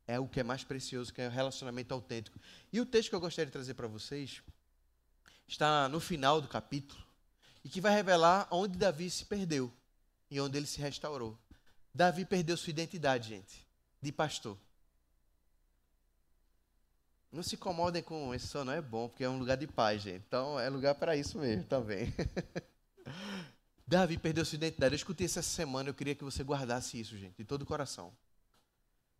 é 0.07 0.19
o 0.19 0.27
que 0.27 0.39
é 0.39 0.43
mais 0.43 0.63
precioso, 0.63 1.13
que 1.13 1.21
é 1.21 1.27
o 1.27 1.31
relacionamento 1.31 1.93
autêntico. 1.93 2.39
E 2.71 2.79
o 2.79 2.85
texto 2.85 3.09
que 3.09 3.15
eu 3.15 3.19
gostaria 3.19 3.47
de 3.47 3.51
trazer 3.51 3.73
para 3.73 3.87
vocês 3.87 4.41
está 5.47 5.87
no 5.89 5.99
final 5.99 6.41
do 6.41 6.47
capítulo 6.47 7.03
e 7.63 7.69
que 7.69 7.81
vai 7.81 7.93
revelar 7.93 8.47
onde 8.51 8.77
Davi 8.77 9.09
se 9.09 9.25
perdeu 9.25 9.71
e 10.29 10.39
onde 10.39 10.57
ele 10.57 10.67
se 10.67 10.79
restaurou. 10.79 11.37
Davi 11.93 12.25
perdeu 12.25 12.57
sua 12.57 12.71
identidade, 12.71 13.29
gente, 13.29 13.65
de 14.01 14.11
pastor. 14.11 14.57
Não 17.35 17.43
se 17.43 17.55
incomodem 17.55 18.01
com 18.01 18.33
esse 18.33 18.47
sono, 18.47 18.71
é 18.71 18.79
bom, 18.81 19.09
porque 19.09 19.25
é 19.25 19.29
um 19.29 19.37
lugar 19.37 19.57
de 19.57 19.67
paz, 19.67 20.01
gente. 20.01 20.23
Então 20.25 20.57
é 20.57 20.69
lugar 20.69 20.95
para 20.95 21.17
isso 21.17 21.37
mesmo 21.37 21.65
também. 21.65 22.13
Davi 23.85 24.17
perdeu 24.17 24.45
sua 24.45 24.55
identidade. 24.55 24.93
Eu 24.93 24.95
escutei 24.95 25.25
isso 25.25 25.37
essa 25.37 25.49
semana, 25.49 25.89
eu 25.89 25.93
queria 25.93 26.15
que 26.15 26.23
você 26.23 26.43
guardasse 26.43 26.97
isso, 26.97 27.17
gente, 27.17 27.35
de 27.37 27.43
todo 27.43 27.63
o 27.63 27.65
coração. 27.65 28.13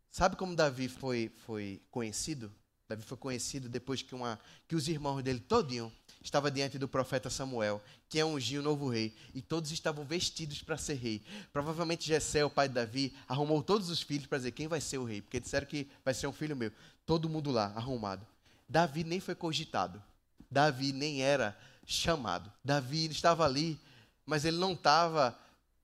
Sabe 0.09 0.37
como 0.37 0.55
Davi 0.55 0.87
foi, 0.87 1.29
foi 1.45 1.81
conhecido? 1.91 2.49
Davi 2.87 3.01
foi 3.01 3.17
conhecido 3.17 3.67
depois 3.67 4.03
que, 4.03 4.13
uma, 4.13 4.39
que 4.67 4.75
os 4.75 4.87
irmãos 4.87 5.23
dele 5.23 5.39
todinho 5.39 5.91
estava 6.21 6.51
diante 6.51 6.77
do 6.77 6.87
profeta 6.87 7.29
Samuel, 7.29 7.81
que 8.07 8.19
é 8.19 8.25
ungir 8.25 8.59
o 8.59 8.63
novo 8.63 8.89
rei, 8.89 9.15
e 9.33 9.41
todos 9.41 9.71
estavam 9.71 10.05
vestidos 10.05 10.61
para 10.61 10.77
ser 10.77 10.95
rei. 10.95 11.21
Provavelmente 11.51 12.05
Jessé, 12.05 12.45
o 12.45 12.49
pai 12.49 12.67
de 12.67 12.75
Davi, 12.75 13.15
arrumou 13.27 13.63
todos 13.63 13.89
os 13.89 14.01
filhos 14.01 14.27
para 14.27 14.37
dizer 14.37 14.51
quem 14.51 14.67
vai 14.67 14.79
ser 14.79 14.99
o 14.99 15.03
rei, 15.03 15.21
porque 15.21 15.39
disseram 15.39 15.65
que 15.65 15.89
vai 16.03 16.13
ser 16.13 16.27
um 16.27 16.33
filho 16.33 16.55
meu. 16.55 16.71
Todo 17.05 17.29
mundo 17.29 17.51
lá, 17.51 17.73
arrumado. 17.75 18.25
Davi 18.69 19.03
nem 19.03 19.19
foi 19.19 19.33
cogitado. 19.35 20.01
Davi 20.49 20.93
nem 20.93 21.21
era 21.23 21.57
chamado. 21.85 22.51
Davi 22.63 23.05
estava 23.07 23.45
ali, 23.45 23.79
mas 24.25 24.45
ele 24.45 24.57
não 24.57 24.73
estava 24.73 25.37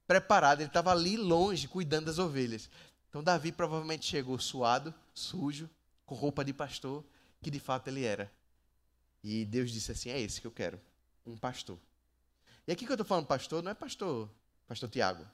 preparado, 0.08 0.62
ele 0.62 0.70
estava 0.70 0.91
ali 0.91 1.18
longe, 1.18 1.68
cuidando 1.68 2.06
das 2.06 2.20
ovelhas. 2.20 2.70
Então 3.10 3.24
Davi 3.24 3.52
provavelmente 3.52 4.06
chegou 4.06 4.38
suado, 4.39 4.93
sujo, 5.14 5.70
com 6.12 6.16
roupa 6.16 6.43
de 6.43 6.51
pastor, 6.51 7.05
que 7.41 7.49
de 7.49 7.57
fato 7.57 7.88
ele 7.88 8.03
era. 8.03 8.30
E 9.24 9.45
Deus 9.45 9.72
disse 9.72 9.93
assim: 9.93 10.09
é 10.09 10.20
esse 10.20 10.41
que 10.41 10.47
eu 10.47 10.51
quero, 10.51 10.78
um 11.26 11.38
pastor. 11.38 11.80
E 12.68 12.72
aqui 12.74 12.86
que 12.86 12.91
eu 12.91 12.95
estou 12.95 13.05
falando 13.05 13.28
pastor, 13.28 13.64
não 13.64 13.72
é 13.72 13.74
pastor, 13.74 14.30
pastor 14.68 14.89
Tiago. 14.89 15.26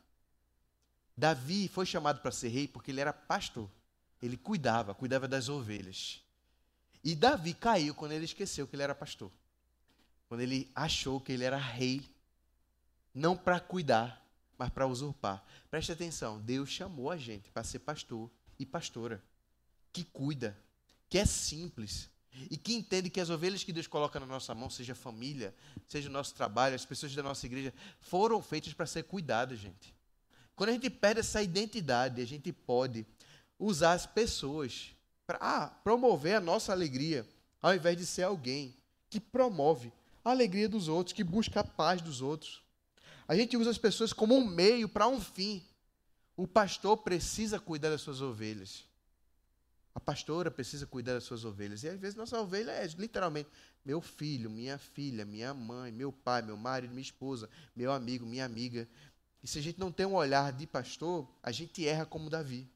Davi 1.18 1.68
foi 1.68 1.84
chamado 1.84 2.22
para 2.22 2.32
ser 2.32 2.50
rei 2.50 2.68
porque 2.68 2.92
ele 2.92 3.02
era 3.02 3.12
pastor. 3.12 3.68
Ele 4.22 4.38
cuidava, 4.38 4.94
cuidava 4.94 5.28
das 5.28 5.50
ovelhas. 5.50 6.24
E 7.04 7.16
Davi 7.16 7.56
caiu 7.56 7.96
quando 7.96 8.12
ele 8.12 8.26
esqueceu 8.26 8.68
que 8.68 8.76
ele 8.76 8.84
era 8.84 8.94
pastor. 8.94 9.32
Quando 10.28 10.42
ele 10.42 10.70
achou 10.76 11.20
que 11.20 11.32
ele 11.32 11.44
era 11.44 11.58
rei, 11.58 12.08
não 13.16 13.36
para 13.36 13.60
cuidar, 13.60 14.24
mas 14.60 14.70
para 14.70 14.86
usurpar. 14.86 15.44
Preste 15.72 15.92
atenção, 15.92 16.40
Deus 16.40 16.70
chamou 16.70 17.10
a 17.10 17.18
gente 17.18 17.50
para 17.50 17.64
ser 17.64 17.80
pastor 17.80 18.30
e 18.60 18.66
pastora, 18.66 19.24
que 19.92 20.04
cuida, 20.04 20.56
que 21.10 21.18
é 21.18 21.26
simples, 21.26 22.10
e 22.50 22.58
que 22.58 22.74
entende 22.74 23.10
que 23.10 23.20
as 23.20 23.30
ovelhas 23.30 23.64
que 23.64 23.74
Deus 23.74 23.88
coloca 23.88 24.20
na 24.20 24.26
nossa 24.26 24.54
mão, 24.54 24.70
seja 24.70 24.94
família, 24.94 25.56
seja 25.88 26.08
o 26.10 26.12
nosso 26.12 26.36
trabalho, 26.36 26.76
as 26.76 26.86
pessoas 26.86 27.16
da 27.16 27.24
nossa 27.24 27.46
igreja, 27.46 27.74
foram 28.00 28.42
feitas 28.42 28.74
para 28.74 28.86
ser 28.86 29.04
cuidadas, 29.04 29.60
gente. 29.60 29.96
Quando 30.56 30.70
a 30.70 30.74
gente 30.74 30.90
perde 30.90 31.22
essa 31.22 31.42
identidade, 31.42 32.22
a 32.22 32.26
gente 32.26 32.52
pode 32.52 33.06
usar 33.60 33.94
as 33.94 34.06
pessoas 34.06 34.92
para 35.26 35.38
ah, 35.42 35.68
promover 35.84 36.36
a 36.36 36.42
nossa 36.42 36.72
alegria, 36.72 37.28
ao 37.62 37.74
invés 37.74 37.98
de 37.98 38.06
ser 38.06 38.24
alguém 38.24 38.76
que 39.10 39.20
promove 39.20 39.92
a 40.24 40.32
alegria 40.32 40.70
dos 40.70 40.88
outros, 40.88 41.14
que 41.14 41.24
busca 41.24 41.62
a 41.62 41.64
paz 41.64 42.02
dos 42.02 42.22
outros. 42.22 42.62
A 43.28 43.36
gente 43.36 43.58
usa 43.58 43.70
as 43.70 43.78
pessoas 43.78 44.14
como 44.14 44.36
um 44.36 44.46
meio 44.46 44.88
para 44.88 45.08
um 45.08 45.20
fim. 45.20 45.64
O 46.36 46.48
pastor 46.48 46.98
precisa 46.98 47.60
cuidar 47.60 47.90
das 47.90 48.02
suas 48.02 48.22
ovelhas. 48.22 48.87
A 49.98 50.00
pastora 50.00 50.52
precisa 50.52 50.86
cuidar 50.86 51.16
das 51.16 51.24
suas 51.24 51.44
ovelhas. 51.44 51.82
E 51.82 51.90
às 51.90 52.00
vezes 52.00 52.16
nossa 52.16 52.40
ovelha 52.40 52.70
é 52.70 52.86
literalmente 52.86 53.50
meu 53.84 54.00
filho, 54.00 54.48
minha 54.48 54.78
filha, 54.78 55.26
minha 55.26 55.56
mãe, 55.56 55.92
meu 55.92 56.12
pai, 56.12 56.44
meu 56.44 56.56
marido, 56.56 56.92
minha 56.92 57.02
esposa, 57.02 57.50
meu 57.76 57.92
amigo, 57.92 58.24
minha 58.24 58.46
amiga. 58.46 58.88
E 59.42 59.48
se 59.48 59.58
a 59.58 59.62
gente 59.62 59.80
não 59.80 59.92
tem 59.92 60.06
um 60.06 60.14
olhar 60.14 60.54
de 60.54 60.68
pastor, 60.68 61.28
a 61.42 61.52
gente 61.52 61.88
erra 61.88 62.06
como 62.06 62.30
Davi. 62.30 62.70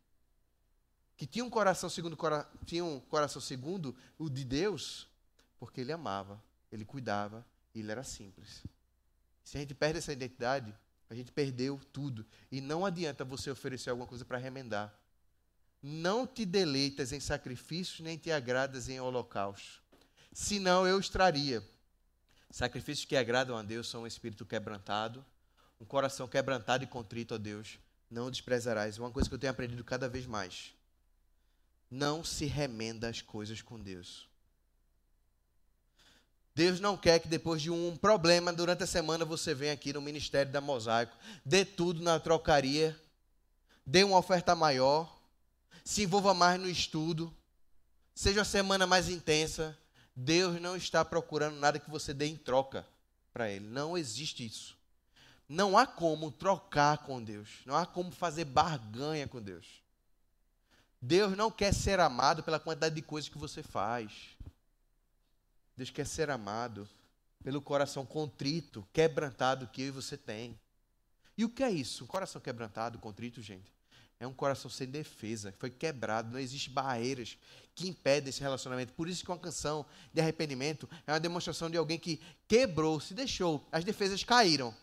Que 1.15 1.27
tinha 1.27 1.45
um 1.45 1.49
coração 1.49 1.91
segundo 1.91 2.17
tinha 2.65 2.83
um 2.83 2.99
coração 2.99 3.39
segundo 3.39 3.95
o 4.17 4.27
de 4.27 4.43
Deus, 4.43 5.07
porque 5.59 5.81
ele 5.81 5.91
amava, 5.91 6.43
ele 6.71 6.83
cuidava, 6.83 7.45
e 7.75 7.81
ele 7.81 7.91
era 7.91 8.03
simples. 8.03 8.63
Se 9.43 9.57
a 9.57 9.59
gente 9.59 9.75
perde 9.75 9.99
essa 9.99 10.11
identidade, 10.11 10.75
a 11.07 11.13
gente 11.13 11.31
perdeu 11.31 11.79
tudo. 11.93 12.25
E 12.51 12.59
não 12.59 12.83
adianta 12.83 13.23
você 13.23 13.51
oferecer 13.51 13.91
alguma 13.91 14.07
coisa 14.07 14.25
para 14.25 14.39
remendar. 14.39 14.91
Não 15.81 16.27
te 16.27 16.45
deleitas 16.45 17.11
em 17.11 17.19
sacrifícios, 17.19 17.99
nem 18.01 18.17
te 18.17 18.31
agradas 18.31 18.87
em 18.87 18.99
holocaustos. 18.99 19.81
Senão 20.31 20.85
eu 20.85 20.99
extraria. 20.99 21.67
Sacrifícios 22.51 23.05
que 23.05 23.15
agradam 23.15 23.57
a 23.57 23.63
Deus 23.63 23.89
são 23.89 24.03
um 24.03 24.07
espírito 24.07 24.45
quebrantado, 24.45 25.25
um 25.79 25.85
coração 25.85 26.27
quebrantado 26.27 26.83
e 26.83 26.87
contrito 26.87 27.33
a 27.33 27.37
Deus. 27.37 27.79
Não 28.09 28.29
desprezarás. 28.29 28.97
Uma 28.99 29.09
coisa 29.09 29.27
que 29.27 29.33
eu 29.33 29.39
tenho 29.39 29.51
aprendido 29.51 29.83
cada 29.83 30.07
vez 30.07 30.25
mais. 30.25 30.73
Não 31.89 32.23
se 32.23 32.45
remenda 32.45 33.09
as 33.09 33.21
coisas 33.21 33.61
com 33.61 33.79
Deus. 33.79 34.29
Deus 36.53 36.79
não 36.79 36.97
quer 36.97 37.19
que 37.19 37.27
depois 37.27 37.61
de 37.61 37.71
um 37.71 37.95
problema 37.95 38.51
durante 38.51 38.83
a 38.83 38.87
semana 38.87 39.23
você 39.23 39.53
venha 39.53 39.73
aqui 39.73 39.93
no 39.93 40.01
ministério 40.01 40.51
da 40.51 40.59
Mosaico, 40.59 41.15
dê 41.45 41.63
tudo 41.63 42.01
na 42.01 42.19
trocaria, 42.19 42.99
dê 43.85 44.03
uma 44.03 44.17
oferta 44.17 44.53
maior, 44.53 45.20
se 45.83 46.03
envolva 46.03 46.33
mais 46.33 46.59
no 46.59 46.69
estudo, 46.69 47.33
seja 48.13 48.39
uma 48.39 48.45
semana 48.45 48.85
mais 48.85 49.09
intensa. 49.09 49.77
Deus 50.15 50.59
não 50.59 50.75
está 50.75 51.03
procurando 51.03 51.57
nada 51.57 51.79
que 51.79 51.89
você 51.89 52.13
dê 52.13 52.25
em 52.27 52.35
troca 52.35 52.85
para 53.33 53.49
Ele. 53.49 53.65
Não 53.65 53.97
existe 53.97 54.45
isso. 54.45 54.77
Não 55.47 55.77
há 55.77 55.85
como 55.85 56.31
trocar 56.31 56.99
com 56.99 57.23
Deus. 57.23 57.49
Não 57.65 57.75
há 57.75 57.85
como 57.85 58.11
fazer 58.11 58.45
barganha 58.45 59.27
com 59.27 59.41
Deus. 59.41 59.81
Deus 61.01 61.35
não 61.35 61.49
quer 61.49 61.73
ser 61.73 61.99
amado 61.99 62.43
pela 62.43 62.59
quantidade 62.59 62.95
de 62.95 63.01
coisas 63.01 63.29
que 63.29 63.37
você 63.37 63.63
faz. 63.63 64.37
Deus 65.75 65.89
quer 65.89 66.05
ser 66.05 66.29
amado 66.29 66.87
pelo 67.43 67.61
coração 67.61 68.05
contrito, 68.05 68.87
quebrantado 68.93 69.67
que 69.67 69.81
eu 69.81 69.87
e 69.87 69.91
você 69.91 70.15
tem. 70.15 70.59
E 71.37 71.43
o 71.43 71.49
que 71.49 71.63
é 71.63 71.71
isso? 71.71 72.03
Um 72.03 72.07
coração 72.07 72.39
quebrantado, 72.39 72.99
contrito, 72.99 73.41
gente? 73.41 73.73
É 74.21 74.27
um 74.27 74.33
coração 74.33 74.69
sem 74.69 74.87
defesa, 74.87 75.51
foi 75.57 75.71
quebrado, 75.71 76.31
não 76.31 76.37
existem 76.37 76.71
barreiras 76.71 77.39
que 77.73 77.87
impedem 77.87 78.29
esse 78.29 78.39
relacionamento. 78.39 78.93
Por 78.93 79.09
isso 79.09 79.25
que 79.25 79.31
uma 79.31 79.39
canção 79.39 79.83
de 80.13 80.21
arrependimento 80.21 80.87
é 81.07 81.11
uma 81.11 81.19
demonstração 81.19 81.71
de 81.71 81.75
alguém 81.75 81.97
que 81.97 82.21
quebrou, 82.47 82.99
se 82.99 83.15
deixou, 83.15 83.67
as 83.71 83.83
defesas 83.83 84.23
caíram. 84.23 84.75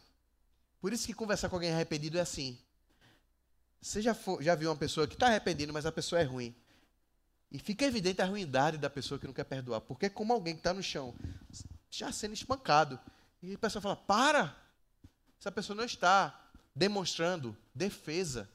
Por 0.81 0.93
isso 0.93 1.07
que 1.07 1.15
conversar 1.15 1.49
com 1.49 1.55
alguém 1.55 1.71
arrependido 1.71 2.19
é 2.19 2.21
assim. 2.21 2.59
Você 3.81 4.03
já, 4.03 4.13
for, 4.13 4.43
já 4.43 4.57
viu 4.57 4.71
uma 4.71 4.77
pessoa 4.77 5.07
que 5.07 5.15
está 5.15 5.29
arrependido, 5.29 5.73
mas 5.73 5.87
a 5.87 5.93
pessoa 5.93 6.21
é 6.21 6.25
ruim. 6.25 6.53
E 7.49 7.61
fica 7.61 7.85
evidente 7.85 8.21
a 8.21 8.27
ruindade 8.27 8.77
da 8.77 8.91
pessoa 8.91 9.21
que 9.21 9.27
não 9.29 9.33
quer 9.33 9.45
perdoar. 9.45 9.83
Porque 9.83 10.07
é 10.07 10.11
como 10.11 10.33
alguém 10.33 10.55
que 10.55 10.61
está 10.61 10.75
no 10.75 10.83
chão, 10.83 11.15
já 11.89 12.11
sendo 12.11 12.35
espancado. 12.35 12.99
E 13.41 13.55
a 13.55 13.59
pessoa 13.59 13.81
fala: 13.81 13.95
para! 13.95 14.57
Essa 15.39 15.53
pessoa 15.53 15.77
não 15.77 15.85
está 15.85 16.51
demonstrando 16.75 17.57
defesa 17.73 18.51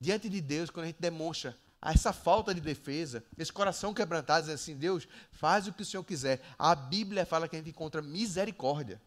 diante 0.00 0.28
de 0.28 0.40
Deus, 0.40 0.70
quando 0.70 0.84
a 0.84 0.86
gente 0.88 1.00
demonstra 1.00 1.56
essa 1.82 2.12
falta 2.12 2.54
de 2.54 2.60
defesa, 2.60 3.24
esse 3.38 3.52
coração 3.52 3.94
quebrantado, 3.94 4.42
dizendo 4.42 4.54
assim: 4.54 4.76
Deus, 4.76 5.06
faz 5.30 5.66
o 5.66 5.72
que 5.72 5.82
o 5.82 5.84
Senhor 5.84 6.04
quiser. 6.04 6.40
A 6.58 6.74
Bíblia 6.74 7.26
fala 7.26 7.48
que 7.48 7.56
a 7.56 7.58
gente 7.58 7.70
encontra 7.70 8.02
misericórdia, 8.02 9.00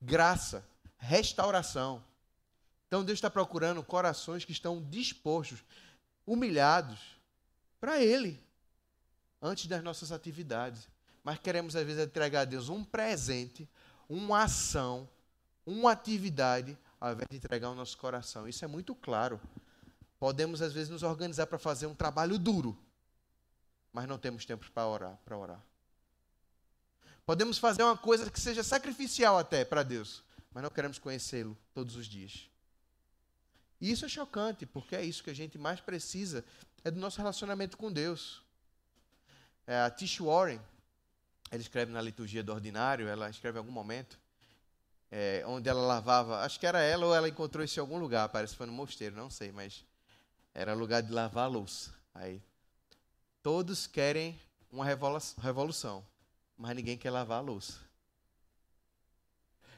graça, 0.00 0.64
restauração. 0.98 2.02
Então 2.86 3.04
Deus 3.04 3.16
está 3.16 3.30
procurando 3.30 3.82
corações 3.82 4.44
que 4.44 4.52
estão 4.52 4.82
dispostos, 4.82 5.64
humilhados, 6.26 7.00
para 7.80 8.00
Ele, 8.00 8.40
antes 9.40 9.66
das 9.66 9.82
nossas 9.82 10.12
atividades. 10.12 10.88
Mas 11.24 11.38
queremos, 11.38 11.74
às 11.76 11.86
vezes, 11.86 12.04
entregar 12.04 12.42
a 12.42 12.44
Deus 12.44 12.68
um 12.68 12.84
presente, 12.84 13.68
uma 14.08 14.42
ação, 14.42 15.08
uma 15.64 15.92
atividade, 15.92 16.76
ao 17.00 17.12
invés 17.12 17.28
de 17.30 17.36
entregar 17.36 17.70
o 17.70 17.74
nosso 17.74 17.96
coração. 17.96 18.46
Isso 18.46 18.64
é 18.64 18.68
muito 18.68 18.94
claro 18.94 19.40
Podemos, 20.22 20.62
às 20.62 20.72
vezes, 20.72 20.88
nos 20.88 21.02
organizar 21.02 21.48
para 21.48 21.58
fazer 21.58 21.88
um 21.88 21.96
trabalho 21.96 22.38
duro, 22.38 22.78
mas 23.92 24.06
não 24.06 24.16
temos 24.16 24.46
tempo 24.46 24.70
para 24.70 24.86
orar, 24.86 25.18
para 25.24 25.36
orar. 25.36 25.60
Podemos 27.26 27.58
fazer 27.58 27.82
uma 27.82 27.96
coisa 27.96 28.30
que 28.30 28.38
seja 28.38 28.62
sacrificial 28.62 29.36
até 29.36 29.64
para 29.64 29.82
Deus, 29.82 30.22
mas 30.52 30.62
não 30.62 30.70
queremos 30.70 30.96
conhecê-lo 30.96 31.58
todos 31.74 31.96
os 31.96 32.06
dias. 32.06 32.48
E 33.80 33.90
isso 33.90 34.04
é 34.04 34.08
chocante, 34.08 34.64
porque 34.64 34.94
é 34.94 35.04
isso 35.04 35.24
que 35.24 35.30
a 35.30 35.34
gente 35.34 35.58
mais 35.58 35.80
precisa, 35.80 36.44
é 36.84 36.90
do 36.92 37.00
nosso 37.00 37.18
relacionamento 37.18 37.76
com 37.76 37.90
Deus. 37.90 38.44
É, 39.66 39.80
a 39.80 39.90
Tish 39.90 40.20
Warren, 40.20 40.60
ela 41.50 41.60
escreve 41.60 41.90
na 41.90 42.00
liturgia 42.00 42.44
do 42.44 42.52
ordinário, 42.52 43.08
ela 43.08 43.28
escreve 43.28 43.58
em 43.58 43.58
algum 43.58 43.72
momento, 43.72 44.20
é, 45.10 45.42
onde 45.48 45.68
ela 45.68 45.82
lavava, 45.82 46.44
acho 46.44 46.60
que 46.60 46.66
era 46.68 46.80
ela 46.80 47.06
ou 47.06 47.12
ela 47.12 47.28
encontrou 47.28 47.64
isso 47.64 47.80
em 47.80 47.82
algum 47.82 47.98
lugar, 47.98 48.28
parece 48.28 48.52
que 48.52 48.58
foi 48.58 48.68
no 48.68 48.72
mosteiro, 48.72 49.16
não 49.16 49.28
sei, 49.28 49.50
mas 49.50 49.84
era 50.54 50.74
lugar 50.74 51.02
de 51.02 51.12
lavar 51.12 51.44
a 51.44 51.48
louça. 51.48 51.94
Aí, 52.14 52.42
todos 53.42 53.86
querem 53.86 54.38
uma 54.70 54.84
revolução, 54.84 56.06
mas 56.56 56.76
ninguém 56.76 56.96
quer 56.96 57.10
lavar 57.10 57.38
a 57.38 57.42
louça. 57.42 57.78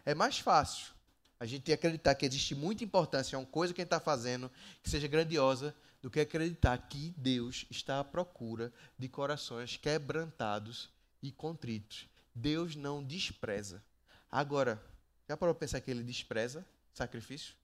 É 0.05 0.14
mais 0.14 0.39
fácil 0.39 0.93
a 1.39 1.47
gente 1.47 1.72
acreditar 1.72 2.14
que 2.14 2.27
existe 2.27 2.55
muita 2.55 2.85
importância 2.85 3.37
a 3.37 3.39
uma 3.39 3.47
coisa 3.47 3.72
que 3.72 3.81
a 3.81 3.85
gente 3.85 3.89
está 3.89 4.01
fazendo 4.01 4.51
que 4.83 4.91
seja 4.91 5.09
grandiosa 5.09 5.75
do 6.01 6.11
que 6.11 6.20
acreditar 6.20 6.77
que 6.77 7.14
Deus 7.16 7.66
está 7.70 8.01
à 8.01 8.05
procura 8.05 8.72
de 8.99 9.09
corações 9.09 9.77
quebrantados 9.77 10.91
e 11.22 11.33
contritos. 11.33 12.07
Deus 12.35 12.77
não 12.77 13.03
despreza. 13.03 13.83
Agora, 14.31 14.83
já 15.29 15.37
parou 15.37 15.55
para 15.55 15.61
pensar 15.61 15.81
que 15.81 15.91
ele 15.91 16.03
despreza 16.03 16.66
sacrifício? 16.93 17.55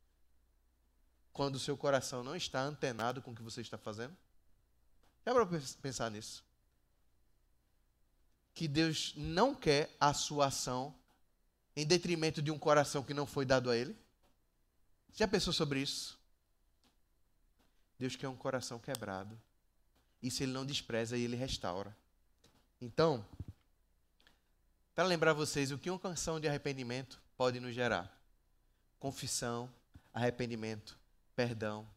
Quando 1.32 1.56
o 1.56 1.60
seu 1.60 1.76
coração 1.76 2.22
não 2.22 2.34
está 2.34 2.60
antenado 2.60 3.22
com 3.22 3.30
o 3.30 3.34
que 3.34 3.42
você 3.42 3.60
está 3.60 3.78
fazendo? 3.78 4.16
Já 5.24 5.32
para 5.32 5.46
pensar 5.80 6.10
nisso? 6.10 6.44
Que 8.54 8.66
Deus 8.66 9.14
não 9.16 9.54
quer 9.54 9.94
a 10.00 10.12
sua 10.12 10.46
ação 10.46 10.94
em 11.76 11.86
detrimento 11.86 12.42
de 12.42 12.50
um 12.50 12.58
coração 12.58 13.02
que 13.02 13.14
não 13.14 13.26
foi 13.26 13.44
dado 13.44 13.70
a 13.70 13.76
Ele? 13.76 13.96
Já 15.14 15.26
pensou 15.28 15.52
sobre 15.52 15.80
isso? 15.80 16.18
Deus 17.98 18.16
quer 18.16 18.28
um 18.28 18.36
coração 18.36 18.78
quebrado. 18.78 19.38
Isso 20.22 20.42
Ele 20.42 20.52
não 20.52 20.66
despreza 20.66 21.16
e 21.16 21.22
Ele 21.22 21.36
restaura. 21.36 21.96
Então, 22.80 23.24
para 24.94 25.04
lembrar 25.04 25.32
vocês 25.32 25.70
o 25.70 25.78
que 25.78 25.90
uma 25.90 25.98
canção 25.98 26.40
de 26.40 26.48
arrependimento 26.48 27.20
pode 27.36 27.60
nos 27.60 27.74
gerar: 27.74 28.10
confissão, 28.98 29.72
arrependimento, 30.12 30.98
perdão. 31.40 31.88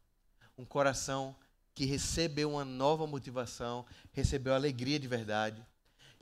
Um 0.56 0.64
coração 0.64 1.36
que 1.74 1.84
recebeu 1.84 2.52
uma 2.52 2.64
nova 2.64 3.06
motivação, 3.06 3.84
recebeu 4.10 4.54
alegria 4.54 4.98
de 4.98 5.06
verdade, 5.06 5.62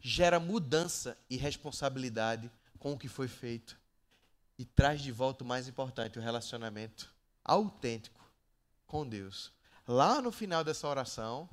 gera 0.01 0.41
mudança 0.41 1.17
e 1.31 1.37
responsabilidade 1.37 2.51
com 2.81 2.95
o 2.95 2.99
que 2.99 3.07
foi 3.07 3.29
feito 3.29 3.79
e 4.59 4.65
traz 4.65 5.01
de 5.01 5.13
volta 5.13 5.45
o 5.45 5.47
mais 5.47 5.69
importante, 5.69 6.19
o 6.19 6.23
relacionamento 6.23 7.15
autêntico 7.45 8.29
com 8.89 9.07
Deus. 9.07 9.53
Lá 9.87 10.21
no 10.21 10.33
final 10.33 10.65
dessa 10.65 10.89
oração, 10.89 11.49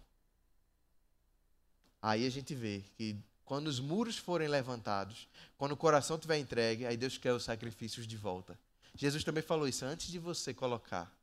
aí 2.01 2.25
a 2.25 2.31
gente 2.31 2.55
vê 2.55 2.83
que 2.97 3.15
quando 3.45 3.67
os 3.67 3.79
muros 3.79 4.17
forem 4.17 4.47
levantados, 4.47 5.27
quando 5.55 5.73
o 5.73 5.77
coração 5.77 6.15
estiver 6.15 6.39
entregue, 6.39 6.87
aí 6.87 6.97
Deus 6.97 7.15
quer 7.19 7.33
os 7.33 7.43
sacrifícios 7.43 8.07
de 8.07 8.17
volta. 8.17 8.57
Jesus 8.95 9.23
também 9.23 9.43
falou 9.43 9.67
isso 9.67 9.85
antes 9.85 10.07
de 10.07 10.17
você 10.17 10.51
colocar 10.51 11.18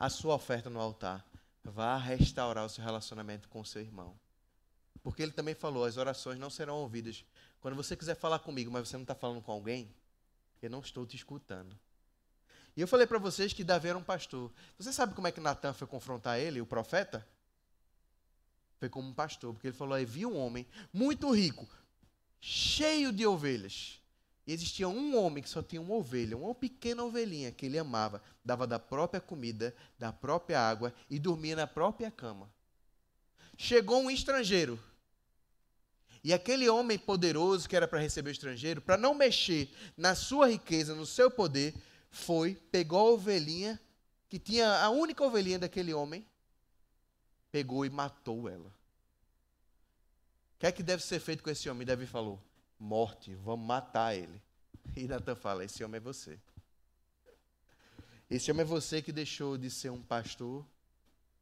a 0.00 0.08
sua 0.08 0.34
oferta 0.34 0.70
no 0.70 0.80
altar. 0.80 1.22
Vá 1.62 1.94
restaurar 1.98 2.64
o 2.64 2.70
seu 2.70 2.82
relacionamento 2.82 3.50
com 3.50 3.60
o 3.60 3.66
seu 3.66 3.82
irmão. 3.82 4.18
Porque 5.02 5.22
ele 5.22 5.32
também 5.32 5.54
falou: 5.54 5.84
as 5.84 5.98
orações 5.98 6.38
não 6.38 6.48
serão 6.48 6.76
ouvidas. 6.76 7.22
Quando 7.60 7.76
você 7.76 7.94
quiser 7.94 8.14
falar 8.14 8.38
comigo, 8.38 8.70
mas 8.70 8.88
você 8.88 8.96
não 8.96 9.02
está 9.02 9.14
falando 9.14 9.42
com 9.42 9.52
alguém, 9.52 9.94
eu 10.62 10.70
não 10.70 10.80
estou 10.80 11.06
te 11.06 11.16
escutando. 11.16 11.78
E 12.74 12.80
eu 12.80 12.88
falei 12.88 13.06
para 13.06 13.18
vocês 13.18 13.52
que 13.52 13.62
Davi 13.62 13.88
era 13.88 13.98
um 13.98 14.02
pastor. 14.02 14.50
Você 14.78 14.90
sabe 14.90 15.14
como 15.14 15.28
é 15.28 15.32
que 15.32 15.40
Natan 15.40 15.74
foi 15.74 15.86
confrontar 15.86 16.38
ele, 16.38 16.62
o 16.62 16.66
profeta? 16.66 17.26
Foi 18.78 18.88
como 18.88 19.06
um 19.06 19.14
pastor, 19.14 19.52
porque 19.52 19.66
ele 19.66 19.76
falou: 19.76 19.94
havia 19.94 20.26
um 20.26 20.38
homem 20.38 20.66
muito 20.90 21.30
rico, 21.30 21.68
cheio 22.40 23.12
de 23.12 23.26
ovelhas. 23.26 23.99
E 24.50 24.52
existia 24.52 24.88
um 24.88 25.16
homem 25.16 25.40
que 25.40 25.48
só 25.48 25.62
tinha 25.62 25.80
uma 25.80 25.94
ovelha, 25.94 26.36
uma 26.36 26.52
pequena 26.52 27.04
ovelhinha 27.04 27.52
que 27.52 27.66
ele 27.66 27.78
amava, 27.78 28.20
dava 28.44 28.66
da 28.66 28.80
própria 28.80 29.20
comida, 29.20 29.72
da 29.96 30.12
própria 30.12 30.60
água 30.60 30.92
e 31.08 31.20
dormia 31.20 31.54
na 31.54 31.68
própria 31.68 32.10
cama. 32.10 32.52
Chegou 33.56 34.02
um 34.02 34.10
estrangeiro. 34.10 34.76
E 36.24 36.32
aquele 36.32 36.68
homem 36.68 36.98
poderoso 36.98 37.68
que 37.68 37.76
era 37.76 37.86
para 37.86 38.00
receber 38.00 38.30
o 38.30 38.32
estrangeiro, 38.32 38.80
para 38.80 38.96
não 38.96 39.14
mexer 39.14 39.72
na 39.96 40.16
sua 40.16 40.48
riqueza, 40.48 40.96
no 40.96 41.06
seu 41.06 41.30
poder, 41.30 41.72
foi, 42.10 42.56
pegou 42.72 42.98
a 42.98 43.12
ovelhinha, 43.12 43.80
que 44.28 44.40
tinha 44.40 44.82
a 44.82 44.90
única 44.90 45.22
ovelhinha 45.22 45.60
daquele 45.60 45.94
homem, 45.94 46.26
pegou 47.52 47.86
e 47.86 47.88
matou 47.88 48.48
ela. 48.48 48.66
O 48.66 50.58
que 50.58 50.66
é 50.66 50.72
que 50.72 50.82
deve 50.82 51.04
ser 51.04 51.20
feito 51.20 51.40
com 51.40 51.50
esse 51.50 51.70
homem? 51.70 51.86
Davi 51.86 52.04
falou: 52.04 52.42
morte, 52.80 53.34
vamos 53.34 53.66
matar 53.66 54.16
ele. 54.16 54.42
E 54.96 55.06
Natan 55.06 55.36
fala: 55.36 55.64
esse 55.64 55.84
homem 55.84 55.98
é 55.98 56.00
você. 56.00 56.40
Esse 58.28 58.50
homem 58.50 58.62
é 58.62 58.64
você 58.64 59.02
que 59.02 59.12
deixou 59.12 59.58
de 59.58 59.70
ser 59.70 59.90
um 59.90 60.02
pastor, 60.02 60.66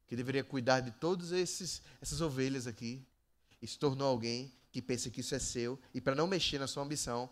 que 0.07 0.17
deveria 0.17 0.43
cuidar 0.43 0.81
de 0.81 0.91
todas 0.91 1.33
essas 1.33 2.21
ovelhas 2.21 2.67
aqui, 2.67 3.07
e 3.63 3.67
se 3.67 3.79
tornou 3.79 4.09
alguém 4.09 4.53
que 4.73 4.83
pensa 4.83 5.11
que 5.11 5.21
isso 5.21 5.35
é 5.35 5.39
seu, 5.39 5.79
e 5.95 6.01
para 6.01 6.15
não 6.15 6.27
mexer 6.27 6.59
na 6.59 6.67
sua 6.67 6.83
ambição, 6.83 7.31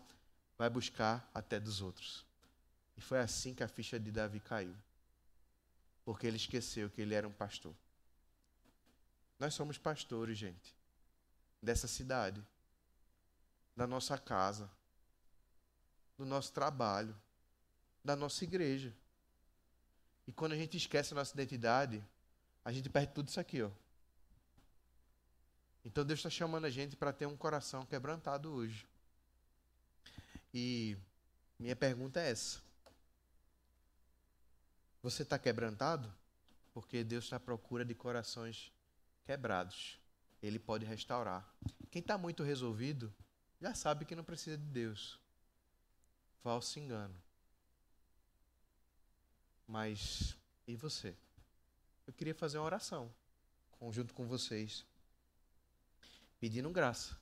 vai 0.57 0.69
buscar 0.69 1.29
até 1.33 1.59
dos 1.59 1.81
outros. 1.81 2.25
E 2.95 3.01
foi 3.01 3.19
assim 3.19 3.53
que 3.53 3.63
a 3.63 3.67
ficha 3.67 3.99
de 3.99 4.11
Davi 4.11 4.39
caiu. 4.39 4.75
Porque 6.03 6.25
ele 6.25 6.37
esqueceu 6.37 6.89
que 6.89 7.01
ele 7.01 7.13
era 7.13 7.27
um 7.27 7.31
pastor. 7.31 7.75
Nós 9.39 9.53
somos 9.53 9.77
pastores, 9.77 10.37
gente, 10.37 10.75
dessa 11.61 11.87
cidade 11.87 12.43
da 13.77 13.85
nossa 13.85 14.17
casa, 14.17 14.67
do 16.17 16.25
nosso 16.25 16.51
trabalho, 16.51 17.15
da 18.03 18.15
nossa 18.15 18.43
igreja. 18.43 18.91
E 20.25 20.33
quando 20.33 20.53
a 20.53 20.57
gente 20.57 20.75
esquece 20.75 21.13
a 21.13 21.15
nossa 21.15 21.31
identidade, 21.35 22.03
a 22.65 22.71
gente 22.71 22.89
perde 22.89 23.13
tudo 23.13 23.27
isso 23.27 23.39
aqui, 23.39 23.61
ó. 23.61 23.69
Então 25.85 26.03
Deus 26.03 26.19
está 26.19 26.29
chamando 26.29 26.65
a 26.65 26.71
gente 26.71 26.95
para 26.95 27.13
ter 27.13 27.27
um 27.27 27.37
coração 27.37 27.85
quebrantado 27.85 28.51
hoje. 28.51 28.87
E 30.51 30.97
minha 31.59 31.75
pergunta 31.75 32.19
é 32.19 32.31
essa: 32.31 32.59
Você 35.03 35.21
está 35.21 35.37
quebrantado? 35.37 36.11
Porque 36.73 37.03
Deus 37.03 37.25
está 37.25 37.35
à 37.35 37.39
procura 37.39 37.85
de 37.85 37.93
corações 37.93 38.71
quebrados. 39.23 39.99
Ele 40.41 40.57
pode 40.57 40.83
restaurar. 40.83 41.47
Quem 41.91 42.01
está 42.01 42.17
muito 42.17 42.43
resolvido, 42.43 43.13
já 43.59 43.73
sabe 43.73 44.05
que 44.05 44.15
não 44.15 44.23
precisa 44.23 44.57
de 44.57 44.65
Deus. 44.65 45.19
Falso 46.41 46.79
engano. 46.79 47.15
Mas 49.67 50.37
e 50.65 50.75
você? 50.75 51.15
Eu 52.05 52.13
queria 52.13 52.33
fazer 52.33 52.57
uma 52.57 52.65
oração 52.65 53.13
junto 53.91 54.13
com 54.13 54.25
vocês, 54.25 54.85
pedindo 56.39 56.69
graça. 56.69 57.17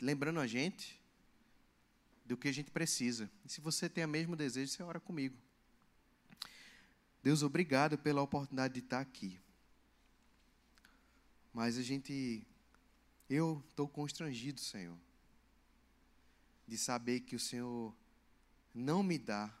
Lembrando 0.00 0.40
a 0.40 0.46
gente 0.46 1.00
do 2.24 2.36
que 2.36 2.48
a 2.48 2.52
gente 2.52 2.70
precisa. 2.70 3.30
E 3.44 3.50
se 3.50 3.60
você 3.60 3.88
tem 3.88 4.04
o 4.04 4.08
mesmo 4.08 4.34
desejo, 4.34 4.70
você 4.70 4.82
ora 4.82 5.00
comigo. 5.00 5.36
Deus, 7.22 7.42
obrigado 7.42 7.96
pela 7.96 8.22
oportunidade 8.22 8.74
de 8.74 8.80
estar 8.80 9.00
aqui. 9.00 9.40
Mas 11.52 11.78
a 11.78 11.82
gente, 11.82 12.46
eu 13.30 13.64
estou 13.68 13.88
constrangido, 13.88 14.60
Senhor, 14.60 14.96
de 16.66 16.76
saber 16.76 17.20
que 17.20 17.34
o 17.34 17.40
Senhor 17.40 17.94
não 18.74 19.02
me 19.02 19.18
dá 19.18 19.52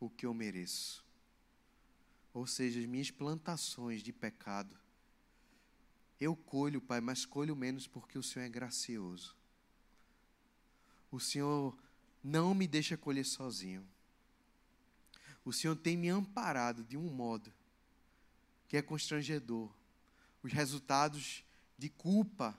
o 0.00 0.08
que 0.08 0.24
eu 0.24 0.32
mereço. 0.32 1.04
Ou 2.32 2.46
seja, 2.46 2.80
as 2.80 2.86
minhas 2.86 3.10
plantações 3.10 4.02
de 4.02 4.12
pecado. 4.12 4.76
Eu 6.20 6.34
colho, 6.34 6.80
Pai, 6.80 7.00
mas 7.00 7.24
colho 7.24 7.54
menos 7.54 7.86
porque 7.86 8.18
o 8.18 8.22
Senhor 8.22 8.44
é 8.44 8.48
gracioso 8.48 9.37
o 11.10 11.18
Senhor 11.18 11.76
não 12.22 12.54
me 12.54 12.66
deixa 12.66 12.96
colher 12.96 13.24
sozinho. 13.24 13.86
O 15.44 15.52
Senhor 15.52 15.76
tem 15.76 15.96
me 15.96 16.08
amparado 16.08 16.84
de 16.84 16.96
um 16.96 17.10
modo 17.10 17.52
que 18.68 18.76
é 18.76 18.82
constrangedor. 18.82 19.70
Os 20.42 20.52
resultados 20.52 21.42
de 21.78 21.88
culpa 21.88 22.56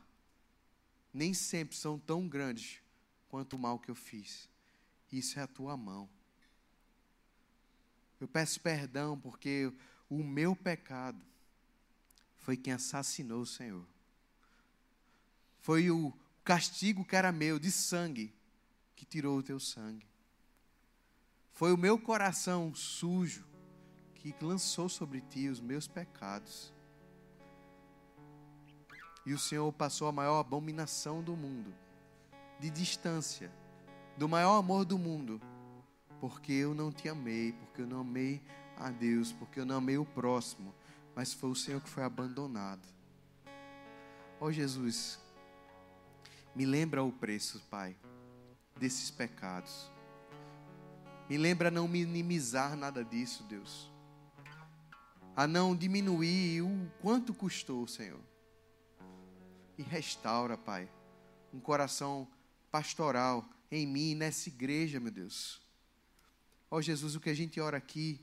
nem 1.13 1.33
sempre 1.33 1.75
são 1.75 1.99
tão 1.99 2.27
grandes 2.27 2.81
quanto 3.29 3.55
o 3.55 3.59
mal 3.59 3.79
que 3.79 3.89
eu 3.89 3.95
fiz. 3.95 4.49
Isso 5.11 5.39
é 5.39 5.43
a 5.43 5.47
tua 5.47 5.77
mão. 5.77 6.09
Eu 8.19 8.27
peço 8.27 8.59
perdão 8.59 9.19
porque 9.19 9.71
o 10.09 10.23
meu 10.23 10.55
pecado 10.55 11.21
foi 12.37 12.57
quem 12.57 12.73
assassinou 12.73 13.41
o 13.41 13.45
Senhor. 13.45 13.85
Foi 15.61 15.91
o 15.91 16.11
castigo 16.43 17.05
que 17.05 17.15
era 17.15 17.31
meu, 17.31 17.59
de 17.59 17.71
sangue, 17.71 18.33
que 18.99 19.05
tirou 19.05 19.37
o 19.37 19.43
teu 19.43 19.61
sangue. 19.61 20.05
Foi 21.53 21.71
o 21.71 21.77
meu 21.77 21.97
coração 21.97 22.75
sujo 22.75 23.47
que 24.13 24.35
lançou 24.41 24.89
sobre 24.89 25.21
ti 25.21 25.47
os 25.47 25.61
meus 25.61 25.87
pecados. 25.87 26.73
E 29.25 29.31
o 29.31 29.39
Senhor 29.39 29.71
passou 29.71 30.09
a 30.09 30.11
maior 30.11 30.37
abominação 30.37 31.23
do 31.23 31.33
mundo, 31.33 31.73
de 32.59 32.69
distância, 32.69 33.49
do 34.17 34.27
maior 34.27 34.57
amor 34.57 34.83
do 34.83 34.97
mundo, 34.97 35.39
porque 36.19 36.51
eu 36.51 36.73
não 36.73 36.91
te 36.91 37.07
amei, 37.07 37.53
porque 37.53 37.83
eu 37.83 37.87
não 37.87 38.01
amei 38.01 38.43
a 38.75 38.91
Deus, 38.91 39.31
porque 39.31 39.61
eu 39.61 39.65
não 39.65 39.77
amei 39.77 39.97
o 39.97 40.05
próximo, 40.05 40.75
mas 41.15 41.31
foi 41.31 41.49
o 41.49 41.55
Senhor 41.55 41.79
que 41.79 41.89
foi 41.89 42.03
abandonado. 42.03 42.85
Ó 44.41 44.47
oh, 44.47 44.51
Jesus, 44.51 45.17
me 46.53 46.65
lembra 46.65 47.01
o 47.01 47.13
preço, 47.13 47.61
Pai 47.69 47.95
desses 48.79 49.11
pecados. 49.11 49.91
Me 51.29 51.37
lembra 51.37 51.69
não 51.69 51.87
minimizar 51.87 52.75
nada 52.75 53.03
disso, 53.03 53.43
Deus. 53.43 53.91
a 55.35 55.47
não 55.47 55.75
diminuir 55.75 56.61
o 56.61 56.91
quanto 57.01 57.33
custou, 57.33 57.87
Senhor. 57.87 58.19
E 59.77 59.83
restaura, 59.83 60.57
Pai, 60.57 60.89
um 61.53 61.59
coração 61.59 62.27
pastoral 62.71 63.47
em 63.71 63.85
mim, 63.87 64.15
nessa 64.15 64.49
igreja, 64.49 64.99
meu 64.99 65.11
Deus. 65.11 65.61
Ó 66.69 66.77
oh, 66.77 66.81
Jesus, 66.81 67.15
o 67.15 67.19
que 67.19 67.29
a 67.29 67.33
gente 67.33 67.59
ora 67.61 67.77
aqui 67.77 68.19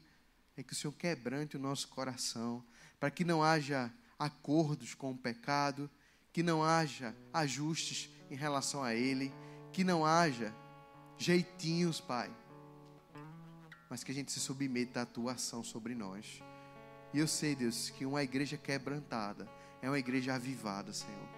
é 0.57 0.63
que 0.63 0.73
o 0.73 0.77
Senhor 0.77 0.93
quebrante 0.93 1.57
o 1.57 1.61
nosso 1.61 1.89
coração, 1.89 2.65
para 2.99 3.11
que 3.11 3.25
não 3.25 3.43
haja 3.43 3.93
acordos 4.19 4.95
com 4.95 5.13
o 5.13 5.17
pecado, 5.17 5.91
que 6.33 6.43
não 6.43 6.63
haja 6.63 7.15
ajustes 7.33 8.11
em 8.31 8.35
relação 8.35 8.83
a 8.83 8.95
ele, 8.95 9.33
que 9.77 9.85
não 9.85 10.07
haja 10.07 10.55
jeitinhos, 11.19 12.01
Pai, 12.01 12.35
mas 13.91 14.03
que 14.03 14.11
a 14.11 14.15
gente 14.15 14.33
se 14.33 14.41
submeta 14.41 15.03
à 15.03 15.05
tua 15.05 15.33
ação 15.33 15.63
sobre 15.63 15.95
nós. 15.95 16.43
E 17.13 17.19
eu 17.19 17.29
sei, 17.29 17.55
Deus, 17.55 17.91
que 17.91 18.07
uma 18.07 18.23
igreja 18.23 18.57
quebrantada 18.57 19.47
é 19.83 19.91
uma 19.91 19.99
igreja 19.99 20.35
avivada, 20.35 20.95
Senhor. 20.95 21.29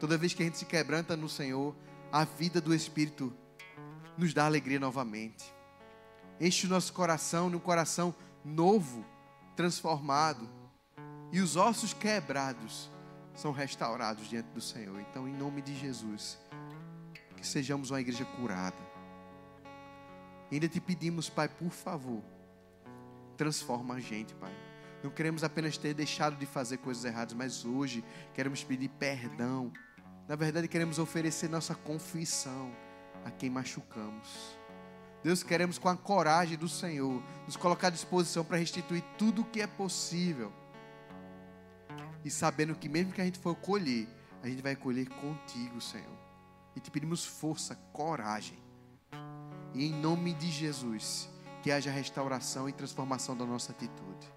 Toda 0.00 0.18
vez 0.18 0.34
que 0.34 0.42
a 0.42 0.46
gente 0.46 0.58
se 0.58 0.64
quebranta 0.64 1.16
no 1.16 1.28
Senhor, 1.28 1.72
a 2.10 2.24
vida 2.24 2.60
do 2.60 2.74
Espírito 2.74 3.32
nos 4.18 4.34
dá 4.34 4.44
alegria 4.44 4.80
novamente. 4.80 5.44
Enche 6.40 6.66
o 6.66 6.70
nosso 6.70 6.92
coração 6.92 7.48
num 7.48 7.60
coração 7.60 8.12
novo, 8.44 9.06
transformado. 9.54 10.48
E 11.30 11.40
os 11.40 11.54
ossos 11.54 11.94
quebrados 11.94 12.90
são 13.34 13.52
restaurados 13.52 14.28
diante 14.28 14.48
do 14.50 14.60
Senhor. 14.60 15.00
Então, 15.00 15.28
em 15.28 15.32
nome 15.32 15.62
de 15.62 15.74
Jesus, 15.74 16.38
que 17.36 17.46
sejamos 17.46 17.90
uma 17.90 18.00
igreja 18.00 18.24
curada. 18.24 18.76
Ainda 20.50 20.68
te 20.68 20.80
pedimos, 20.80 21.28
Pai, 21.28 21.48
por 21.48 21.70
favor, 21.70 22.22
transforma 23.36 23.94
a 23.94 24.00
gente, 24.00 24.34
Pai. 24.34 24.52
Não 25.02 25.10
queremos 25.10 25.42
apenas 25.42 25.76
ter 25.76 25.94
deixado 25.94 26.36
de 26.36 26.46
fazer 26.46 26.76
coisas 26.78 27.04
erradas, 27.04 27.34
mas 27.34 27.64
hoje 27.64 28.04
queremos 28.34 28.62
pedir 28.62 28.88
perdão. 28.88 29.72
Na 30.28 30.36
verdade, 30.36 30.68
queremos 30.68 30.98
oferecer 30.98 31.48
nossa 31.48 31.74
confissão 31.74 32.72
a 33.24 33.30
quem 33.30 33.50
machucamos. 33.50 34.56
Deus, 35.22 35.42
queremos 35.42 35.78
com 35.78 35.88
a 35.88 35.96
coragem 35.96 36.56
do 36.56 36.68
Senhor 36.68 37.22
nos 37.46 37.56
colocar 37.56 37.88
à 37.88 37.90
disposição 37.90 38.44
para 38.44 38.56
restituir 38.56 39.02
tudo 39.16 39.42
o 39.42 39.44
que 39.44 39.60
é 39.60 39.66
possível. 39.66 40.52
E 42.24 42.30
sabendo 42.30 42.74
que 42.74 42.88
mesmo 42.88 43.12
que 43.12 43.20
a 43.20 43.24
gente 43.24 43.38
for 43.38 43.54
colher, 43.54 44.06
a 44.42 44.48
gente 44.48 44.62
vai 44.62 44.76
colher 44.76 45.08
contigo, 45.08 45.80
Senhor. 45.80 46.18
E 46.74 46.80
te 46.80 46.90
pedimos 46.90 47.24
força, 47.24 47.74
coragem. 47.92 48.58
E 49.74 49.86
em 49.86 49.92
nome 49.92 50.34
de 50.34 50.50
Jesus, 50.50 51.28
que 51.62 51.70
haja 51.70 51.90
restauração 51.90 52.68
e 52.68 52.72
transformação 52.72 53.36
da 53.36 53.44
nossa 53.44 53.72
atitude. 53.72 54.32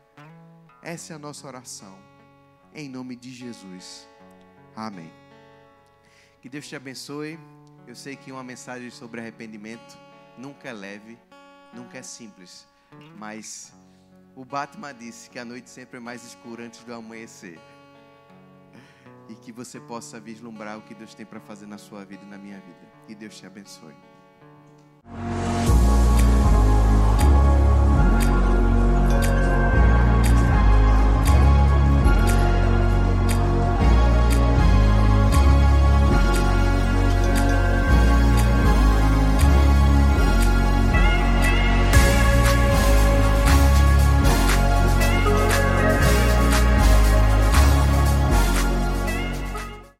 Essa 0.81 1.13
é 1.13 1.15
a 1.15 1.19
nossa 1.19 1.47
oração. 1.47 1.97
Em 2.73 2.89
nome 2.89 3.15
de 3.15 3.33
Jesus. 3.33 4.07
Amém. 4.75 5.11
Que 6.41 6.49
Deus 6.49 6.67
te 6.67 6.75
abençoe. 6.75 7.39
Eu 7.87 7.95
sei 7.95 8.15
que 8.15 8.31
uma 8.31 8.43
mensagem 8.43 8.89
sobre 8.89 9.21
arrependimento 9.21 9.97
nunca 10.37 10.69
é 10.69 10.73
leve, 10.73 11.17
nunca 11.73 11.97
é 11.97 12.01
simples, 12.01 12.67
mas 13.17 13.73
o 14.35 14.43
Batman 14.43 14.93
disse 14.93 15.29
que 15.29 15.39
a 15.39 15.45
noite 15.45 15.69
sempre 15.69 15.97
é 15.97 15.99
mais 15.99 16.25
escura 16.25 16.65
antes 16.65 16.83
do 16.83 16.93
amanhecer 16.93 17.59
e 19.29 19.35
que 19.35 19.51
você 19.51 19.79
possa 19.79 20.19
vislumbrar 20.19 20.77
o 20.77 20.81
que 20.81 20.93
Deus 20.93 21.13
tem 21.13 21.25
para 21.25 21.39
fazer 21.39 21.65
na 21.65 21.77
sua 21.77 22.05
vida 22.05 22.23
e 22.23 22.27
na 22.27 22.37
minha 22.37 22.59
vida. 22.59 22.87
Que 23.07 23.15
Deus 23.15 23.37
te 23.37 23.45
abençoe. 23.45 23.95